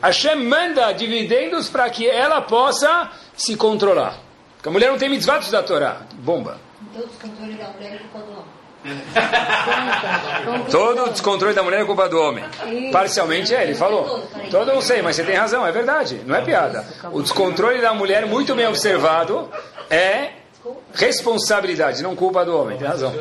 Hashem 0.03 0.35
manda 0.35 0.91
dividendos 0.91 1.67
para 1.67 1.89
que 1.89 2.07
ela 2.07 2.43
possa 2.43 3.09
se 3.35 3.55
controlar. 3.55 4.19
Porque 4.57 4.69
a 4.69 4.71
mulher 4.71 4.91
não 4.91 4.99
tem 4.99 5.09
mitzvah 5.09 5.39
de 5.39 5.45
estudar 5.45 5.61
a 5.61 5.63
Torá. 5.63 6.01
Bomba. 6.13 6.72
Todo 6.93 7.07
descontrole 7.07 7.53
da 7.53 7.69
mulher 7.69 7.95
é 7.95 7.97
culpa 7.97 8.19
do 8.19 8.31
homem. 8.31 8.63
Todo 10.69 11.09
descontrole 11.09 11.55
da 11.55 11.63
mulher 11.63 11.81
é 11.81 11.85
culpa 11.85 12.07
do 12.07 12.19
homem. 12.21 12.43
Parcialmente 12.91 13.55
é, 13.55 13.63
ele 13.63 13.73
falou. 13.73 14.27
Todo 14.51 14.69
eu 14.69 14.75
não 14.75 14.81
sei, 14.81 15.01
mas 15.01 15.15
você 15.15 15.23
tem 15.23 15.35
razão, 15.35 15.65
é 15.65 15.71
verdade, 15.71 16.21
não 16.25 16.35
é 16.35 16.41
piada. 16.41 16.85
O 17.11 17.21
descontrole 17.21 17.81
da 17.81 17.93
mulher, 17.93 18.27
muito 18.27 18.53
bem 18.53 18.67
observado, 18.67 19.49
é 19.89 20.33
responsabilidade, 20.93 22.03
não 22.03 22.15
culpa 22.15 22.45
do 22.45 22.55
homem, 22.55 22.77
tem 22.77 22.87
razão. 22.87 23.11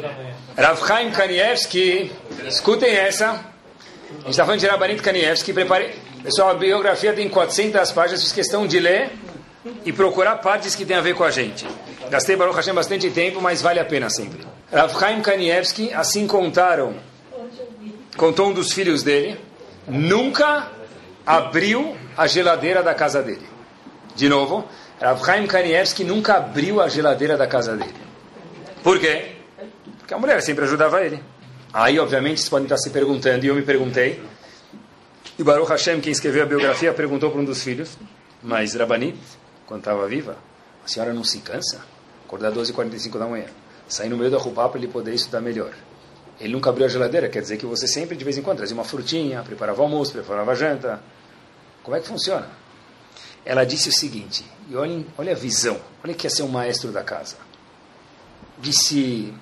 Rav 0.57 0.87
Chaim 0.87 1.11
Kanievski, 1.11 2.13
escutem 2.45 2.95
essa. 2.95 3.31
A 3.31 4.15
gente 4.17 4.31
está 4.31 4.45
falando 4.45 4.61
de 4.61 4.67
Rabanit 4.67 5.01
Kanievski. 5.01 5.53
Prepare... 5.53 5.95
Pessoal, 6.23 6.51
a 6.51 6.55
biografia 6.55 7.13
tem 7.15 7.29
400 7.29 7.91
páginas, 7.93 8.23
fiz 8.23 8.33
questão 8.33 8.67
de 8.67 8.79
ler 8.79 9.11
e 9.85 9.93
procurar 9.93 10.37
partes 10.37 10.75
que 10.75 10.85
tem 10.85 10.97
a 10.97 11.01
ver 11.01 11.15
com 11.15 11.25
a 11.25 11.31
gente. 11.31 11.67
Gastei 12.13 12.37
Baruch 12.37 12.55
Hashem 12.57 12.75
bastante 12.75 13.11
tempo, 13.11 13.41
mas 13.41 13.63
vale 13.63 13.81
a 13.81 13.87
pena 13.87 14.11
sempre. 14.11 14.47
Rav 14.71 14.93
Chaim 15.01 15.23
Kanievski, 15.23 15.95
assim 15.95 16.27
contaram, 16.27 16.95
contou 18.19 18.51
um 18.51 18.53
dos 18.53 18.71
filhos 18.71 19.03
dele, 19.03 19.41
nunca 19.89 20.71
abriu 21.25 21.97
a 22.15 22.27
geladeira 22.27 22.83
da 22.83 22.95
casa 22.95 23.23
dele. 23.23 23.49
De 24.15 24.29
novo, 24.29 24.69
Rav 25.01 25.25
Chaim 25.25 25.47
Kanievski 25.47 26.05
nunca 26.05 26.35
abriu 26.35 26.83
a 26.83 26.89
geladeira 26.91 27.35
da 27.35 27.47
casa 27.47 27.79
dele. 27.79 27.95
Por 28.83 28.99
quê? 28.99 29.37
Porque 29.97 30.13
a 30.13 30.19
mulher 30.19 30.43
sempre 30.43 30.67
ajudava 30.67 31.03
ele. 31.03 31.19
Aí, 31.73 31.99
obviamente, 31.99 32.41
vocês 32.41 32.51
podem 32.51 32.67
estar 32.67 32.77
se 32.77 32.91
perguntando, 32.91 33.43
e 33.47 33.49
eu 33.49 33.55
me 33.55 33.63
perguntei, 33.63 34.23
e 35.39 35.43
Baruch 35.43 35.71
Hashem, 35.71 35.99
quem 36.03 36.13
escreveu 36.13 36.43
a 36.43 36.47
biografia, 36.47 36.93
perguntou 36.93 37.31
para 37.31 37.41
um 37.41 37.45
dos 37.47 37.65
filhos, 37.65 37.97
mas 38.43 38.75
Rabanit, 38.75 39.19
quando 39.65 39.81
estava 39.81 40.07
viva, 40.07 40.37
a 40.85 40.89
senhora 40.89 41.15
não 41.15 41.25
se 41.25 41.39
cansa? 41.39 41.92
Acordar 42.33 42.49
às 42.49 42.55
12h45 42.55 43.19
da 43.19 43.27
manhã, 43.27 43.45
sair 43.87 44.09
no 44.09 44.17
meio 44.17 44.31
da 44.31 44.39
roupa 44.39 44.67
para 44.67 44.79
ele 44.79 44.89
poder 44.89 45.13
estudar 45.13 45.43
melhor. 45.43 45.75
Ele 46.41 46.55
nunca 46.55 46.71
abriu 46.71 46.87
a 46.87 46.89
geladeira, 46.89 47.29
quer 47.29 47.43
dizer 47.43 47.59
que 47.59 47.67
você 47.67 47.87
sempre, 47.87 48.17
de 48.17 48.25
vez 48.25 48.39
em 48.39 48.43
quando, 48.43 48.57
trazia 48.57 48.75
uma 48.75 48.85
frutinha, 48.85 49.43
preparava 49.43 49.83
almoço, 49.83 50.13
preparava 50.13 50.55
janta. 50.55 50.99
Como 51.83 51.95
é 51.95 52.01
que 52.01 52.09
funciona? 52.09 52.49
Ela 53.45 53.65
disse 53.65 53.91
o 53.91 53.93
seguinte, 53.93 54.47
e 54.67 54.75
olhem, 54.75 55.07
olha 55.19 55.33
a 55.33 55.35
visão, 55.35 55.79
olha 56.03 56.15
que 56.15 56.27
ia 56.27 56.31
ser 56.31 56.43
um 56.43 56.49
maestro 56.49 56.91
da 56.91 57.05
casa. 57.05 57.37
Disse 58.59 59.35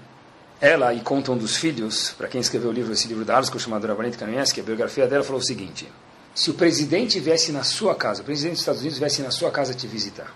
ela, 0.61 0.93
e 0.93 1.01
conta 1.01 1.31
um 1.31 1.39
dos 1.39 1.57
filhos, 1.57 2.11
para 2.19 2.27
quem 2.27 2.41
escreveu 2.41 2.71
o 2.71 2.73
livro, 2.73 2.93
esse 2.93 3.07
livro 3.07 3.25
da 3.25 3.37
Arsko, 3.37 3.57
chamado 3.61 3.87
Rabanit 3.87 4.19
Kanievski, 4.19 4.59
a 4.59 4.65
biografia 4.65 5.07
dela 5.07 5.23
falou 5.23 5.41
o 5.41 5.45
seguinte, 5.45 5.89
se 6.35 6.51
o 6.51 6.55
presidente 6.55 7.21
viesse 7.21 7.53
na 7.53 7.63
sua 7.63 7.95
casa, 7.95 8.23
o 8.23 8.25
presidente 8.25 8.55
dos 8.55 8.63
Estados 8.63 8.81
Unidos 8.81 8.99
viesse 8.99 9.23
na 9.23 9.31
sua 9.31 9.53
casa 9.53 9.73
te 9.75 9.87
visitar, 9.87 10.35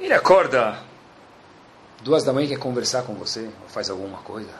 ele 0.00 0.12
acorda 0.12 0.92
duas 2.04 2.22
da 2.22 2.32
manhã 2.32 2.46
quer 2.46 2.58
conversar 2.58 3.02
com 3.02 3.14
você, 3.14 3.48
ou 3.62 3.68
faz 3.68 3.88
alguma 3.88 4.18
coisa, 4.18 4.50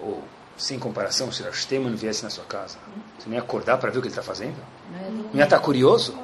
ou, 0.00 0.24
sem 0.56 0.78
comparação, 0.78 1.30
se 1.30 1.42
o 1.42 1.46
Teman 1.68 1.94
viesse 1.94 2.24
na 2.24 2.30
sua 2.30 2.44
casa, 2.44 2.78
você 3.16 3.28
nem 3.28 3.38
acordar 3.38 3.76
para 3.76 3.90
ver 3.90 3.98
o 3.98 4.00
que 4.00 4.08
ele 4.08 4.12
está 4.12 4.22
fazendo? 4.22 4.56
Não 5.32 5.44
estar 5.44 5.60
curioso? 5.60 6.18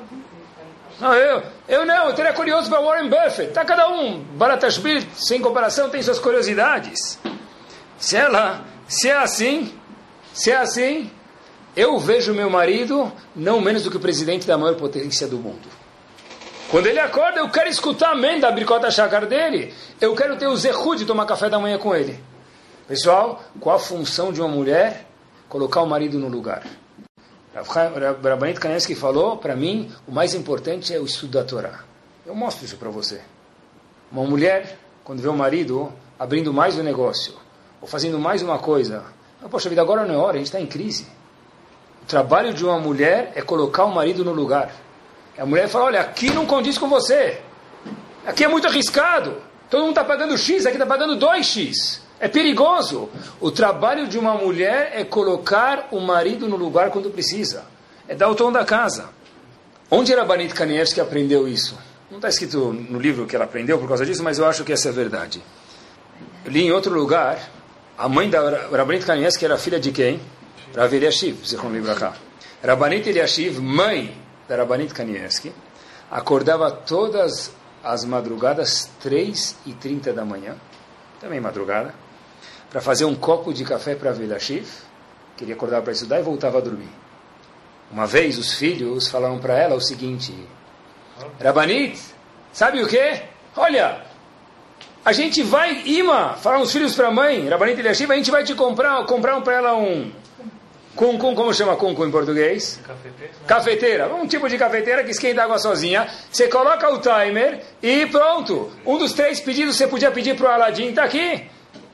Não, 0.98 1.12
eu, 1.12 1.42
eu 1.68 1.84
não, 1.84 2.06
eu 2.06 2.10
estaria 2.10 2.32
curioso 2.32 2.70
para 2.70 2.80
Warren 2.80 3.08
Buffett. 3.08 3.52
Tá 3.52 3.64
cada 3.64 3.88
um, 3.88 4.22
Baratashvili, 4.36 5.06
sem 5.14 5.40
comparação, 5.40 5.90
tem 5.90 6.02
suas 6.02 6.18
curiosidades. 6.18 7.18
Se 7.98 8.16
ela, 8.16 8.64
se 8.88 9.08
é 9.08 9.16
assim, 9.16 9.72
se 10.32 10.50
é 10.50 10.56
assim, 10.56 11.10
eu 11.76 11.98
vejo 11.98 12.32
meu 12.32 12.48
marido 12.48 13.12
não 13.36 13.60
menos 13.60 13.82
do 13.82 13.90
que 13.90 13.96
o 13.96 14.00
presidente 14.00 14.46
da 14.46 14.56
maior 14.56 14.76
potência 14.76 15.26
do 15.26 15.36
mundo. 15.36 15.68
Quando 16.74 16.88
ele 16.88 16.98
acorda, 16.98 17.38
eu 17.38 17.48
quero 17.48 17.68
escutar 17.68 18.10
a 18.10 18.16
menda 18.16 18.48
da 18.48 18.50
bricota 18.50 18.90
chácar 18.90 19.26
dele. 19.26 19.72
Eu 20.00 20.12
quero 20.16 20.36
ter 20.36 20.48
o 20.48 20.56
zerru 20.56 20.96
de 20.96 21.04
tomar 21.04 21.24
café 21.24 21.48
da 21.48 21.56
manhã 21.56 21.78
com 21.78 21.94
ele. 21.94 22.18
Pessoal, 22.88 23.44
qual 23.60 23.76
a 23.76 23.78
função 23.78 24.32
de 24.32 24.40
uma 24.40 24.48
mulher? 24.48 25.06
Colocar 25.48 25.82
o 25.82 25.86
marido 25.86 26.18
no 26.18 26.26
lugar. 26.26 26.64
Rabanit 27.54 28.58
Kanevski 28.58 28.96
falou, 28.96 29.36
para 29.36 29.54
mim, 29.54 29.88
o 30.04 30.10
mais 30.10 30.34
importante 30.34 30.92
é 30.92 30.98
o 30.98 31.04
estudo 31.04 31.38
da 31.38 31.44
Torá. 31.44 31.84
Eu 32.26 32.34
mostro 32.34 32.64
isso 32.64 32.76
para 32.76 32.90
você. 32.90 33.20
Uma 34.10 34.24
mulher, 34.24 34.76
quando 35.04 35.22
vê 35.22 35.28
o 35.28 35.32
marido 35.32 35.92
abrindo 36.18 36.52
mais 36.52 36.76
um 36.76 36.82
negócio, 36.82 37.34
ou 37.80 37.86
fazendo 37.86 38.18
mais 38.18 38.42
uma 38.42 38.58
coisa, 38.58 39.04
ah, 39.40 39.48
poxa 39.48 39.68
vida, 39.68 39.80
agora 39.80 40.04
não 40.04 40.14
é 40.16 40.18
hora, 40.18 40.32
a 40.32 40.38
gente 40.38 40.46
está 40.46 40.60
em 40.60 40.66
crise. 40.66 41.06
O 42.02 42.06
trabalho 42.06 42.52
de 42.52 42.64
uma 42.64 42.80
mulher 42.80 43.30
é 43.36 43.42
colocar 43.42 43.84
o 43.84 43.94
marido 43.94 44.24
no 44.24 44.32
lugar. 44.32 44.74
A 45.36 45.44
mulher 45.44 45.68
fala, 45.68 45.86
olha, 45.86 46.00
aqui 46.00 46.30
não 46.30 46.46
condiz 46.46 46.78
com 46.78 46.88
você. 46.88 47.40
Aqui 48.24 48.44
é 48.44 48.48
muito 48.48 48.66
arriscado. 48.66 49.36
Todo 49.68 49.80
mundo 49.80 49.90
está 49.90 50.04
pagando 50.04 50.38
X, 50.38 50.66
aqui 50.66 50.76
está 50.76 50.86
pagando 50.86 51.16
2X. 51.16 52.00
É 52.20 52.28
perigoso. 52.28 53.08
O 53.40 53.50
trabalho 53.50 54.06
de 54.06 54.18
uma 54.18 54.34
mulher 54.34 54.92
é 54.94 55.04
colocar 55.04 55.88
o 55.90 56.00
marido 56.00 56.48
no 56.48 56.56
lugar 56.56 56.90
quando 56.90 57.10
precisa. 57.10 57.64
É 58.08 58.14
dar 58.14 58.28
o 58.28 58.34
tom 58.34 58.52
da 58.52 58.64
casa. 58.64 59.10
Onde 59.90 60.12
era 60.12 60.24
Banit 60.24 60.54
Kanievski 60.54 61.00
aprendeu 61.00 61.48
isso? 61.48 61.76
Não 62.10 62.18
está 62.18 62.28
escrito 62.28 62.72
no 62.72 62.98
livro 62.98 63.26
que 63.26 63.34
ela 63.34 63.44
aprendeu 63.44 63.78
por 63.78 63.88
causa 63.88 64.06
disso, 64.06 64.22
mas 64.22 64.38
eu 64.38 64.46
acho 64.46 64.64
que 64.64 64.72
essa 64.72 64.88
é 64.88 64.90
a 64.90 64.94
verdade. 64.94 65.42
Eu 66.44 66.52
li 66.52 66.62
em 66.62 66.72
outro 66.72 66.94
lugar, 66.94 67.50
a 67.98 68.08
mãe 68.08 68.30
da 68.30 68.68
Rabanit 68.70 69.04
Kanievski 69.04 69.44
era 69.44 69.58
filha 69.58 69.80
de 69.80 69.90
quem? 69.90 70.20
Rav 70.76 70.94
Eliashiv, 70.94 71.44
Zichron 71.46 71.70
Libraha. 71.70 72.14
Rabanit 72.62 73.08
Eliashiv, 73.08 73.60
mãe 73.60 74.23
da 74.48 74.56
Rabanit 74.56 74.92
Kanievski, 74.92 75.52
acordava 76.10 76.70
todas 76.70 77.52
as 77.82 78.04
madrugadas, 78.04 78.90
3 79.00 79.56
e 79.66 79.72
30 79.74 80.12
da 80.12 80.24
manhã, 80.24 80.56
também 81.20 81.40
madrugada, 81.40 81.94
para 82.70 82.80
fazer 82.80 83.04
um 83.04 83.14
copo 83.14 83.52
de 83.52 83.64
café 83.64 83.94
para 83.94 84.12
Vedashiv, 84.12 84.66
que 85.36 85.44
ele 85.44 85.52
acordava 85.52 85.82
para 85.82 85.92
estudar 85.92 86.18
e 86.18 86.22
voltava 86.22 86.58
a 86.58 86.60
dormir. 86.60 86.90
Uma 87.90 88.06
vez 88.06 88.38
os 88.38 88.54
filhos 88.54 89.08
falaram 89.08 89.38
para 89.38 89.58
ela 89.58 89.74
o 89.74 89.80
seguinte: 89.80 90.34
Rabanit, 91.40 92.00
sabe 92.52 92.82
o 92.82 92.88
que? 92.88 93.22
Olha, 93.56 94.04
a 95.04 95.12
gente 95.12 95.42
vai, 95.42 95.82
Ima, 95.84 96.34
falaram 96.34 96.62
os 96.64 96.72
filhos 96.72 96.94
para 96.94 97.08
a 97.08 97.10
mãe, 97.10 97.48
Rabanit 97.48 97.78
Eliashiv, 97.78 98.10
a 98.10 98.16
gente 98.16 98.30
vai 98.30 98.42
te 98.42 98.54
comprar, 98.54 99.04
comprar 99.04 99.40
para 99.42 99.54
ela 99.54 99.74
um. 99.74 100.10
Com, 100.94 101.18
como 101.18 101.52
chama 101.52 101.74
com 101.76 101.90
em 101.90 102.10
português? 102.10 102.80
Cafeteira. 102.86 103.32
Cafeteira. 103.46 104.14
Um 104.14 104.26
tipo 104.26 104.48
de 104.48 104.56
cafeteira 104.56 105.02
que 105.02 105.10
esquenta 105.10 105.42
água 105.42 105.58
sozinha. 105.58 106.08
Você 106.30 106.46
coloca 106.46 106.88
o 106.88 107.00
timer 107.00 107.62
e 107.82 108.06
pronto. 108.06 108.70
Um 108.86 108.96
dos 108.96 109.12
três 109.12 109.40
pedidos 109.40 109.76
você 109.76 109.88
podia 109.88 110.10
pedir 110.10 110.36
para 110.36 110.46
o 110.46 110.52
Aladim, 110.52 110.90
está 110.90 111.04
aqui. 111.04 111.44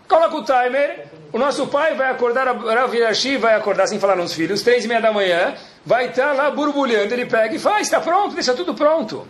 Coloca 0.07 0.36
o 0.36 0.44
timer, 0.44 1.07
o 1.32 1.38
nosso 1.38 1.68
pai 1.68 1.94
vai 1.94 2.11
acordar, 2.11 2.48
Rav 2.48 2.92
Yashi 2.92 3.36
vai 3.36 3.55
acordar 3.55 3.86
sem 3.86 4.01
falar 4.01 4.16
nos 4.16 4.34
filhos, 4.34 4.61
três 4.61 4.84
e 4.84 4.88
meia 4.88 5.01
da 5.01 5.12
manhã, 5.12 5.55
vai 5.86 6.09
estar 6.09 6.32
lá 6.32 6.51
borbulhando, 6.51 7.14
ele 7.14 7.26
pega 7.26 7.55
e 7.55 7.61
faz, 7.61 7.82
está 7.82 8.01
pronto, 8.01 8.34
deixa 8.34 8.53
tudo 8.53 8.74
pronto. 8.74 9.24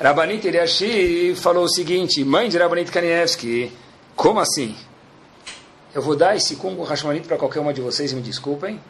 Rabanit 0.00 0.46
Eliashi 0.46 1.34
falou 1.36 1.64
o 1.64 1.68
seguinte, 1.68 2.24
mãe 2.24 2.48
de 2.48 2.56
Rabanit 2.56 2.90
Kanievski, 2.92 3.72
como 4.14 4.38
assim? 4.38 4.76
Eu 5.94 6.02
vou 6.02 6.16
dar 6.16 6.34
esse 6.34 6.56
Kungo 6.56 6.82
Hashmanit 6.82 7.28
para 7.28 7.36
qualquer 7.36 7.60
uma 7.60 7.72
de 7.72 7.80
vocês, 7.80 8.12
me 8.12 8.20
desculpem, 8.20 8.80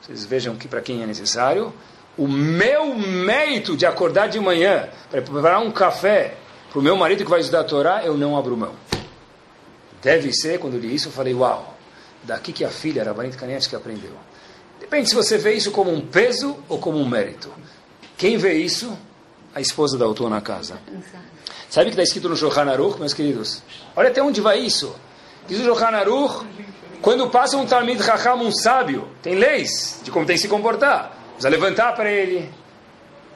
vocês 0.00 0.24
vejam 0.24 0.54
que 0.54 0.68
para 0.68 0.80
quem 0.80 1.02
é 1.02 1.06
necessário, 1.06 1.74
o 2.16 2.28
meu 2.28 2.94
mérito 2.94 3.76
de 3.76 3.84
acordar 3.84 4.28
de 4.28 4.38
manhã 4.38 4.88
para 5.10 5.20
preparar 5.20 5.60
um 5.60 5.72
café 5.72 6.36
para 6.70 6.78
o 6.78 6.82
meu 6.82 6.96
marido 6.96 7.24
que 7.24 7.30
vai 7.30 7.40
estudar 7.40 7.60
a 7.60 7.64
Torá, 7.64 8.04
eu 8.04 8.16
não 8.16 8.36
abro 8.36 8.56
mão. 8.56 8.74
Deve 10.00 10.32
ser, 10.32 10.60
quando 10.60 10.74
eu 10.74 10.80
li 10.80 10.94
isso, 10.94 11.08
eu 11.08 11.12
falei, 11.12 11.34
uau, 11.34 11.76
daqui 12.22 12.52
que 12.52 12.64
a 12.64 12.70
filha, 12.70 13.02
Rabanit 13.02 13.36
Kanevski, 13.36 13.74
aprendeu. 13.74 14.12
Depende 14.78 15.08
se 15.08 15.16
você 15.16 15.36
vê 15.38 15.54
isso 15.54 15.72
como 15.72 15.92
um 15.92 16.00
peso 16.00 16.56
ou 16.68 16.78
como 16.78 16.98
um 16.98 17.08
mérito. 17.08 17.52
Quem 18.16 18.36
vê 18.36 18.54
isso? 18.54 18.96
A 19.52 19.60
esposa 19.60 19.98
da 19.98 20.04
autor 20.04 20.30
na 20.30 20.40
casa. 20.40 20.78
Sabe 21.68 21.86
que 21.86 21.92
está 21.92 22.04
escrito 22.04 22.28
no 22.28 22.36
Shulchan 22.36 22.70
Aruch, 22.70 23.00
meus 23.00 23.12
queridos? 23.12 23.62
Olha 23.96 24.10
até 24.10 24.22
onde 24.22 24.40
vai 24.40 24.60
isso. 24.60 24.94
Diz 25.46 25.60
o 25.60 25.64
Shulchan 25.64 25.96
Aruch, 25.96 26.46
quando 27.00 27.28
passa 27.30 27.56
um 27.56 27.66
Talmid 27.66 28.02
Chacham, 28.02 28.36
um 28.36 28.50
sábio, 28.50 29.08
tem 29.22 29.34
leis 29.34 30.00
de 30.02 30.10
como 30.10 30.26
tem 30.26 30.36
que 30.36 30.42
se 30.42 30.48
comportar. 30.48 31.12
Precisa 31.32 31.48
levantar 31.48 31.94
para 31.94 32.10
ele. 32.10 32.50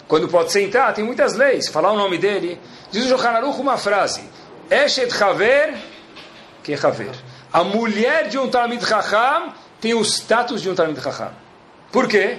Quando 0.08 0.28
pode 0.28 0.50
sentar, 0.50 0.92
tem 0.92 1.04
muitas 1.04 1.36
leis. 1.36 1.68
Falar 1.68 1.92
o 1.92 1.96
nome 1.96 2.18
dele. 2.18 2.60
Diz 2.90 3.04
o 3.04 3.08
Shulchan 3.08 3.30
Aruch 3.30 3.60
uma 3.60 3.76
frase. 3.76 4.22
Eshet 4.70 5.10
Haver 5.22 5.76
que 6.62 6.72
é 6.72 6.86
Haver. 6.86 7.14
A 7.52 7.64
mulher 7.64 8.28
de 8.28 8.38
um 8.38 8.48
Talmid 8.48 8.84
Chacham 8.84 9.52
tem 9.80 9.94
o 9.94 10.02
status 10.02 10.62
de 10.62 10.70
um 10.70 10.74
Talmid 10.74 11.00
Chacham. 11.00 11.32
Por 11.90 12.06
quê? 12.06 12.38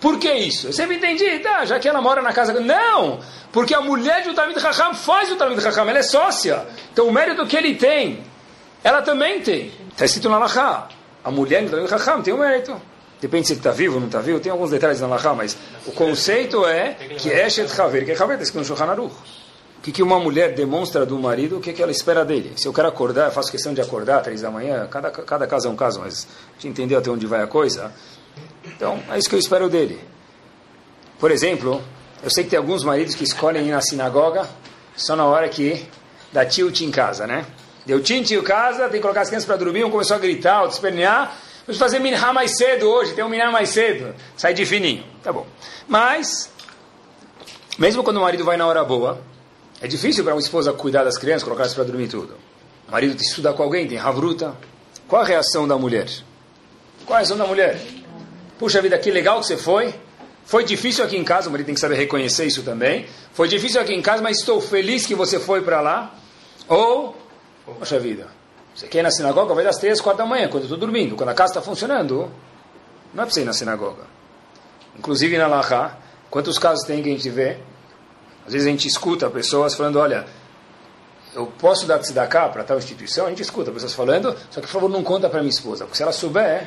Por 0.00 0.18
que 0.18 0.32
isso? 0.32 0.68
Eu 0.68 0.72
sempre 0.72 0.96
entendi, 0.96 1.38
tá, 1.40 1.64
já 1.64 1.78
que 1.78 1.86
ela 1.86 2.00
mora 2.00 2.22
na 2.22 2.32
casa... 2.32 2.58
Não! 2.58 3.20
Porque 3.52 3.74
a 3.74 3.80
mulher 3.80 4.22
de 4.22 4.30
um 4.30 4.34
Talmid 4.34 4.58
Chacham 4.60 4.94
faz 4.94 5.30
o 5.30 5.36
Talmid 5.36 5.60
Chacham, 5.62 5.88
ela 5.88 5.98
é 5.98 6.02
sócia. 6.02 6.66
Então 6.92 7.06
o 7.06 7.12
mérito 7.12 7.46
que 7.46 7.56
ele 7.56 7.74
tem, 7.74 8.24
ela 8.82 9.02
também 9.02 9.40
tem. 9.40 9.72
Está 9.90 10.04
escrito 10.04 10.28
na 10.28 10.38
Laha. 10.38 10.88
A 11.22 11.30
mulher 11.30 11.64
do 11.64 11.70
Talmid 11.70 11.90
Chacham 11.90 12.22
tem 12.22 12.32
o 12.32 12.38
mérito. 12.38 12.80
Depende 13.20 13.46
se 13.46 13.52
ele 13.52 13.60
está 13.60 13.70
vivo 13.70 13.94
ou 13.94 14.00
não 14.00 14.06
está 14.06 14.20
vivo, 14.20 14.40
tem 14.40 14.50
alguns 14.50 14.70
detalhes 14.70 15.00
na 15.00 15.06
Laha, 15.06 15.34
mas 15.34 15.56
o 15.86 15.92
conceito 15.92 16.64
é 16.64 16.94
que 17.18 17.30
é 17.30 17.50
Shet 17.50 17.78
Haver, 17.78 18.06
que 18.06 18.12
é 18.12 18.14
Haver, 18.14 18.32
está 18.32 18.44
escrito 18.44 18.60
no 18.60 18.64
Shulchan 18.64 18.90
Aruch. 18.90 19.14
O 19.76 19.82
que, 19.82 20.02
uma 20.02 20.18
mulher 20.18 20.54
demonstra 20.54 21.04
do 21.06 21.18
marido, 21.18 21.58
o 21.58 21.60
que, 21.60 21.72
que 21.72 21.82
ela 21.82 21.90
espera 21.90 22.24
dele. 22.24 22.52
Se 22.56 22.68
eu 22.68 22.72
quero 22.72 22.88
acordar, 22.88 23.26
eu 23.26 23.32
faço 23.32 23.50
questão 23.50 23.72
de 23.72 23.80
acordar 23.80 24.22
três 24.22 24.42
da 24.42 24.50
manhã, 24.50 24.86
cada, 24.90 25.10
cada 25.10 25.46
caso 25.46 25.68
é 25.68 25.70
um 25.70 25.76
caso, 25.76 26.00
mas 26.00 26.26
a 26.26 26.54
gente 26.54 26.68
entendeu 26.68 26.98
até 26.98 27.10
onde 27.10 27.26
vai 27.26 27.42
a 27.42 27.46
coisa. 27.46 27.92
Então, 28.64 29.02
é 29.10 29.18
isso 29.18 29.28
que 29.28 29.34
eu 29.34 29.38
espero 29.38 29.68
dele. 29.68 29.98
Por 31.18 31.30
exemplo, 31.30 31.82
eu 32.22 32.30
sei 32.30 32.44
que 32.44 32.50
tem 32.50 32.58
alguns 32.58 32.84
maridos 32.84 33.14
que 33.14 33.24
escolhem 33.24 33.66
ir 33.66 33.70
na 33.70 33.80
sinagoga 33.80 34.46
só 34.96 35.16
na 35.16 35.24
hora 35.24 35.48
que 35.48 35.86
dá 36.30 36.44
tilt 36.44 36.80
em 36.82 36.90
casa, 36.90 37.26
né? 37.26 37.46
Deu 37.90 37.98
em 37.98 38.42
casa, 38.42 38.82
tem 38.84 38.92
que 38.92 39.00
colocar 39.00 39.22
as 39.22 39.28
crianças 39.28 39.46
para 39.46 39.56
dormir, 39.56 39.82
um 39.82 39.90
começou 39.90 40.14
a 40.14 40.18
gritar, 40.20 40.60
outro 40.60 40.76
espernear. 40.76 41.36
Vamos 41.66 41.76
fazer 41.76 41.98
minhá 41.98 42.32
mais 42.32 42.56
cedo 42.56 42.88
hoje, 42.88 43.14
tem 43.14 43.24
um 43.24 43.28
minhá 43.28 43.50
mais 43.50 43.70
cedo. 43.70 44.14
Sai 44.36 44.54
de 44.54 44.64
fininho. 44.64 45.04
Tá 45.24 45.32
bom. 45.32 45.44
Mas, 45.88 46.52
mesmo 47.76 48.04
quando 48.04 48.18
o 48.18 48.20
marido 48.20 48.44
vai 48.44 48.56
na 48.56 48.64
hora 48.64 48.84
boa, 48.84 49.20
é 49.80 49.88
difícil 49.88 50.22
para 50.22 50.34
uma 50.34 50.40
esposa 50.40 50.72
cuidar 50.72 51.02
das 51.02 51.18
crianças, 51.18 51.42
colocar 51.42 51.64
elas 51.64 51.74
para 51.74 51.82
dormir 51.82 52.06
tudo. 52.06 52.36
O 52.86 52.92
marido 52.92 53.20
estudar 53.20 53.54
com 53.54 53.62
alguém, 53.64 53.88
tem 53.88 53.98
ravruta. 53.98 54.54
Qual 55.08 55.22
a 55.22 55.24
reação 55.24 55.66
da 55.66 55.76
mulher? 55.76 56.06
Qual 57.04 57.16
a 57.16 57.18
reação 57.18 57.36
da 57.36 57.44
mulher? 57.44 57.80
Puxa 58.56 58.80
vida, 58.80 58.96
que 58.98 59.10
legal 59.10 59.40
que 59.40 59.46
você 59.46 59.56
foi. 59.56 59.92
Foi 60.44 60.62
difícil 60.62 61.04
aqui 61.04 61.16
em 61.16 61.24
casa, 61.24 61.48
o 61.48 61.50
marido 61.50 61.66
tem 61.66 61.74
que 61.74 61.80
saber 61.80 61.96
reconhecer 61.96 62.44
isso 62.44 62.62
também. 62.62 63.06
Foi 63.32 63.48
difícil 63.48 63.80
aqui 63.80 63.92
em 63.92 64.00
casa, 64.00 64.22
mas 64.22 64.38
estou 64.38 64.60
feliz 64.60 65.06
que 65.06 65.14
você 65.16 65.40
foi 65.40 65.62
para 65.62 65.80
lá. 65.80 66.14
Ou, 66.68 67.16
poxa 67.78 67.98
vida, 67.98 68.28
você 68.74 68.86
quer 68.86 69.00
ir 69.00 69.02
na 69.02 69.10
sinagoga, 69.10 69.54
vai 69.54 69.64
das 69.64 69.78
três, 69.78 70.00
quatro 70.00 70.18
da 70.18 70.26
manhã, 70.26 70.48
quando 70.48 70.62
eu 70.62 70.66
estou 70.66 70.78
dormindo. 70.78 71.16
Quando 71.16 71.28
a 71.28 71.34
casa 71.34 71.52
está 71.52 71.62
funcionando, 71.62 72.30
não 73.12 73.22
é 73.22 73.26
para 73.26 73.30
você 73.30 73.42
ir 73.42 73.44
na 73.44 73.52
sinagoga. 73.52 74.04
Inclusive 74.98 75.36
na 75.36 75.46
Laha, 75.46 75.98
quantos 76.30 76.58
casos 76.58 76.84
tem 76.86 77.02
que 77.02 77.08
a 77.08 77.12
gente 77.12 77.28
vê? 77.28 77.58
Às 78.46 78.52
vezes 78.52 78.66
a 78.66 78.70
gente 78.70 78.88
escuta 78.88 79.28
pessoas 79.28 79.74
falando, 79.74 79.98
olha, 79.98 80.26
eu 81.34 81.46
posso 81.46 81.86
dar 81.86 81.98
tzedakah 81.98 82.48
para 82.48 82.64
tal 82.64 82.78
instituição? 82.78 83.26
A 83.26 83.28
gente 83.28 83.42
escuta 83.42 83.70
pessoas 83.70 83.94
falando, 83.94 84.36
só 84.50 84.60
que 84.60 84.66
por 84.66 84.72
favor 84.72 84.90
não 84.90 85.02
conta 85.02 85.28
para 85.28 85.40
minha 85.40 85.50
esposa, 85.50 85.84
porque 85.84 85.96
se 85.96 86.02
ela 86.02 86.12
souber, 86.12 86.66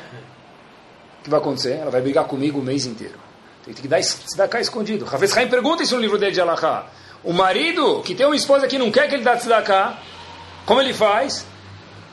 o 1.20 1.24
que 1.24 1.30
vai 1.30 1.40
acontecer? 1.40 1.72
Ela 1.72 1.90
vai 1.90 2.00
brigar 2.00 2.24
comigo 2.24 2.60
o 2.60 2.62
mês 2.62 2.86
inteiro. 2.86 3.18
Tem 3.64 3.74
que 3.74 3.88
dar 3.88 4.00
tzedakah 4.00 4.60
escondido. 4.60 5.04
Rafael 5.04 5.30
Haim 5.36 5.48
pergunta 5.48 5.82
isso 5.82 5.94
no 5.94 6.00
livro 6.00 6.18
dele 6.18 6.32
de 6.32 6.40
Alahá. 6.40 6.86
O 7.22 7.32
marido 7.32 8.02
que 8.02 8.14
tem 8.14 8.26
uma 8.26 8.36
esposa 8.36 8.66
que 8.66 8.78
não 8.78 8.90
quer 8.90 9.08
que 9.08 9.14
ele 9.14 9.24
dê 9.24 9.36
tzedakah, 9.36 9.98
como 10.66 10.80
ele 10.80 10.94
faz? 10.94 11.46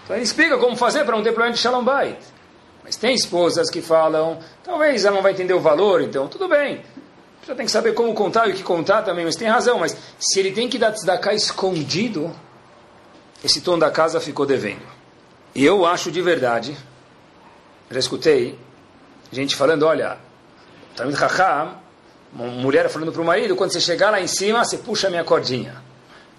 Então 0.04 0.16
ele 0.16 0.24
explica 0.24 0.58
como 0.58 0.76
fazer 0.76 1.04
para 1.06 1.16
não 1.16 1.24
ter 1.24 1.32
problema 1.32 1.54
de 1.54 1.60
shalom 1.60 1.84
bait. 1.84 2.18
Mas 2.84 2.96
tem 2.96 3.14
esposas 3.14 3.70
que 3.70 3.82
falam, 3.82 4.40
talvez 4.64 5.06
ela 5.06 5.16
não 5.16 5.24
vai 5.24 5.32
entender 5.32 5.54
o 5.54 5.60
valor, 5.60 6.02
então 6.02 6.28
tudo 6.28 6.48
bem. 6.48 6.84
Já 7.48 7.56
tem 7.56 7.66
que 7.66 7.72
saber 7.72 7.94
como 7.94 8.14
contar 8.14 8.48
e 8.48 8.52
o 8.52 8.56
que 8.56 8.64
contar 8.64 9.02
também, 9.02 9.26
mas 9.26 9.36
tem 9.36 9.48
razão. 9.48 9.80
Mas 9.80 9.96
se 10.20 10.40
ele 10.40 10.52
tem 10.52 10.70
que 10.70 10.78
dar 10.78 10.92
tzedakah 10.92 11.34
escondido, 11.34 12.36
esse 13.44 13.62
tom 13.62 13.80
da 13.80 13.90
casa 13.90 14.20
ficou 14.20 14.46
devendo. 14.46 14.86
E 15.54 15.66
eu 15.66 15.86
acho 15.86 16.12
de 16.12 16.22
verdade, 16.22 16.78
já 17.90 18.00
escutei 18.00 18.58
gente 19.32 19.56
falando, 19.56 19.84
olha, 19.84 20.18
Talmud 20.96 21.18
Chacham, 21.18 21.76
uma 22.34 22.48
mulher 22.48 22.90
falando 22.90 23.12
para 23.12 23.22
o 23.22 23.26
marido, 23.26 23.56
quando 23.56 23.72
você 23.72 23.82
chegar 23.82 24.12
lá 24.12 24.22
em 24.22 24.28
cima, 24.28 24.64
você 24.64 24.78
puxa 24.78 25.08
a 25.08 25.10
minha 25.10 25.24
cordinha. 25.24 25.82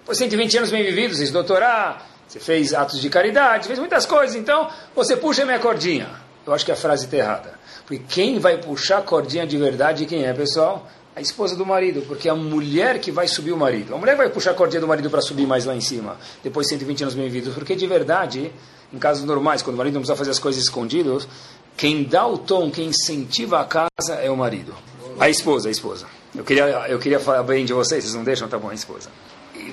Depois 0.03 0.18
120 0.18 0.59
anos 0.59 0.70
bem 0.70 0.82
vividos, 0.82 1.18
você 1.18 1.30
doutorar, 1.30 2.05
você 2.26 2.40
fez 2.40 2.74
atos 2.74 3.00
de 3.00 3.09
caridade, 3.09 3.68
fez 3.68 3.78
muitas 3.78 4.05
coisas, 4.05 4.34
então 4.34 4.68
você 4.96 5.16
puxa 5.16 5.44
minha 5.44 5.61
cordinha. 5.61 6.09
Eu 6.44 6.53
acho 6.53 6.64
que 6.66 6.72
a 6.72 6.76
frase 6.76 7.05
está 7.05 7.16
errada. 7.18 7.55
Porque 7.86 8.03
quem 8.09 8.40
vai 8.40 8.59
puxar 8.59 8.98
a 8.98 9.03
cordinha 9.03 9.46
de 9.46 9.57
verdade, 9.57 10.05
quem 10.05 10.24
é, 10.24 10.32
pessoal? 10.32 10.88
A 11.14 11.20
esposa 11.20 11.55
do 11.55 11.64
marido, 11.64 12.03
porque 12.03 12.26
é 12.26 12.32
a 12.32 12.34
mulher 12.34 12.98
que 12.98 13.12
vai 13.12 13.28
subir 13.28 13.53
o 13.53 13.57
marido. 13.57 13.94
A 13.94 13.98
mulher 13.98 14.16
vai 14.16 14.28
puxar 14.28 14.50
a 14.50 14.55
cordinha 14.55 14.80
do 14.80 14.88
marido 14.88 15.09
para 15.09 15.20
subir 15.20 15.46
mais 15.46 15.66
lá 15.66 15.76
em 15.76 15.80
cima, 15.80 16.16
depois 16.42 16.66
de 16.66 16.70
120 16.70 17.03
anos 17.03 17.14
bem-vindos. 17.14 17.55
Porque 17.55 17.76
de 17.76 17.86
verdade, 17.86 18.50
em 18.92 18.98
casos 18.98 19.22
normais, 19.22 19.62
quando 19.62 19.74
o 19.74 19.78
marido 19.78 19.94
não 19.94 20.00
precisa 20.00 20.16
fazer 20.16 20.32
as 20.32 20.40
coisas 20.40 20.64
escondidas, 20.64 21.28
quem 21.76 22.03
dá 22.03 22.26
o 22.26 22.38
tom, 22.38 22.72
quem 22.72 22.88
incentiva 22.88 23.61
a 23.61 23.64
casa 23.64 24.14
é 24.20 24.28
o 24.28 24.36
marido. 24.36 24.74
A 25.20 25.28
esposa, 25.28 25.68
a 25.68 25.70
esposa. 25.70 26.07
Eu 26.34 26.42
queria, 26.42 26.64
eu 26.88 26.98
queria 26.98 27.20
falar 27.20 27.44
bem 27.44 27.64
de 27.64 27.72
vocês, 27.72 28.03
vocês 28.03 28.16
não 28.16 28.24
deixam? 28.24 28.48
Tá 28.48 28.59
bom, 28.59 28.70
a 28.70 28.74
esposa. 28.74 29.09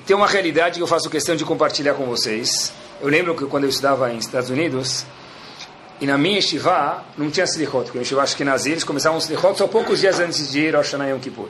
Tem 0.09 0.15
uma 0.15 0.25
realidade 0.25 0.77
que 0.77 0.81
eu 0.81 0.87
faço 0.87 1.07
questão 1.07 1.35
de 1.35 1.45
compartilhar 1.45 1.93
com 1.93 2.03
vocês. 2.07 2.73
Eu 2.99 3.07
lembro 3.07 3.35
que 3.35 3.45
quando 3.45 3.65
eu 3.65 3.69
estudava 3.69 4.11
em 4.11 4.17
Estados 4.17 4.49
Unidos, 4.49 5.05
e 6.01 6.07
na 6.07 6.17
minha 6.17 6.39
estivá 6.39 7.03
não 7.15 7.29
tinha 7.29 7.43
slichot, 7.43 7.83
porque 7.83 7.99
eu 7.99 8.01
estivá 8.01 8.23
Ashkenazi, 8.23 8.71
eles 8.71 8.83
começavam 8.83 9.19
o 9.19 9.21
slichot 9.21 9.55
só 9.55 9.67
poucos 9.67 9.99
dias 9.99 10.19
antes 10.19 10.51
de 10.51 10.61
ir 10.61 10.75
ao 10.75 10.83
Shana 10.83 11.07
Yom 11.07 11.19
Kippur. 11.19 11.49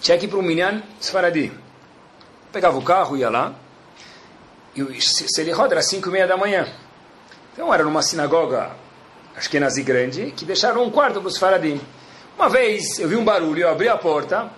Tinha 0.00 0.16
que 0.16 0.24
ir 0.24 0.28
para 0.30 0.38
o 0.38 0.42
Minyan 0.42 0.82
Sfaradi. 0.98 1.52
Pegava 2.50 2.78
o 2.78 2.80
carro, 2.80 3.18
ia 3.18 3.28
lá, 3.28 3.52
e 4.74 4.82
o 4.82 4.90
slichot 4.90 5.70
era 5.70 5.82
5 5.82 6.08
e 6.08 6.10
meia 6.10 6.26
da 6.26 6.38
manhã. 6.38 6.66
Então 7.52 7.74
era 7.74 7.84
numa 7.84 8.00
sinagoga 8.00 8.70
Ashkenazi 9.36 9.82
grande, 9.82 10.32
que 10.34 10.46
deixaram 10.46 10.82
um 10.84 10.90
quarto 10.90 11.20
para 11.20 11.28
os 11.28 11.36
Faradim. 11.36 11.78
Uma 12.38 12.48
vez 12.48 12.98
eu 12.98 13.10
vi 13.10 13.16
um 13.16 13.24
barulho, 13.26 13.60
eu 13.60 13.68
abri 13.68 13.90
a 13.90 13.98
porta, 13.98 14.50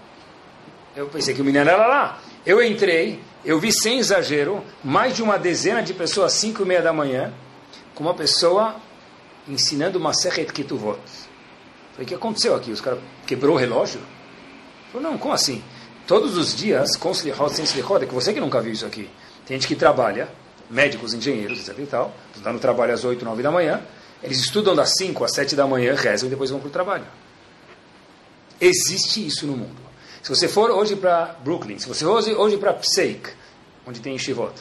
eu 0.95 1.09
pensei 1.09 1.35
que 1.35 1.43
o 1.43 1.45
menino 1.45 1.69
era 1.69 1.89
lá. 1.89 2.21
Eu 2.47 2.63
entrei, 2.63 3.21
eu 3.45 3.59
vi 3.59 3.73
sem 3.73 3.99
exagero, 3.99 4.63
mais 4.85 5.17
de 5.17 5.23
uma 5.23 5.37
dezena 5.37 5.83
de 5.83 5.93
pessoas, 5.93 6.33
5 6.35 6.63
e 6.63 6.65
meia 6.65 6.81
da 6.81 6.93
manhã, 6.93 7.35
com 7.93 8.05
uma 8.05 8.15
pessoa 8.15 8.77
ensinando 9.49 9.99
uma 9.99 10.15
Sechet 10.15 10.53
Ketuvot. 10.53 11.01
Falei, 11.93 12.05
o 12.05 12.07
que 12.07 12.15
aconteceu 12.15 12.55
aqui? 12.55 12.71
Os 12.71 12.81
caras 12.81 13.01
quebrou 13.27 13.57
o 13.57 13.59
relógio? 13.59 14.01
Falei, 14.93 15.09
não, 15.09 15.19
como 15.19 15.35
assim? 15.35 15.61
Todos 16.07 16.39
os 16.39 16.55
dias, 16.55 16.97
com 16.97 17.11
Slichot, 17.11 17.53
sem 17.53 17.65
Slichot, 17.65 18.05
é 18.05 18.07
que 18.07 18.15
você 18.15 18.33
que 18.33 18.39
nunca 18.39 18.61
viu 18.61 18.73
isso 18.73 18.87
aqui. 18.87 19.11
Tem 19.45 19.57
gente 19.57 19.67
que 19.67 19.75
trabalha, 19.75 20.29
médicos, 20.71 21.15
engenheiros, 21.15 21.69
etc 21.69 21.77
e 21.81 21.87
tal, 21.87 22.15
estão 22.33 22.53
no 22.53 22.61
trabalho 22.61 22.95
às 22.95 23.05
8, 23.05 23.25
9 23.25 23.43
da 23.43 23.51
manhã, 23.51 23.83
eles 24.23 24.39
estudam 24.39 24.73
das 24.73 24.95
5 24.97 25.25
às 25.25 25.33
7 25.33 25.57
da 25.57 25.67
manhã, 25.67 25.97
rezam 25.97 26.29
e 26.29 26.31
depois 26.31 26.51
vão 26.51 26.61
para 26.61 26.69
o 26.69 26.71
trabalho. 26.71 27.07
Existe 28.61 29.27
isso 29.27 29.47
no 29.47 29.57
mundo. 29.57 29.86
Se 30.27 30.31
você 30.35 30.49
for 30.49 30.73
hoje 30.73 30.97
para 30.97 31.37
Brooklyn, 31.45 31.79
se 31.79 31.87
você 31.87 32.05
for 32.05 32.17
hoje, 32.17 32.35
hoje 32.35 32.57
para 32.57 32.73
Pseik, 32.73 33.31
onde 33.87 34.01
tem 34.01 34.19
Shivot, 34.19 34.55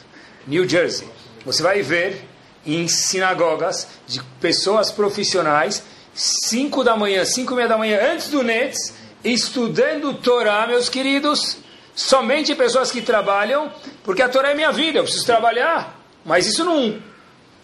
New 0.46 0.68
Jersey, 0.68 1.08
você 1.44 1.60
vai 1.60 1.82
ver 1.82 2.24
em 2.64 2.86
sinagogas 2.86 3.88
de 4.06 4.22
pessoas 4.40 4.92
profissionais, 4.92 5.82
5 6.14 6.84
da 6.84 6.96
manhã, 6.96 7.24
5 7.24 7.52
e 7.52 7.56
meia 7.56 7.66
da 7.66 7.76
manhã, 7.76 7.98
antes 8.12 8.28
do 8.28 8.44
Nets, 8.44 8.94
estudando 9.24 10.14
Torá, 10.14 10.68
meus 10.68 10.88
queridos, 10.88 11.56
somente 11.96 12.54
pessoas 12.54 12.92
que 12.92 13.02
trabalham, 13.02 13.68
porque 14.04 14.22
a 14.22 14.28
Torá 14.28 14.52
é 14.52 14.54
minha 14.54 14.70
vida, 14.70 15.00
eu 15.00 15.02
preciso 15.02 15.26
trabalhar, 15.26 16.00
mas 16.24 16.46
isso 16.46 16.64
não 16.64 17.02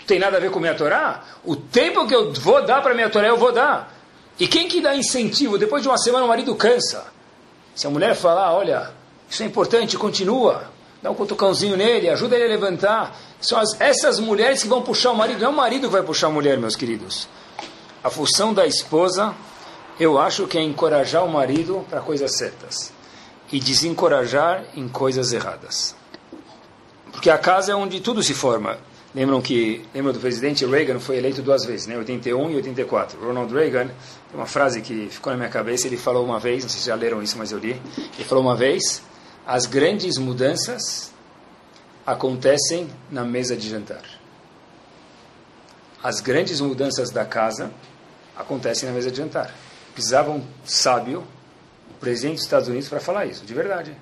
tem 0.08 0.18
nada 0.18 0.38
a 0.38 0.40
ver 0.40 0.50
com 0.50 0.58
minha 0.58 0.74
Torá. 0.74 1.22
O 1.44 1.54
tempo 1.54 2.04
que 2.08 2.16
eu 2.16 2.32
vou 2.32 2.66
dar 2.66 2.82
para 2.82 2.94
minha 2.94 3.08
Torá, 3.08 3.28
eu 3.28 3.36
vou 3.36 3.52
dar. 3.52 3.96
E 4.40 4.48
quem 4.48 4.66
que 4.66 4.80
dá 4.80 4.96
incentivo? 4.96 5.56
Depois 5.56 5.84
de 5.84 5.88
uma 5.88 5.98
semana 5.98 6.24
o 6.24 6.28
marido 6.28 6.52
cansa. 6.56 7.21
Se 7.74 7.86
a 7.86 7.90
mulher 7.90 8.14
falar, 8.14 8.52
olha, 8.52 8.90
isso 9.28 9.42
é 9.42 9.46
importante, 9.46 9.96
continua, 9.96 10.64
dá 11.02 11.10
um 11.10 11.14
cutucãozinho 11.14 11.76
nele, 11.76 12.10
ajuda 12.10 12.36
ele 12.36 12.44
a 12.44 12.48
levantar. 12.48 13.16
São 13.40 13.58
as, 13.58 13.80
essas 13.80 14.18
mulheres 14.20 14.62
que 14.62 14.68
vão 14.68 14.82
puxar 14.82 15.10
o 15.10 15.16
marido, 15.16 15.40
não 15.40 15.48
é 15.48 15.50
o 15.50 15.56
marido 15.56 15.86
que 15.88 15.92
vai 15.92 16.02
puxar 16.02 16.26
a 16.26 16.30
mulher, 16.30 16.58
meus 16.58 16.76
queridos. 16.76 17.28
A 18.04 18.10
função 18.10 18.52
da 18.52 18.66
esposa, 18.66 19.34
eu 19.98 20.18
acho 20.18 20.46
que 20.46 20.58
é 20.58 20.62
encorajar 20.62 21.24
o 21.24 21.28
marido 21.28 21.84
para 21.88 22.00
coisas 22.00 22.36
certas 22.36 22.92
e 23.50 23.58
desencorajar 23.58 24.64
em 24.76 24.88
coisas 24.88 25.32
erradas. 25.32 25.94
Porque 27.10 27.30
a 27.30 27.38
casa 27.38 27.72
é 27.72 27.74
onde 27.74 28.00
tudo 28.00 28.22
se 28.22 28.34
forma. 28.34 28.78
Lembram 29.14 29.42
que 29.42 29.84
lembram 29.94 30.12
do 30.14 30.20
presidente 30.20 30.64
Reagan 30.64 30.98
foi 30.98 31.18
eleito 31.18 31.42
duas 31.42 31.66
vezes, 31.66 31.86
né? 31.86 31.98
81 31.98 32.50
e 32.50 32.56
84. 32.56 33.20
Ronald 33.20 33.52
Reagan 33.52 33.90
uma 34.34 34.46
frase 34.46 34.80
que 34.80 35.08
ficou 35.10 35.32
na 35.32 35.36
minha 35.36 35.50
cabeça. 35.50 35.86
Ele 35.86 35.96
falou 35.96 36.24
uma 36.24 36.38
vez, 36.38 36.62
não 36.62 36.70
sei 36.70 36.80
se 36.80 36.86
já 36.86 36.94
leram 36.94 37.22
isso, 37.22 37.36
mas 37.36 37.52
eu 37.52 37.58
li. 37.58 37.80
Ele 37.96 38.24
falou 38.24 38.42
uma 38.42 38.56
vez: 38.56 39.02
as 39.46 39.66
grandes 39.66 40.16
mudanças 40.16 41.12
acontecem 42.06 42.88
na 43.10 43.24
mesa 43.24 43.56
de 43.56 43.68
jantar. 43.68 44.02
As 46.02 46.20
grandes 46.20 46.60
mudanças 46.60 47.10
da 47.10 47.24
casa 47.24 47.70
acontecem 48.36 48.88
na 48.88 48.94
mesa 48.94 49.10
de 49.10 49.18
jantar. 49.18 49.54
Precisava 49.92 50.30
um 50.30 50.42
sábio, 50.64 51.22
o 51.90 51.94
presidente 52.00 52.36
dos 52.36 52.44
Estados 52.44 52.68
Unidos, 52.68 52.88
para 52.88 52.98
falar 52.98 53.26
isso, 53.26 53.44
de 53.44 53.54
verdade. 53.54 53.94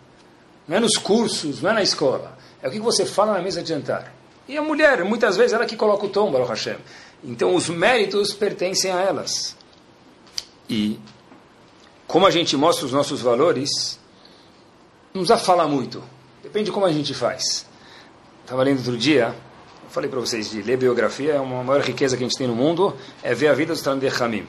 Não 0.69 0.77
é 0.77 0.81
nos 0.81 0.97
cursos, 0.97 1.61
não 1.61 1.71
é 1.71 1.75
na 1.75 1.83
escola. 1.83 2.39
É 2.63 2.69
o 2.69 2.71
que 2.71 2.79
você 2.79 3.05
fala 3.05 3.35
na 3.35 3.43
mesa 3.43 3.61
de 3.61 3.69
jantar. 3.69 4.20
E 4.51 4.59
a 4.59 4.63
mulher, 4.63 5.05
muitas 5.05 5.37
vezes, 5.37 5.53
ela 5.53 5.65
que 5.65 5.77
coloca 5.77 6.07
o 6.07 6.09
tom, 6.09 6.29
Baruch 6.29 6.51
Hashem. 6.51 6.77
Então, 7.23 7.55
os 7.55 7.69
méritos 7.69 8.35
pertencem 8.35 8.91
a 8.91 9.01
elas. 9.01 9.57
E, 10.69 10.99
como 12.09 12.27
a 12.27 12.33
gente 12.33 12.57
mostra 12.57 12.85
os 12.85 12.93
nossos 12.93 13.23
valores, 13.23 13.97
não 15.15 15.23
precisa 15.23 15.39
falar 15.39 15.69
muito. 15.69 16.03
Depende 16.43 16.65
de 16.65 16.73
como 16.73 16.85
a 16.85 16.91
gente 16.91 17.15
faz. 17.15 17.65
Estava 18.43 18.65
lendo 18.65 18.79
outro 18.79 18.99
dia, 18.99 19.37
falei 19.89 20.11
para 20.11 20.19
vocês 20.19 20.51
de 20.51 20.63
ler 20.63 20.77
biografia, 20.77 21.35
é 21.35 21.41
uma 21.41 21.63
maior 21.63 21.83
riqueza 21.83 22.17
que 22.17 22.25
a 22.25 22.27
gente 22.27 22.37
tem 22.37 22.49
no 22.49 22.57
mundo, 22.57 22.97
é 23.23 23.33
ver 23.33 23.47
a 23.47 23.55
vida 23.55 23.73
dos 23.73 23.83
Talmud 23.83 24.05
Hamim. 24.21 24.45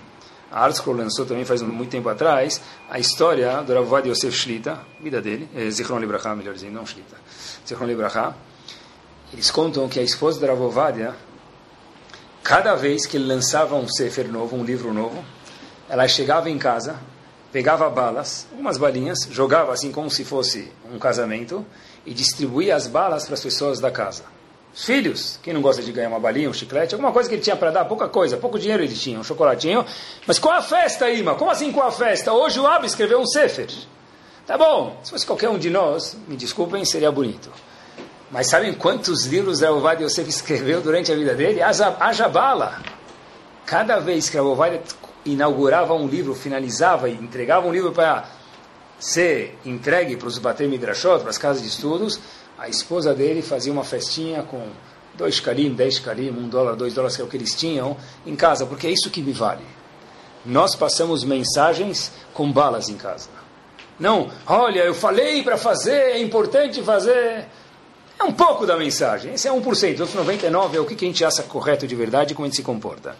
A 0.51 0.65
Artscroll 0.65 0.97
lançou 0.97 1.27
também 1.27 1.45
faz 1.45 1.61
muito 1.61 1.91
tempo 1.91 2.09
atrás 2.09 2.59
a 2.89 2.97
história 2.97 3.61
do 3.61 3.71
Ravad 3.75 4.09
Yosef 4.09 4.35
Shlita, 4.35 4.79
vida 4.99 5.21
dele, 5.21 5.47
é 5.55 5.69
Zichron 5.69 5.99
Libraha, 5.99 6.35
melhor 6.35 6.55
dizendo, 6.55 6.73
não 6.73 6.85
Shlita, 6.87 7.17
Zichron 7.67 7.85
Libraha, 7.85 8.35
eles 9.33 9.49
contam 9.49 9.87
que 9.87 9.99
a 9.99 10.03
esposa 10.03 10.39
da 10.39 10.47
Ravovadia, 10.47 11.15
cada 12.43 12.75
vez 12.75 13.05
que 13.05 13.15
ele 13.15 13.25
lançava 13.25 13.75
um 13.75 13.87
sefer 13.87 14.27
novo, 14.27 14.55
um 14.55 14.63
livro 14.63 14.93
novo, 14.93 15.23
ela 15.87 16.07
chegava 16.07 16.49
em 16.49 16.57
casa, 16.57 16.99
pegava 17.51 17.89
balas, 17.89 18.47
umas 18.57 18.77
balinhas, 18.77 19.27
jogava 19.31 19.71
assim 19.71 19.91
como 19.91 20.09
se 20.09 20.25
fosse 20.25 20.71
um 20.91 20.99
casamento 20.99 21.65
e 22.05 22.13
distribuía 22.13 22.75
as 22.75 22.87
balas 22.87 23.25
para 23.25 23.35
as 23.35 23.41
pessoas 23.41 23.79
da 23.79 23.89
casa. 23.89 24.23
Os 24.73 24.85
filhos, 24.85 25.37
quem 25.43 25.53
não 25.53 25.61
gosta 25.61 25.81
de 25.81 25.91
ganhar 25.91 26.09
uma 26.09 26.19
balinha, 26.19 26.49
um 26.49 26.53
chiclete, 26.53 26.95
alguma 26.95 27.11
coisa 27.11 27.27
que 27.27 27.35
ele 27.35 27.41
tinha 27.41 27.55
para 27.55 27.71
dar, 27.71 27.85
pouca 27.85 28.07
coisa, 28.07 28.37
pouco 28.37 28.57
dinheiro 28.57 28.83
ele 28.83 28.95
tinha, 28.95 29.19
um 29.19 29.23
chocolatinho. 29.23 29.85
Mas 30.25 30.39
qual 30.39 30.55
a 30.55 30.61
festa, 30.61 31.09
Ima? 31.09 31.35
Como 31.35 31.51
assim 31.51 31.71
qual 31.71 31.87
a 31.89 31.91
festa? 31.91 32.31
Hoje 32.31 32.59
o 32.59 32.65
Ab 32.65 32.85
escreveu 32.85 33.19
um 33.19 33.25
sefer. 33.25 33.69
Tá 34.47 34.57
bom, 34.57 34.97
se 35.03 35.11
fosse 35.11 35.25
qualquer 35.25 35.49
um 35.49 35.57
de 35.57 35.69
nós, 35.69 36.17
me 36.27 36.37
desculpem, 36.37 36.83
seria 36.85 37.11
bonito. 37.11 37.51
Mas 38.31 38.47
sabem 38.47 38.73
quantos 38.73 39.25
livros 39.25 39.59
Ravovad 39.59 40.01
Yosef 40.01 40.29
escreveu 40.29 40.81
durante 40.81 41.11
a 41.11 41.15
vida 41.15 41.35
dele? 41.35 41.61
Haja 41.61 42.29
bala! 42.29 42.81
Cada 43.65 43.99
vez 43.99 44.29
que 44.29 44.37
Ravovad 44.37 44.79
inaugurava 45.25 45.93
um 45.93 46.07
livro, 46.07 46.33
finalizava 46.33 47.09
e 47.09 47.13
entregava 47.13 47.67
um 47.67 47.73
livro 47.73 47.91
para 47.91 48.25
ser 48.97 49.57
entregue 49.65 50.15
para 50.15 50.27
os 50.27 50.37
Bater 50.37 50.69
Midrashot, 50.69 51.19
para 51.19 51.29
as 51.29 51.37
casas 51.37 51.61
de 51.61 51.67
estudos, 51.67 52.19
a 52.57 52.69
esposa 52.69 53.13
dele 53.13 53.41
fazia 53.41 53.73
uma 53.73 53.83
festinha 53.83 54.43
com 54.43 54.65
dois 55.15 55.39
kalim, 55.39 55.73
dez 55.73 55.99
kalim, 55.99 56.29
um 56.29 56.47
dólar, 56.47 56.75
dois 56.75 56.93
dólares, 56.93 57.17
que 57.17 57.21
é 57.21 57.25
o 57.25 57.27
que 57.27 57.35
eles 57.35 57.53
tinham, 57.53 57.97
em 58.25 58.35
casa, 58.35 58.65
porque 58.65 58.87
é 58.87 58.91
isso 58.91 59.09
que 59.09 59.21
me 59.21 59.33
vale. 59.33 59.65
Nós 60.45 60.73
passamos 60.73 61.25
mensagens 61.25 62.11
com 62.33 62.49
balas 62.51 62.87
em 62.87 62.95
casa. 62.95 63.29
Não, 63.99 64.31
olha, 64.47 64.79
eu 64.79 64.93
falei 64.93 65.43
para 65.43 65.57
fazer, 65.57 65.91
é 65.91 66.21
importante 66.21 66.81
fazer. 66.81 67.45
É 68.21 68.23
um 68.23 68.31
pouco 68.31 68.67
da 68.67 68.77
mensagem. 68.77 69.33
Esse 69.33 69.47
é 69.47 69.51
1%. 69.51 69.65
Os 69.95 69.99
outros 69.99 70.13
99% 70.13 70.75
é 70.75 70.79
o 70.79 70.85
que 70.85 70.93
a 70.93 71.07
gente 71.07 71.25
acha 71.25 71.41
correto 71.41 71.87
de 71.87 71.95
verdade 71.95 72.33
e 72.33 72.35
como 72.35 72.45
a 72.45 72.47
gente 72.47 72.57
se 72.57 72.61
comporta. 72.61 73.15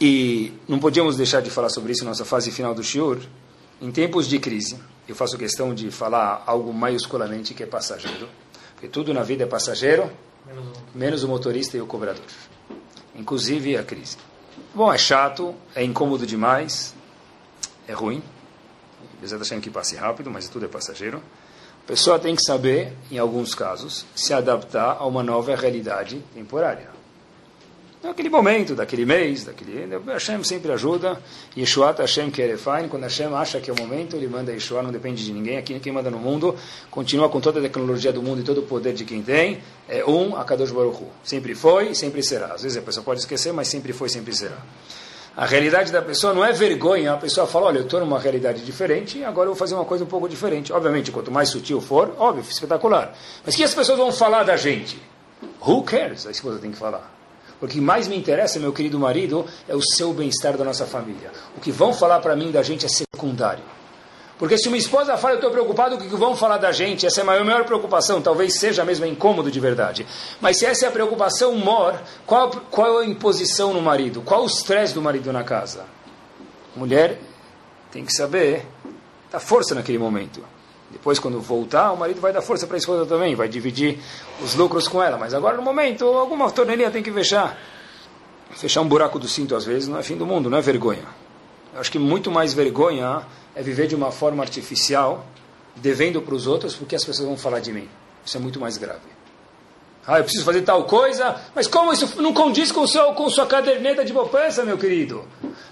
E 0.00 0.52
não 0.66 0.80
podíamos 0.80 1.16
deixar 1.16 1.40
de 1.40 1.50
falar 1.50 1.68
sobre 1.68 1.92
isso 1.92 2.02
na 2.02 2.10
nossa 2.10 2.24
fase 2.24 2.50
final 2.50 2.74
do 2.74 2.82
Shiur. 2.82 3.20
Em 3.80 3.92
tempos 3.92 4.28
de 4.28 4.40
crise, 4.40 4.76
eu 5.06 5.14
faço 5.14 5.38
questão 5.38 5.72
de 5.72 5.92
falar 5.92 6.42
algo 6.46 6.74
maiusculamente 6.74 7.54
que 7.54 7.62
é 7.62 7.66
passageiro. 7.66 8.28
Porque 8.74 8.88
tudo 8.88 9.14
na 9.14 9.22
vida 9.22 9.44
é 9.44 9.46
passageiro, 9.46 10.10
menos 10.92 11.22
o 11.22 11.28
motorista 11.28 11.76
e 11.76 11.80
o 11.80 11.86
cobrador. 11.86 12.24
Inclusive 13.14 13.76
a 13.76 13.84
crise. 13.84 14.16
Bom, 14.74 14.92
é 14.92 14.98
chato, 14.98 15.54
é 15.76 15.84
incômodo 15.84 16.26
demais, 16.26 16.92
é 17.86 17.92
ruim. 17.92 18.20
Apesar 19.16 19.36
de 19.36 19.42
achar 19.42 19.60
que 19.60 19.70
passe 19.70 19.94
rápido, 19.94 20.28
mas 20.28 20.48
tudo 20.48 20.64
é 20.64 20.68
passageiro 20.68 21.22
pessoa 21.88 22.18
tem 22.18 22.36
que 22.36 22.42
saber, 22.42 22.92
em 23.10 23.16
alguns 23.16 23.54
casos, 23.54 24.04
se 24.14 24.34
adaptar 24.34 24.98
a 25.00 25.06
uma 25.06 25.22
nova 25.22 25.56
realidade 25.56 26.22
temporária. 26.34 26.86
Naquele 28.02 28.28
momento, 28.28 28.74
daquele 28.74 29.06
mês, 29.06 29.44
daquele. 29.44 29.88
Hashem 30.06 30.44
sempre 30.44 30.70
ajuda. 30.70 31.18
Yeshuat 31.56 31.98
Hashem 31.98 32.30
Kerefain. 32.30 32.88
Quando 32.88 33.04
Hashem 33.04 33.34
acha 33.34 33.58
que 33.58 33.70
é 33.70 33.72
o 33.72 33.76
momento, 33.76 34.14
ele 34.16 34.28
manda 34.28 34.52
Yeshua, 34.52 34.82
não 34.82 34.92
depende 34.92 35.24
de 35.24 35.32
ninguém. 35.32 35.56
Aqui 35.56 35.80
quem 35.80 35.90
manda 35.90 36.10
no 36.10 36.18
mundo 36.18 36.54
continua 36.90 37.28
com 37.28 37.40
toda 37.40 37.58
a 37.58 37.62
tecnologia 37.62 38.12
do 38.12 38.22
mundo 38.22 38.42
e 38.42 38.44
todo 38.44 38.58
o 38.58 38.62
poder 38.62 38.92
de 38.92 39.04
quem 39.04 39.22
tem. 39.22 39.58
É 39.88 40.04
um, 40.04 40.36
Akadosh 40.36 40.70
Baruch 40.70 41.02
Hu. 41.02 41.08
Sempre 41.24 41.54
foi 41.54 41.88
e 41.88 41.94
sempre 41.94 42.22
será. 42.22 42.52
Às 42.52 42.62
vezes 42.62 42.76
a 42.78 42.82
pessoa 42.82 43.02
pode 43.02 43.20
esquecer, 43.20 43.52
mas 43.52 43.66
sempre 43.66 43.92
foi 43.94 44.08
e 44.08 44.10
sempre 44.10 44.36
será. 44.36 44.58
A 45.38 45.46
realidade 45.46 45.92
da 45.92 46.02
pessoa 46.02 46.34
não 46.34 46.44
é 46.44 46.52
vergonha. 46.52 47.12
A 47.12 47.16
pessoa 47.16 47.46
fala, 47.46 47.66
olha, 47.66 47.78
eu 47.78 47.84
estou 47.84 48.00
numa 48.00 48.18
realidade 48.18 48.64
diferente, 48.64 49.22
agora 49.22 49.46
eu 49.46 49.52
vou 49.52 49.56
fazer 49.56 49.76
uma 49.76 49.84
coisa 49.84 50.02
um 50.02 50.06
pouco 50.08 50.28
diferente. 50.28 50.72
Obviamente, 50.72 51.12
quanto 51.12 51.30
mais 51.30 51.48
sutil 51.48 51.80
for, 51.80 52.12
óbvio, 52.18 52.42
espetacular. 52.42 53.16
Mas 53.46 53.54
o 53.54 53.56
que 53.56 53.62
as 53.62 53.72
pessoas 53.72 53.98
vão 53.98 54.10
falar 54.10 54.42
da 54.42 54.56
gente? 54.56 55.00
Who 55.64 55.84
cares? 55.84 56.26
A 56.26 56.32
esposa 56.32 56.58
tem 56.58 56.72
que 56.72 56.76
falar. 56.76 57.08
O 57.62 57.68
que 57.68 57.80
mais 57.80 58.08
me 58.08 58.16
interessa, 58.16 58.58
meu 58.58 58.72
querido 58.72 58.98
marido, 58.98 59.46
é 59.68 59.76
o 59.76 59.80
seu 59.80 60.12
bem-estar 60.12 60.56
da 60.56 60.64
nossa 60.64 60.86
família. 60.86 61.30
O 61.56 61.60
que 61.60 61.70
vão 61.70 61.94
falar 61.94 62.18
para 62.18 62.34
mim 62.34 62.50
da 62.50 62.64
gente 62.64 62.84
é 62.84 62.88
secundário. 62.88 63.62
Porque 64.38 64.56
se 64.56 64.68
uma 64.68 64.76
esposa 64.76 65.16
fala, 65.16 65.34
eu 65.34 65.38
estou 65.38 65.50
preocupado 65.50 65.96
o 65.96 65.98
que 65.98 66.06
vão 66.08 66.36
falar 66.36 66.58
da 66.58 66.70
gente, 66.70 67.04
essa 67.04 67.20
é 67.20 67.22
a 67.22 67.26
maior, 67.26 67.44
maior 67.44 67.64
preocupação, 67.64 68.22
talvez 68.22 68.58
seja 68.58 68.84
mesmo 68.84 69.04
incômodo 69.04 69.50
de 69.50 69.58
verdade. 69.58 70.06
Mas 70.40 70.58
se 70.58 70.66
essa 70.66 70.86
é 70.86 70.88
a 70.88 70.92
preocupação 70.92 71.56
mor, 71.56 72.00
qual, 72.24 72.48
qual 72.70 73.00
é 73.00 73.04
a 73.04 73.08
imposição 73.08 73.74
no 73.74 73.82
marido? 73.82 74.22
Qual 74.22 74.44
o 74.44 74.46
estresse 74.46 74.94
do 74.94 75.02
marido 75.02 75.32
na 75.32 75.42
casa? 75.42 75.84
Mulher 76.76 77.18
tem 77.90 78.04
que 78.04 78.12
saber 78.12 78.64
dar 79.30 79.40
força 79.40 79.74
naquele 79.74 79.98
momento. 79.98 80.40
Depois, 80.90 81.18
quando 81.18 81.40
voltar, 81.40 81.92
o 81.92 81.96
marido 81.96 82.20
vai 82.20 82.32
dar 82.32 82.40
força 82.40 82.66
para 82.66 82.76
a 82.76 82.78
esposa 82.78 83.04
também, 83.06 83.34
vai 83.34 83.48
dividir 83.48 83.98
os 84.42 84.54
lucros 84.54 84.86
com 84.86 85.02
ela. 85.02 85.18
Mas 85.18 85.34
agora, 85.34 85.56
no 85.56 85.62
momento, 85.62 86.04
alguma 86.06 86.50
torneirinha 86.50 86.90
tem 86.90 87.02
que 87.02 87.12
fechar. 87.12 87.58
Fechar 88.52 88.80
um 88.80 88.88
buraco 88.88 89.18
do 89.18 89.28
cinto, 89.28 89.54
às 89.54 89.64
vezes, 89.64 89.88
não 89.88 89.98
é 89.98 90.02
fim 90.02 90.16
do 90.16 90.24
mundo, 90.24 90.48
não 90.48 90.56
é 90.56 90.62
vergonha. 90.62 91.04
Acho 91.78 91.92
que 91.92 91.98
muito 91.98 92.30
mais 92.30 92.52
vergonha 92.52 93.22
é 93.54 93.62
viver 93.62 93.86
de 93.86 93.94
uma 93.94 94.10
forma 94.10 94.42
artificial, 94.42 95.24
devendo 95.76 96.20
para 96.20 96.34
os 96.34 96.46
outros, 96.46 96.74
porque 96.74 96.96
as 96.96 97.04
pessoas 97.04 97.28
vão 97.28 97.36
falar 97.36 97.60
de 97.60 97.72
mim. 97.72 97.88
Isso 98.24 98.36
é 98.36 98.40
muito 98.40 98.58
mais 98.58 98.76
grave. 98.76 99.18
Ah, 100.04 100.18
eu 100.18 100.24
preciso 100.24 100.44
fazer 100.44 100.62
tal 100.62 100.84
coisa, 100.84 101.40
mas 101.54 101.68
como 101.68 101.92
isso 101.92 102.20
não 102.20 102.32
condiz 102.32 102.72
com, 102.72 102.86
seu, 102.86 103.12
com 103.12 103.28
sua 103.30 103.46
caderneta 103.46 104.04
de 104.04 104.12
poupança, 104.12 104.64
meu 104.64 104.76
querido? 104.76 105.24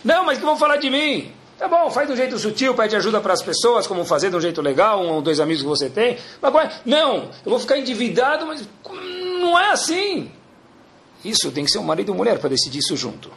Não, 0.05 0.25
mas 0.25 0.39
que 0.39 0.45
vão 0.45 0.57
falar 0.57 0.77
de 0.77 0.91
mim? 0.91 1.33
Tá 1.59 1.67
bom, 1.67 1.91
faz 1.91 2.07
de 2.07 2.13
um 2.13 2.17
jeito 2.17 2.39
sutil, 2.39 2.75
pede 2.75 2.95
ajuda 2.95 3.19
para 3.21 3.33
as 3.33 3.43
pessoas, 3.43 3.87
como 3.87 4.05
fazer 4.05 4.31
de 4.31 4.37
um 4.37 4.41
jeito 4.41 4.61
legal, 4.61 5.03
um 5.03 5.09
ou 5.09 5.23
dois 5.23 5.41
amigos 5.41 5.63
que 5.63 5.69
você 5.69 5.89
tem. 5.89 6.19
Mas 6.41 6.81
não, 6.85 7.31
eu 7.45 7.51
vou 7.51 7.59
ficar 7.59 7.79
endividado, 7.79 8.47
mas 8.47 8.69
não 9.41 9.59
é 9.59 9.71
assim. 9.71 10.31
Isso 11.25 11.51
tem 11.51 11.65
que 11.65 11.71
ser 11.71 11.79
um 11.79 11.83
marido 11.83 12.13
e 12.13 12.15
mulher 12.15 12.39
para 12.39 12.51
decidir 12.51 12.79
isso 12.79 12.97
junto. 12.97 13.31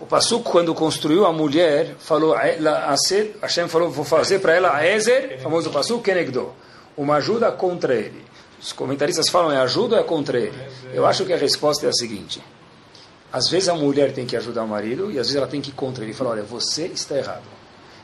O 0.00 0.06
Passuco, 0.06 0.50
quando 0.50 0.74
construiu 0.74 1.24
a 1.24 1.32
mulher, 1.32 1.94
falou, 2.00 2.34
Hashem 2.34 3.68
falou, 3.68 3.90
vou 3.90 4.04
fazer 4.04 4.40
para 4.40 4.52
ela 4.52 4.74
a 4.74 4.84
Ezer, 4.84 5.38
famoso 5.40 5.70
Passuco, 5.70 6.02
Kenegdo, 6.02 6.52
uma 6.96 7.16
ajuda 7.16 7.52
contra 7.52 7.94
ele. 7.94 8.24
Os 8.60 8.72
comentaristas 8.72 9.28
falam, 9.28 9.52
é 9.52 9.58
ajuda 9.58 9.96
ou 9.96 10.00
é 10.00 10.04
contra 10.04 10.38
ele? 10.38 10.58
Eu 10.92 11.06
acho 11.06 11.24
que 11.24 11.32
a 11.32 11.36
resposta 11.36 11.86
é 11.86 11.90
a 11.90 11.92
seguinte. 11.92 12.42
Às 13.32 13.48
vezes 13.48 13.68
a 13.68 13.74
mulher 13.74 14.12
tem 14.12 14.26
que 14.26 14.36
ajudar 14.36 14.64
o 14.64 14.68
marido 14.68 15.12
e 15.12 15.18
às 15.18 15.26
vezes 15.26 15.36
ela 15.36 15.46
tem 15.46 15.60
que 15.60 15.70
ir 15.70 15.74
contra 15.74 16.02
ele. 16.02 16.12
Fala, 16.12 16.30
olha, 16.30 16.42
você 16.42 16.86
está 16.86 17.16
errado. 17.16 17.44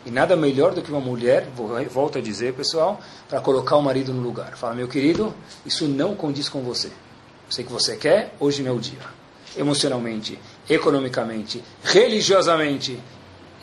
E 0.07 0.11
nada 0.11 0.36
melhor 0.36 0.72
do 0.72 0.82
que 0.82 0.91
uma 0.91 1.01
mulher, 1.01 1.49
volto 1.91 2.18
a 2.18 2.20
dizer, 2.20 2.55
pessoal, 2.55 3.01
para 3.28 3.41
colocar 3.41 3.76
o 3.76 3.82
marido 3.82 4.12
no 4.12 4.22
lugar. 4.22 4.57
Fala, 4.57 4.74
meu 4.74 4.86
querido, 4.86 5.34
isso 5.66 5.88
não 5.88 6.14
condiz 6.14 6.49
com 6.49 6.62
você. 6.62 6.86
Eu 6.88 7.51
sei 7.51 7.64
que 7.64 7.72
você 7.72 7.97
quer, 7.97 8.34
hoje 8.38 8.62
não 8.62 8.70
é 8.70 8.74
o 8.74 8.78
dia 8.78 9.20
emocionalmente, 9.57 10.38
economicamente, 10.70 11.62
religiosamente. 11.82 12.98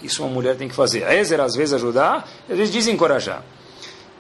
Isso 0.04 0.22
uma 0.22 0.32
mulher 0.32 0.56
tem 0.56 0.68
que 0.68 0.76
fazer. 0.76 1.06
A 1.06 1.16
Ezer, 1.16 1.40
às 1.40 1.56
vezes, 1.56 1.74
ajudar, 1.74 2.30
às 2.48 2.58
vezes 2.58 2.72
desencorajar. 2.72 3.44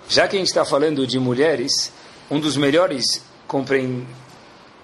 Já 0.09 0.27
que 0.27 0.35
a 0.37 0.39
gente 0.39 0.47
está 0.47 0.63
falando 0.63 1.05
de 1.05 1.19
mulheres, 1.19 1.91
um 2.31 2.39
dos 2.39 2.55
melhores 2.55 3.21
compreend... 3.47 4.07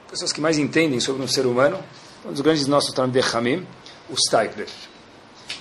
pessoas 0.09 0.31
que 0.33 0.41
mais 0.41 0.57
entendem 0.59 0.99
sobre 0.99 1.23
um 1.23 1.27
ser 1.27 1.45
humano, 1.45 1.79
um 2.25 2.31
dos 2.31 2.41
grandes 2.41 2.67
nossos 2.67 2.93
de 2.93 3.19
Hamim, 3.33 3.65
o 4.09 4.15
Steipler. 4.17 4.67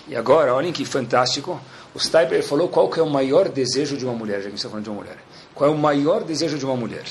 E 0.08 0.16
agora, 0.16 0.52
olhem 0.52 0.72
que 0.72 0.84
fantástico, 0.84 1.60
o 1.94 2.00
Steipler 2.00 2.42
falou 2.42 2.68
qual 2.68 2.90
que 2.90 2.98
é 2.98 3.02
o 3.02 3.08
maior 3.08 3.48
desejo 3.48 3.96
de 3.96 4.04
uma 4.04 4.14
mulher, 4.14 4.42
já 4.42 4.50
que 4.50 4.56
está 4.56 4.68
falando 4.68 4.84
de 4.84 4.90
uma 4.90 5.00
mulher. 5.00 5.18
Qual 5.54 5.70
é 5.70 5.72
o 5.72 5.78
maior 5.78 6.24
desejo 6.24 6.58
de 6.58 6.64
uma 6.64 6.76
mulher? 6.76 7.04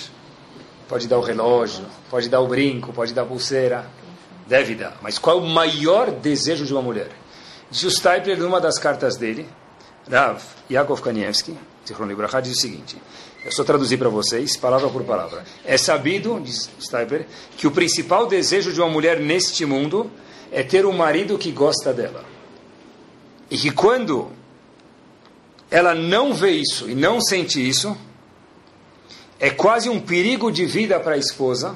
Pode 0.88 1.08
dar 1.08 1.18
o 1.18 1.22
relógio, 1.22 1.86
pode 2.10 2.28
dar 2.28 2.42
o 2.42 2.48
brinco, 2.48 2.92
pode 2.92 3.14
dar 3.14 3.22
a 3.22 3.26
pulseira, 3.26 3.86
Deve 4.52 4.76
dar. 4.76 4.98
Mas 5.02 5.18
qual 5.18 5.38
é 5.38 5.42
o 5.42 5.46
maior 5.46 6.12
desejo 6.12 6.66
de 6.66 6.74
uma 6.74 6.82
mulher? 6.82 7.10
Diz 7.70 7.84
o 7.84 7.90
Stipler 7.90 8.38
numa 8.38 8.60
das 8.60 8.78
cartas 8.78 9.16
dele, 9.16 9.48
Rav 10.12 10.44
Yakov 10.70 11.00
Kanievski, 11.00 11.58
diz 11.86 11.98
o 11.98 12.60
seguinte: 12.60 13.02
eu 13.46 13.52
só 13.54 13.64
traduzir 13.64 13.96
para 13.96 14.10
vocês, 14.10 14.58
palavra 14.58 14.90
por 14.90 15.06
palavra. 15.06 15.46
É 15.64 15.78
sabido, 15.78 16.38
diz 16.42 16.70
Stipler, 16.82 17.28
que 17.56 17.66
o 17.66 17.72
principal 17.72 18.28
desejo 18.28 18.74
de 18.74 18.82
uma 18.82 18.90
mulher 18.90 19.22
neste 19.22 19.66
mundo 19.66 20.12
é 20.52 20.62
ter 20.64 20.86
um 20.86 20.92
marido 20.92 21.38
que 21.38 21.50
gosta 21.50 21.94
dela. 21.94 22.26
E 23.50 23.58
que 23.58 23.72
quando 23.72 24.34
ela 25.70 25.96
não 25.96 26.34
vê 26.34 26.52
isso 26.52 26.90
e 26.90 26.94
não 26.94 27.22
sente 27.22 27.66
isso, 27.66 27.96
é 29.40 29.50
quase 29.50 29.88
um 29.88 30.02
perigo 30.02 30.52
de 30.52 30.66
vida 30.66 31.00
para 31.00 31.16
a 31.16 31.18
esposa, 31.18 31.74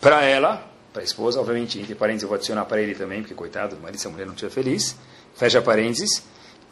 para 0.00 0.24
ela, 0.24 0.74
para 0.96 1.02
a 1.02 1.04
esposa, 1.04 1.38
obviamente, 1.38 1.78
entre 1.78 1.94
parênteses 1.94 2.22
eu 2.22 2.28
vou 2.30 2.36
adicionar 2.36 2.64
para 2.64 2.80
ele 2.80 2.94
também, 2.94 3.20
porque 3.20 3.34
coitado, 3.34 3.76
o 3.76 3.80
marido 3.80 4.00
a 4.02 4.08
mulher 4.08 4.24
não 4.24 4.32
estiver 4.32 4.50
feliz, 4.50 4.96
fecha 5.34 5.60
parênteses, 5.60 6.22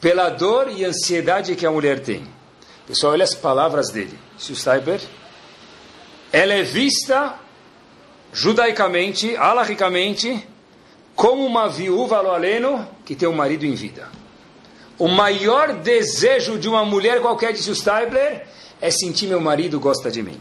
pela 0.01 0.31
dor 0.31 0.71
e 0.71 0.83
ansiedade 0.83 1.55
que 1.55 1.67
a 1.67 1.71
mulher 1.71 2.01
tem. 2.01 2.27
Pessoal, 2.87 3.13
olha 3.13 3.25
as 3.25 3.35
palavras 3.35 3.91
dele. 3.91 4.19
o 4.39 4.57
Steiber, 4.57 4.99
ela 6.33 6.55
é 6.55 6.63
vista 6.63 7.39
judaicamente, 8.33 9.37
alahicamente, 9.37 10.49
como 11.15 11.45
uma 11.45 11.69
viúva 11.69 12.19
loaleno 12.23 12.89
que 13.05 13.15
tem 13.15 13.29
um 13.29 13.35
marido 13.35 13.67
em 13.67 13.75
vida. 13.75 14.09
O 14.99 15.07
maior 15.07 15.75
desejo 15.75 16.59
de 16.59 16.67
uma 16.67 16.83
mulher 16.83 17.21
qualquer, 17.21 17.53
disse 17.53 17.71
o 17.71 17.75
Steibler, 17.75 18.47
é 18.81 18.91
sentir 18.91 19.27
meu 19.27 19.41
marido 19.41 19.79
gosta 19.79 20.11
de 20.11 20.23
mim. 20.23 20.41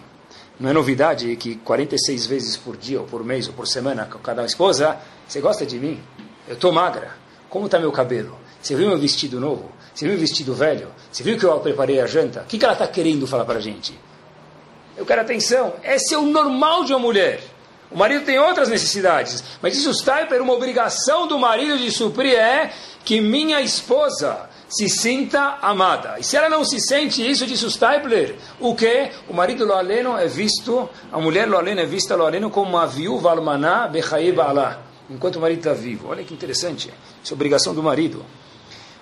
Não 0.59 0.69
é 0.69 0.73
novidade 0.73 1.35
que 1.35 1.55
46 1.55 2.25
vezes 2.27 2.57
por 2.57 2.77
dia, 2.77 3.01
ou 3.01 3.07
por 3.07 3.23
mês, 3.23 3.47
ou 3.47 3.53
por 3.53 3.67
semana, 3.67 4.07
cada 4.23 4.45
esposa, 4.45 4.97
você 5.27 5.41
gosta 5.41 5.65
de 5.65 5.79
mim? 5.79 6.01
Eu 6.47 6.53
estou 6.53 6.71
magra. 6.71 7.15
Como 7.49 7.65
está 7.65 7.79
meu 7.79 7.91
cabelo? 7.91 8.37
Você 8.61 8.75
viu 8.75 8.87
meu 8.87 8.97
vestido 8.97 9.39
novo? 9.39 9.71
Você 9.93 10.05
viu 10.05 10.13
meu 10.13 10.21
vestido 10.21 10.53
velho? 10.53 10.89
Você 11.11 11.23
viu 11.23 11.37
que 11.37 11.45
eu 11.45 11.59
preparei 11.59 11.99
a 11.99 12.05
janta? 12.05 12.41
O 12.41 12.45
que, 12.45 12.57
que 12.57 12.65
ela 12.65 12.73
está 12.73 12.87
querendo 12.87 13.27
falar 13.27 13.45
para 13.45 13.57
a 13.57 13.61
gente? 13.61 13.97
Eu 14.95 15.05
quero 15.05 15.21
atenção. 15.21 15.73
Esse 15.83 16.13
é 16.13 16.17
o 16.17 16.25
normal 16.25 16.83
de 16.83 16.93
uma 16.93 16.99
mulher. 16.99 17.41
O 17.91 17.97
marido 17.97 18.25
tem 18.25 18.39
outras 18.39 18.69
necessidades. 18.69 19.43
Mas 19.61 19.75
isso 19.75 19.89
está 19.89 20.25
para 20.25 20.41
uma 20.41 20.53
obrigação 20.53 21.27
do 21.27 21.37
marido 21.37 21.77
de 21.77 21.91
suprir 21.91 22.35
é 22.35 22.71
que 23.03 23.19
minha 23.19 23.61
esposa 23.61 24.49
se 24.73 24.89
sinta 24.89 25.59
amada. 25.61 26.15
E 26.19 26.23
se 26.23 26.35
ela 26.35 26.49
não 26.49 26.65
se 26.65 26.79
sente 26.79 27.27
isso, 27.27 27.45
disse 27.45 27.65
o 27.65 27.69
Stapler, 27.69 28.35
o 28.59 28.73
que? 28.75 29.11
O 29.29 29.33
marido 29.33 29.65
loaleno 29.65 30.17
é 30.17 30.27
visto, 30.27 30.89
a 31.11 31.19
mulher 31.19 31.47
loaleno 31.47 31.81
é 31.81 31.85
vista 31.85 32.15
loaleno 32.15 32.49
como 32.49 32.71
uma 32.71 32.87
viúva 32.87 33.29
almaná 33.29 33.87
bechaeba 33.87 34.45
alá, 34.45 34.81
enquanto 35.09 35.35
o 35.35 35.41
marido 35.41 35.59
está 35.59 35.73
vivo. 35.73 36.09
Olha 36.09 36.23
que 36.23 36.33
interessante. 36.33 36.91
Isso 37.23 37.33
é 37.33 37.35
obrigação 37.35 37.75
do 37.75 37.83
marido. 37.83 38.25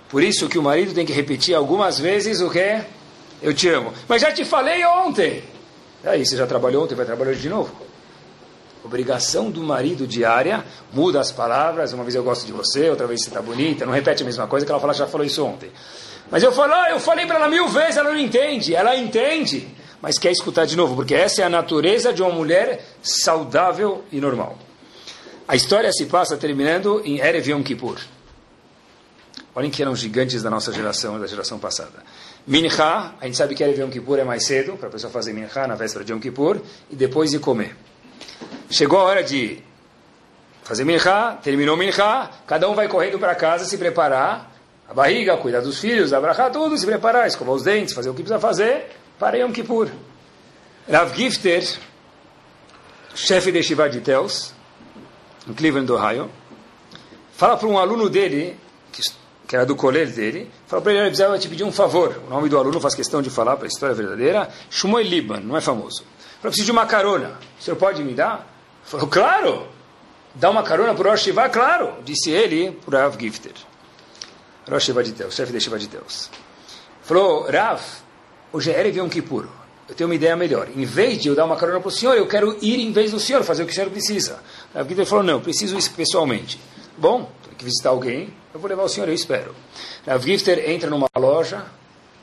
Por 0.10 0.22
isso 0.22 0.50
que 0.50 0.60
o 0.60 0.64
marido 0.64 0.94
tem 0.94 1.06
que 1.06 1.14
repetir 1.14 1.56
algumas 1.56 1.98
vezes 1.98 2.42
o 2.42 2.50
que? 2.50 2.82
Eu 3.42 3.54
te 3.54 3.70
amo. 3.70 3.94
Mas 4.10 4.22
já 4.22 4.32
te 4.32 4.44
falei 4.44 4.84
ontem. 4.86 5.42
Aí, 6.04 6.26
você 6.26 6.36
já 6.36 6.46
trabalhou 6.46 6.84
ontem, 6.84 6.96
vai 6.96 7.06
trabalhar 7.06 7.32
hoje 7.32 7.42
de 7.42 7.50
novo? 7.50 7.91
Obrigação 8.84 9.52
do 9.52 9.62
marido 9.62 10.08
diária, 10.08 10.66
muda 10.92 11.20
as 11.20 11.32
palavras, 11.32 11.94
uma 11.94 12.04
vez 12.04 12.16
eu 12.16 12.24
gosto 12.24 12.46
de 12.46 12.52
você, 12.52 12.90
outra 12.90 13.06
vez 13.06 13.22
você 13.22 13.30
está 13.30 13.42
bonita, 13.42 13.86
não 13.86 13.94
repete 13.94 14.24
a 14.24 14.26
mesma 14.26 14.48
coisa 14.48 14.66
que 14.66 14.72
ela 14.72 14.82
fala, 14.82 14.94
já 14.94 15.06
falou 15.06 15.26
isso 15.26 15.46
ontem. 15.46 15.70
Mas 16.32 16.42
eu 16.42 16.52
falo, 16.52 16.74
ah, 16.74 16.90
eu 16.90 17.00
falei 17.00 17.28
para 17.28 17.36
ela 17.36 17.48
mil 17.48 17.68
vezes, 17.68 17.98
ela 17.98 18.10
não 18.10 18.20
entende, 18.20 18.74
ela 18.74 18.96
entende, 18.96 19.68
mas 20.02 20.18
quer 20.18 20.32
escutar 20.32 20.66
de 20.66 20.76
novo, 20.76 20.96
porque 20.96 21.14
essa 21.14 21.42
é 21.42 21.46
a 21.46 21.50
natureza 21.50 22.12
de 22.12 22.24
uma 22.24 22.32
mulher 22.32 22.84
saudável 23.04 24.04
e 24.12 24.20
normal. 24.20 24.58
A 25.48 25.56
história 25.56 25.92
se 25.92 26.06
passa 26.06 26.38
terminando 26.38 27.02
em 27.04 27.20
Erev 27.20 27.50
Yom 27.50 27.62
Kippur. 27.62 28.00
Olhem 29.54 29.70
que 29.70 29.82
eram 29.82 29.96
gigantes 29.96 30.42
da 30.42 30.50
nossa 30.50 30.72
geração, 30.72 31.20
da 31.20 31.28
geração 31.28 31.60
passada. 31.60 32.04
Minha, 32.48 32.72
a 33.20 33.26
gente 33.26 33.36
sabe 33.38 33.54
que 33.54 33.62
Erev 33.62 33.80
Yom 33.80 33.90
Kippur 33.90 34.18
é 34.18 34.24
mais 34.24 34.46
cedo, 34.46 34.78
para 34.78 34.88
a 34.88 34.92
pessoa 34.92 35.12
fazer 35.12 35.34
Minha 35.34 35.50
na 35.68 35.76
véspera 35.76 36.06
de 36.06 36.14
Yom 36.14 36.20
Kippur, 36.20 36.62
e 36.90 36.96
depois 36.96 37.32
de 37.32 37.38
comer. 37.38 37.76
Chegou 38.72 39.00
a 39.00 39.04
hora 39.04 39.22
de 39.22 39.62
fazer 40.64 40.86
minhá, 40.86 41.38
terminou 41.44 41.76
minhá, 41.76 42.30
cada 42.48 42.70
um 42.70 42.74
vai 42.74 42.88
correndo 42.88 43.20
para 43.20 43.36
casa 43.36 43.66
se 43.66 43.78
preparar, 43.78 44.50
a 44.88 44.94
barriga, 44.94 45.36
cuidar 45.36 45.60
dos 45.60 45.78
filhos, 45.78 46.14
abraçar 46.14 46.50
tudo, 46.52 46.78
se 46.78 46.86
preparar, 46.86 47.28
escovar 47.28 47.54
os 47.54 47.64
dentes, 47.64 47.94
fazer 47.94 48.10
o 48.10 48.14
que 48.14 48.22
precisa 48.24 48.40
fazer 48.40 48.88
para 49.20 49.38
Yom 49.38 49.52
Kippur. 49.52 49.90
Rav 50.90 51.14
Gifter, 51.14 51.68
chefe 53.14 53.52
de 53.52 53.62
Shiva 53.62 53.90
de 53.90 54.00
Tels, 54.00 54.54
em 55.50 55.54
Cleveland, 55.54 55.92
Ohio, 55.92 56.32
fala 57.34 57.58
para 57.58 57.68
um 57.68 57.78
aluno 57.78 58.10
dele, 58.10 58.58
que, 58.94 59.02
que 59.50 59.54
era 59.54 59.66
do 59.66 59.76
colégio 59.76 60.16
dele, 60.16 60.50
fala 60.66 60.82
para 60.82 60.94
ele, 60.94 61.02
ele 61.02 61.10
precisava 61.10 61.38
te 61.38 61.50
pedir 61.50 61.66
um 61.66 61.74
favor. 61.74 62.22
O 62.26 62.30
nome 62.30 62.48
do 62.48 62.58
aluno 62.58 62.80
faz 62.80 62.96
questão 62.96 63.22
de 63.22 63.30
falar 63.30 63.58
para 63.58 63.66
a 63.66 63.68
história 63.68 63.94
verdadeira, 63.94 64.50
Shmuel 64.70 65.06
Liban, 65.06 65.42
não 65.42 65.58
é 65.58 65.62
famoso. 65.62 66.06
Eu 66.42 66.50
preciso 66.50 66.68
de 66.68 66.72
uma 66.72 66.86
carona, 66.86 67.38
o 67.60 67.62
senhor 67.62 67.76
pode 67.76 68.02
me 68.02 68.14
dar? 68.14 68.51
Falou, 68.84 69.08
claro. 69.08 69.68
dar 70.36 70.50
uma 70.50 70.64
carona 70.64 70.94
para 70.94 71.08
o 71.08 71.12
Rosh 71.12 71.24
Shiva? 71.24 71.50
Claro, 71.50 71.94
disse 72.04 72.30
ele 72.32 72.72
para 72.86 73.04
Rav 73.04 73.20
Gifter. 73.20 73.54
Rosh 74.70 74.84
Shiva 74.84 75.04
de 75.04 75.12
Deus, 75.12 75.36
chefe 75.36 75.52
de 75.52 75.60
Shiva 75.60 75.80
de 75.80 75.88
Deus. 75.88 76.30
Falou, 77.04 77.50
Rav, 77.50 77.82
hoje 78.52 78.72
é 78.72 78.80
Erev 78.80 78.98
Yom 78.98 79.10
Kippur. 79.10 79.48
Eu 79.90 79.96
tenho 79.96 80.10
uma 80.10 80.16
ideia 80.16 80.36
melhor. 80.36 80.70
Em 80.76 80.86
vez 80.86 81.22
de 81.22 81.28
eu 81.28 81.36
dar 81.36 81.46
uma 81.46 81.58
carona 81.58 81.80
para 81.80 81.90
o 81.90 81.92
senhor, 81.92 82.16
eu 82.16 82.28
quero 82.28 82.58
ir 82.62 82.80
em 82.80 82.92
vez 82.92 83.12
do 83.12 83.20
senhor, 83.20 83.44
fazer 83.44 83.64
o 83.64 83.66
que 83.66 83.74
o 83.74 83.76
senhor 83.76 83.90
precisa. 83.90 84.42
Rav 84.74 84.88
Gifter 84.88 85.06
falou, 85.06 85.24
não, 85.24 85.42
preciso 85.42 85.78
isso 85.78 85.92
pessoalmente. 85.92 86.60
Bom, 86.98 87.30
tenho 87.44 87.56
que 87.58 87.66
visitar 87.66 87.90
alguém, 87.90 88.34
eu 88.54 88.60
vou 88.60 88.70
levar 88.70 88.84
o 88.84 88.90
senhor, 88.90 89.10
eu 89.10 89.14
espero. 89.14 89.56
Rav 90.08 90.24
Gifter 90.24 90.70
entra 90.70 90.90
numa 90.90 91.10
loja 91.18 91.66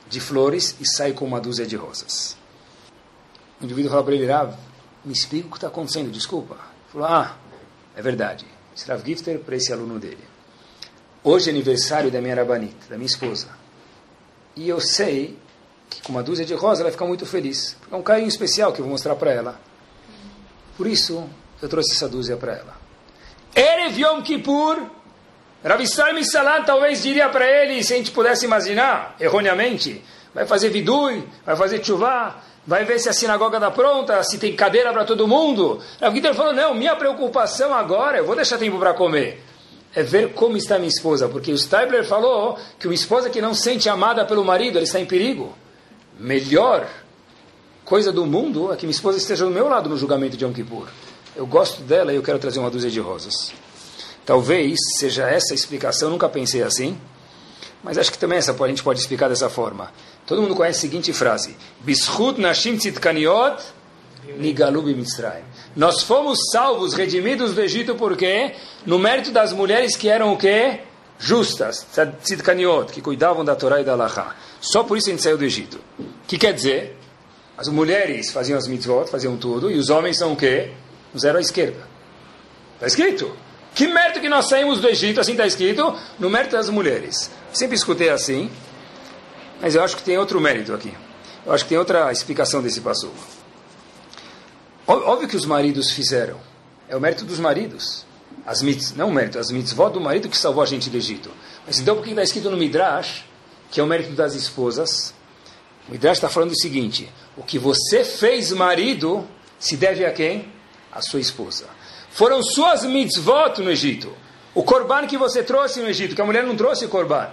de 0.09 0.21
flores 0.21 0.77
e 0.81 0.87
sai 0.87 1.13
com 1.13 1.25
uma 1.25 1.41
dúzia 1.41 1.67
de 1.67 1.77
rosas. 1.77 2.37
O 3.61 3.65
indivíduo 3.65 3.91
fala 3.91 4.05
para 4.05 4.15
ele, 4.15 4.27
Rav, 4.27 4.55
me 5.05 5.13
explica 5.13 5.47
o 5.47 5.51
que 5.51 5.57
está 5.57 5.69
acontecendo, 5.69 6.11
desculpa. 6.11 6.57
Falou, 6.93 7.07
ah, 7.07 7.37
é 7.97 8.03
verdade. 8.03 8.47
Esse 8.77 8.87
Gifter 9.05 9.41
para 9.41 9.57
esse 9.57 9.73
aluno 9.73 9.99
dele. 9.99 10.25
Hoje 11.23 11.49
é 11.49 11.53
aniversário 11.53 12.11
da 12.11 12.21
minha 12.21 12.35
Rabanit, 12.35 12.77
da 12.89 12.97
minha 12.97 13.07
esposa. 13.07 13.49
E 14.55 14.69
eu 14.69 14.81
sei 14.81 15.37
que 15.91 16.03
com 16.03 16.13
uma 16.13 16.23
dúzia 16.23 16.45
de 16.45 16.55
rosas 16.55 16.81
ela 16.81 16.85
vai 16.85 16.93
ficar 16.93 17.07
muito 17.07 17.27
feliz. 17.27 17.77
É 17.91 17.97
um 17.97 18.03
carinho 18.03 18.29
especial 18.29 18.73
que 18.73 18.81
eu 18.81 18.85
vou 18.85 18.93
mostrar 18.93 19.17
para 19.17 19.33
ela. 19.33 19.61
Por 20.77 20.87
isso, 20.87 21.29
eu 21.61 21.69
trouxe 21.69 21.93
essa 21.93 22.09
dúzia 22.09 22.37
para 22.37 22.53
ela. 22.53 22.77
Erev 23.55 23.99
Yom 23.99 24.23
Kippur, 24.23 24.81
Rav 25.65 25.83
Israel 25.83 26.23
Salam 26.25 26.65
talvez 26.65 27.03
diria 27.03 27.29
para 27.29 27.45
ele, 27.45 27.83
se 27.83 27.93
a 27.93 27.97
gente 27.97 28.13
pudesse 28.13 28.45
imaginar, 28.45 29.17
erroneamente, 29.19 30.05
vai 30.33 30.47
fazer 30.47 30.71
vidui, 30.71 31.29
vai 31.45 31.57
fazer 31.57 31.85
chuvá, 31.85 32.41
vai 32.69 32.85
ver 32.85 32.99
se 32.99 33.09
a 33.09 33.15
sinagoga 33.15 33.57
está 33.57 33.71
pronta, 33.71 34.23
se 34.23 34.37
tem 34.37 34.55
cadeira 34.55 34.93
para 34.93 35.03
todo 35.03 35.27
mundo. 35.27 35.81
Rav 35.99 36.15
Gitter 36.15 36.35
falou, 36.35 36.53
não, 36.53 36.75
minha 36.75 36.95
preocupação 36.95 37.73
agora, 37.73 38.19
eu 38.19 38.27
vou 38.27 38.37
deixar 38.37 38.59
tempo 38.59 38.79
para 38.79 38.93
comer, 38.93 39.43
é 39.95 40.03
ver 40.03 40.35
como 40.35 40.55
está 40.55 40.77
minha 40.77 40.91
esposa, 40.91 41.31
porque 41.31 41.51
o 41.51 41.57
Steibler 41.57 42.05
falou 42.05 42.59
que 42.79 42.87
uma 42.87 42.93
esposa 42.93 43.31
que 43.31 43.41
não 43.41 43.55
sente 43.55 43.89
amada 43.89 44.23
pelo 44.27 44.45
marido, 44.45 44.77
ela 44.77 44.85
está 44.85 45.01
em 45.01 45.07
perigo. 45.07 45.57
Melhor 46.21 46.87
coisa 47.87 48.13
do 48.13 48.27
mundo 48.27 48.71
é 48.71 48.77
que 48.77 48.85
minha 48.85 48.95
esposa 48.95 49.17
esteja 49.17 49.47
do 49.47 49.51
meu 49.51 49.67
lado 49.67 49.89
no 49.89 49.97
julgamento 49.97 50.37
de 50.37 50.45
Yom 50.45 50.53
Kippur. 50.53 50.89
Eu 51.35 51.47
gosto 51.47 51.81
dela 51.81 52.13
e 52.13 52.17
eu 52.17 52.23
quero 52.23 52.39
trazer 52.39 52.59
uma 52.59 52.71
dúzia 52.71 52.91
de 52.91 53.01
rosas. 53.01 53.51
Talvez 54.27 54.79
seja 54.99 55.27
essa 55.27 55.55
a 55.55 55.57
explicação, 55.57 56.11
nunca 56.11 56.29
pensei 56.29 56.63
assim, 56.63 56.99
mas 57.83 57.97
acho 57.97 58.11
que 58.11 58.19
também 58.19 58.39
essa 58.39 58.53
a 58.53 58.69
gente 58.69 58.83
pode 58.83 59.01
explicar 59.01 59.29
dessa 59.29 59.49
forma. 59.49 59.93
Todo 60.27 60.43
mundo 60.43 60.55
conhece 60.55 60.79
a 60.79 60.81
seguinte 60.83 61.13
frase: 61.13 61.57
Bishut 61.81 62.41
nashim 62.41 62.77
tzidkaniot 62.77 63.63
nigalu 64.39 64.83
b'mitzrayim. 64.83 65.45
Nós 65.77 66.03
fomos 66.03 66.39
salvos, 66.53 66.95
redimidos 66.95 67.55
do 67.55 67.61
Egito 67.61 67.95
por 67.95 68.17
quê? 68.17 68.55
No 68.85 68.99
mérito 68.99 69.31
das 69.31 69.53
mulheres 69.53 69.97
que 69.97 70.09
eram 70.09 70.33
o 70.33 70.37
quê? 70.37 70.81
Justas, 71.19 71.87
tzidkaniot, 72.23 72.93
que 72.93 73.01
cuidavam 73.01 73.45
da 73.45 73.57
Torá 73.57 73.81
e 73.81 73.85
da 73.85 73.95
Laha. 73.95 74.35
Só 74.61 74.85
por 74.85 74.97
isso 74.97 75.09
a 75.09 75.13
gente 75.13 75.23
saiu 75.23 75.39
do 75.39 75.45
Egito. 75.45 75.81
O 75.99 76.05
que 76.27 76.39
quer 76.39 76.53
dizer? 76.53 76.97
As 77.57 77.69
mulheres 77.69 78.31
faziam 78.31 78.57
as 78.57 78.69
mitzvot, 78.69 79.11
faziam 79.11 79.37
tudo, 79.37 79.71
e 79.71 79.77
os 79.77 79.91
homens 79.91 80.17
são 80.17 80.33
o 80.33 80.37
quê? 80.37 80.71
Os 81.13 81.23
zero 81.23 81.39
à 81.39 81.41
esquerda. 81.41 81.89
Está 82.75 82.87
escrito. 82.87 83.33
Que 83.79 83.87
mérito 83.87 84.21
que 84.21 84.29
nós 84.29 84.49
saímos 84.49 84.81
do 84.81 84.89
Egito, 84.89 85.21
assim 85.21 85.31
está 85.31 85.47
escrito, 85.47 85.97
no 86.19 86.29
mérito 86.29 86.57
das 86.57 86.69
mulheres. 86.69 87.31
Sempre 87.53 87.77
escutei 87.77 88.11
assim, 88.11 88.51
mas 89.61 89.77
eu 89.77 89.85
acho 89.85 89.97
que 89.97 90.03
tem 90.03 90.19
outro 90.19 90.41
mérito 90.41 90.75
aqui. 90.75 90.93
Eu 91.47 91.53
acho 91.53 91.63
que 91.63 91.69
tem 91.69 91.79
outra 91.79 92.11
explicação 92.11 92.61
desse 92.61 92.81
passo. 92.81 93.09
Óbvio 94.85 95.29
que 95.29 95.37
os 95.37 95.47
maridos 95.47 95.93
fizeram. 95.93 96.41
É 96.89 96.97
o 96.97 97.01
mérito 97.01 97.25
dos 97.25 97.39
maridos. 97.39 98.05
As 98.45 98.63
mitz, 98.63 98.97
não 98.97 99.11
o 99.11 99.13
mérito, 99.13 99.39
as 99.39 99.53
mitzvot 99.53 99.93
do 99.93 100.01
marido 100.01 100.29
que 100.29 100.37
salvou 100.37 100.65
a 100.65 100.67
gente 100.67 100.91
do 100.91 100.97
Egito. 100.97 101.31
Mas 101.65 101.79
então 101.79 101.95
por 101.95 102.03
que 102.03 102.11
está 102.11 102.25
escrito 102.25 102.51
no 102.51 102.57
Midrash, 102.57 103.27
que 103.71 103.79
é 103.79 103.85
o 103.85 103.87
mérito 103.87 104.11
das 104.11 104.35
esposas? 104.35 105.15
O 105.89 105.93
Midrash 105.93 106.17
está 106.17 106.29
falando 106.29 106.51
o 106.51 106.59
seguinte: 106.59 107.09
o 107.37 107.45
que 107.45 107.61
você 107.61 108.05
fez, 108.05 108.51
marido, 108.51 109.25
se 109.57 109.77
deve 109.77 110.05
a 110.05 110.11
quem? 110.11 110.51
A 110.91 111.01
sua 111.01 111.21
esposa. 111.21 111.79
Foram 112.19 112.43
suas 112.43 112.85
mitzvot 112.85 113.63
no 113.63 113.71
Egito. 113.71 114.13
O 114.53 114.65
korban 114.65 115.07
que 115.07 115.17
você 115.17 115.41
trouxe 115.41 115.79
no 115.79 115.89
Egito, 115.89 116.17
que 116.17 116.21
a 116.21 116.25
mulher 116.25 116.43
não 116.43 116.57
trouxe 116.57 116.89
korban. 116.89 117.29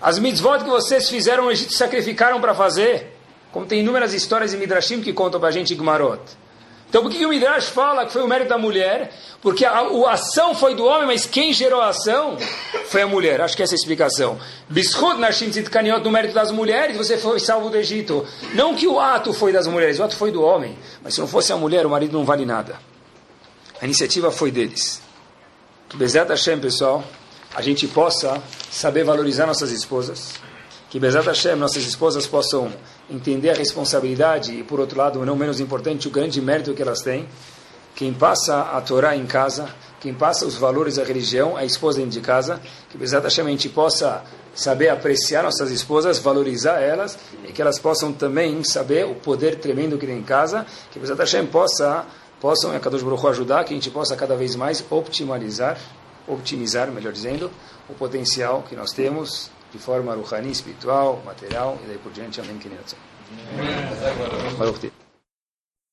As 0.00 0.20
mitzvot 0.20 0.62
que 0.62 0.70
vocês 0.70 1.10
fizeram 1.10 1.46
no 1.46 1.50
Egito, 1.50 1.74
sacrificaram 1.74 2.40
para 2.40 2.54
fazer. 2.54 3.18
Como 3.50 3.66
tem 3.66 3.80
inúmeras 3.80 4.14
histórias 4.14 4.54
em 4.54 4.58
Midrashim 4.58 5.00
que 5.00 5.12
contam 5.12 5.40
para 5.40 5.48
a 5.48 5.52
gente 5.52 5.74
Gmarot. 5.74 6.20
Então 6.88 7.02
por 7.02 7.10
que 7.10 7.26
o 7.26 7.30
Midrash 7.30 7.64
fala 7.64 8.06
que 8.06 8.12
foi 8.12 8.22
o 8.22 8.28
mérito 8.28 8.50
da 8.50 8.56
mulher? 8.56 9.12
Porque 9.42 9.64
a, 9.64 9.72
a, 9.72 10.12
ação 10.12 10.54
foi 10.54 10.76
do 10.76 10.84
homem, 10.84 11.08
mas 11.08 11.26
quem 11.26 11.52
gerou 11.52 11.80
a 11.80 11.88
ação 11.88 12.38
foi 12.84 13.02
a 13.02 13.08
mulher. 13.08 13.40
Acho 13.40 13.56
que 13.56 13.62
essa 13.64 13.74
é 13.74 13.74
a 13.74 13.80
explicação. 13.80 14.38
Bishut 14.68 15.18
Nashim 15.18 15.50
Tzidkaniot, 15.50 16.04
no 16.04 16.12
mérito 16.12 16.32
das 16.32 16.52
mulheres, 16.52 16.96
você 16.96 17.18
foi 17.18 17.40
salvo 17.40 17.70
do 17.70 17.76
Egito. 17.76 18.24
Não 18.54 18.72
que 18.76 18.86
o 18.86 19.00
ato 19.00 19.32
foi 19.32 19.50
das 19.50 19.66
mulheres, 19.66 19.98
o 19.98 20.04
ato 20.04 20.14
foi 20.14 20.30
do 20.30 20.44
homem. 20.44 20.78
Mas 21.02 21.14
se 21.14 21.20
não 21.20 21.26
fosse 21.26 21.52
a 21.52 21.56
mulher, 21.56 21.84
o 21.84 21.90
marido 21.90 22.16
não 22.16 22.24
vale 22.24 22.46
nada. 22.46 22.78
A 23.80 23.84
iniciativa 23.84 24.30
foi 24.30 24.50
deles. 24.50 25.02
Que 25.88 25.98
Bezat 25.98 26.28
Hashem, 26.30 26.58
pessoal, 26.58 27.04
a 27.54 27.60
gente 27.60 27.86
possa 27.86 28.42
saber 28.70 29.04
valorizar 29.04 29.46
nossas 29.46 29.70
esposas. 29.70 30.34
Que 30.88 30.98
Bezat 30.98 31.26
Hashem, 31.26 31.56
nossas 31.56 31.84
esposas 31.84 32.26
possam 32.26 32.72
entender 33.10 33.50
a 33.50 33.54
responsabilidade 33.54 34.54
e, 34.54 34.62
por 34.62 34.80
outro 34.80 34.98
lado, 34.98 35.24
não 35.26 35.36
menos 35.36 35.60
importante, 35.60 36.08
o 36.08 36.10
grande 36.10 36.40
mérito 36.40 36.72
que 36.72 36.80
elas 36.80 37.02
têm. 37.02 37.28
Quem 37.94 38.14
passa 38.14 38.62
a 38.62 38.80
Torá 38.80 39.14
em 39.14 39.26
casa, 39.26 39.68
quem 40.00 40.14
passa 40.14 40.46
os 40.46 40.54
valores 40.54 40.96
da 40.96 41.04
religião, 41.04 41.54
a 41.54 41.64
esposa 41.64 41.98
dentro 41.98 42.12
de 42.12 42.20
casa. 42.20 42.60
Que 42.90 42.96
Bezat 42.96 43.24
Hashem 43.24 43.46
a 43.46 43.50
gente 43.50 43.68
possa 43.68 44.24
saber 44.54 44.88
apreciar 44.88 45.42
nossas 45.42 45.70
esposas, 45.70 46.18
valorizar 46.18 46.80
elas 46.80 47.18
e 47.46 47.52
que 47.52 47.60
elas 47.60 47.78
possam 47.78 48.10
também 48.10 48.64
saber 48.64 49.04
o 49.04 49.14
poder 49.14 49.56
tremendo 49.56 49.98
que 49.98 50.06
tem 50.06 50.18
em 50.18 50.22
casa. 50.22 50.64
Que 50.90 50.98
Bezat 50.98 51.18
Hashem 51.18 51.46
possa 51.46 52.06
possam, 52.46 52.70
a 52.70 52.78
Kadosh 52.78 53.02
Baruch 53.02 53.26
ajudar 53.26 53.64
que 53.64 53.74
a 53.74 53.76
gente 53.76 53.90
possa 53.90 54.14
cada 54.14 54.36
vez 54.36 54.54
mais 54.54 54.84
optimizar, 54.88 55.76
optimizar, 56.28 56.88
melhor 56.92 57.12
dizendo, 57.12 57.50
o 57.88 57.94
potencial 57.94 58.62
que 58.62 58.76
nós 58.76 58.92
temos 58.92 59.50
de 59.72 59.78
forma 59.78 60.14
ruhani, 60.14 60.52
espiritual, 60.52 61.20
material 61.26 61.76
e 61.82 61.88
daí 61.88 61.98
por 61.98 62.12
diante. 62.12 62.40
Amém. 62.40 62.56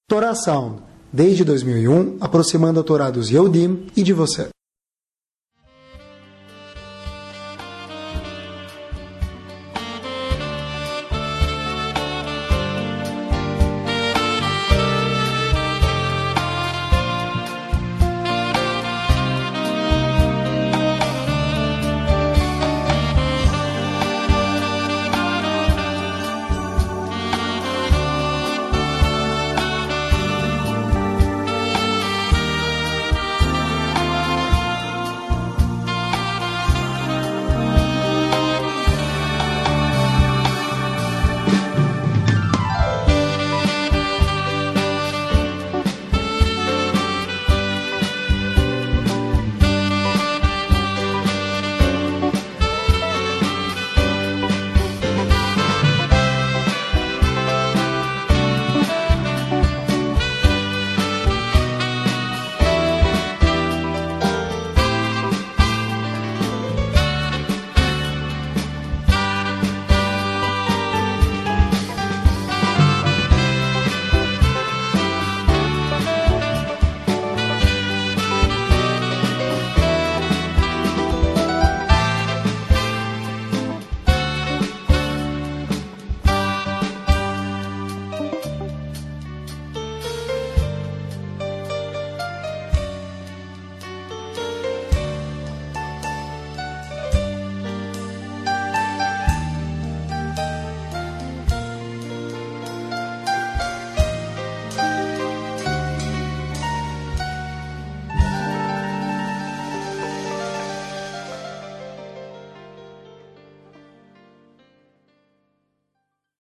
Torá 0.08 0.36
Sound, 0.36 0.84
desde 1.12 1.44
2001, 1.44 2.18
aproximando 2.22 2.80
a 2.80 2.84
Torá 2.84 3.10
dos 3.10 3.32
Yehudim 3.32 3.88
e 3.98 4.04
de 4.04 4.14
você. 4.14 4.53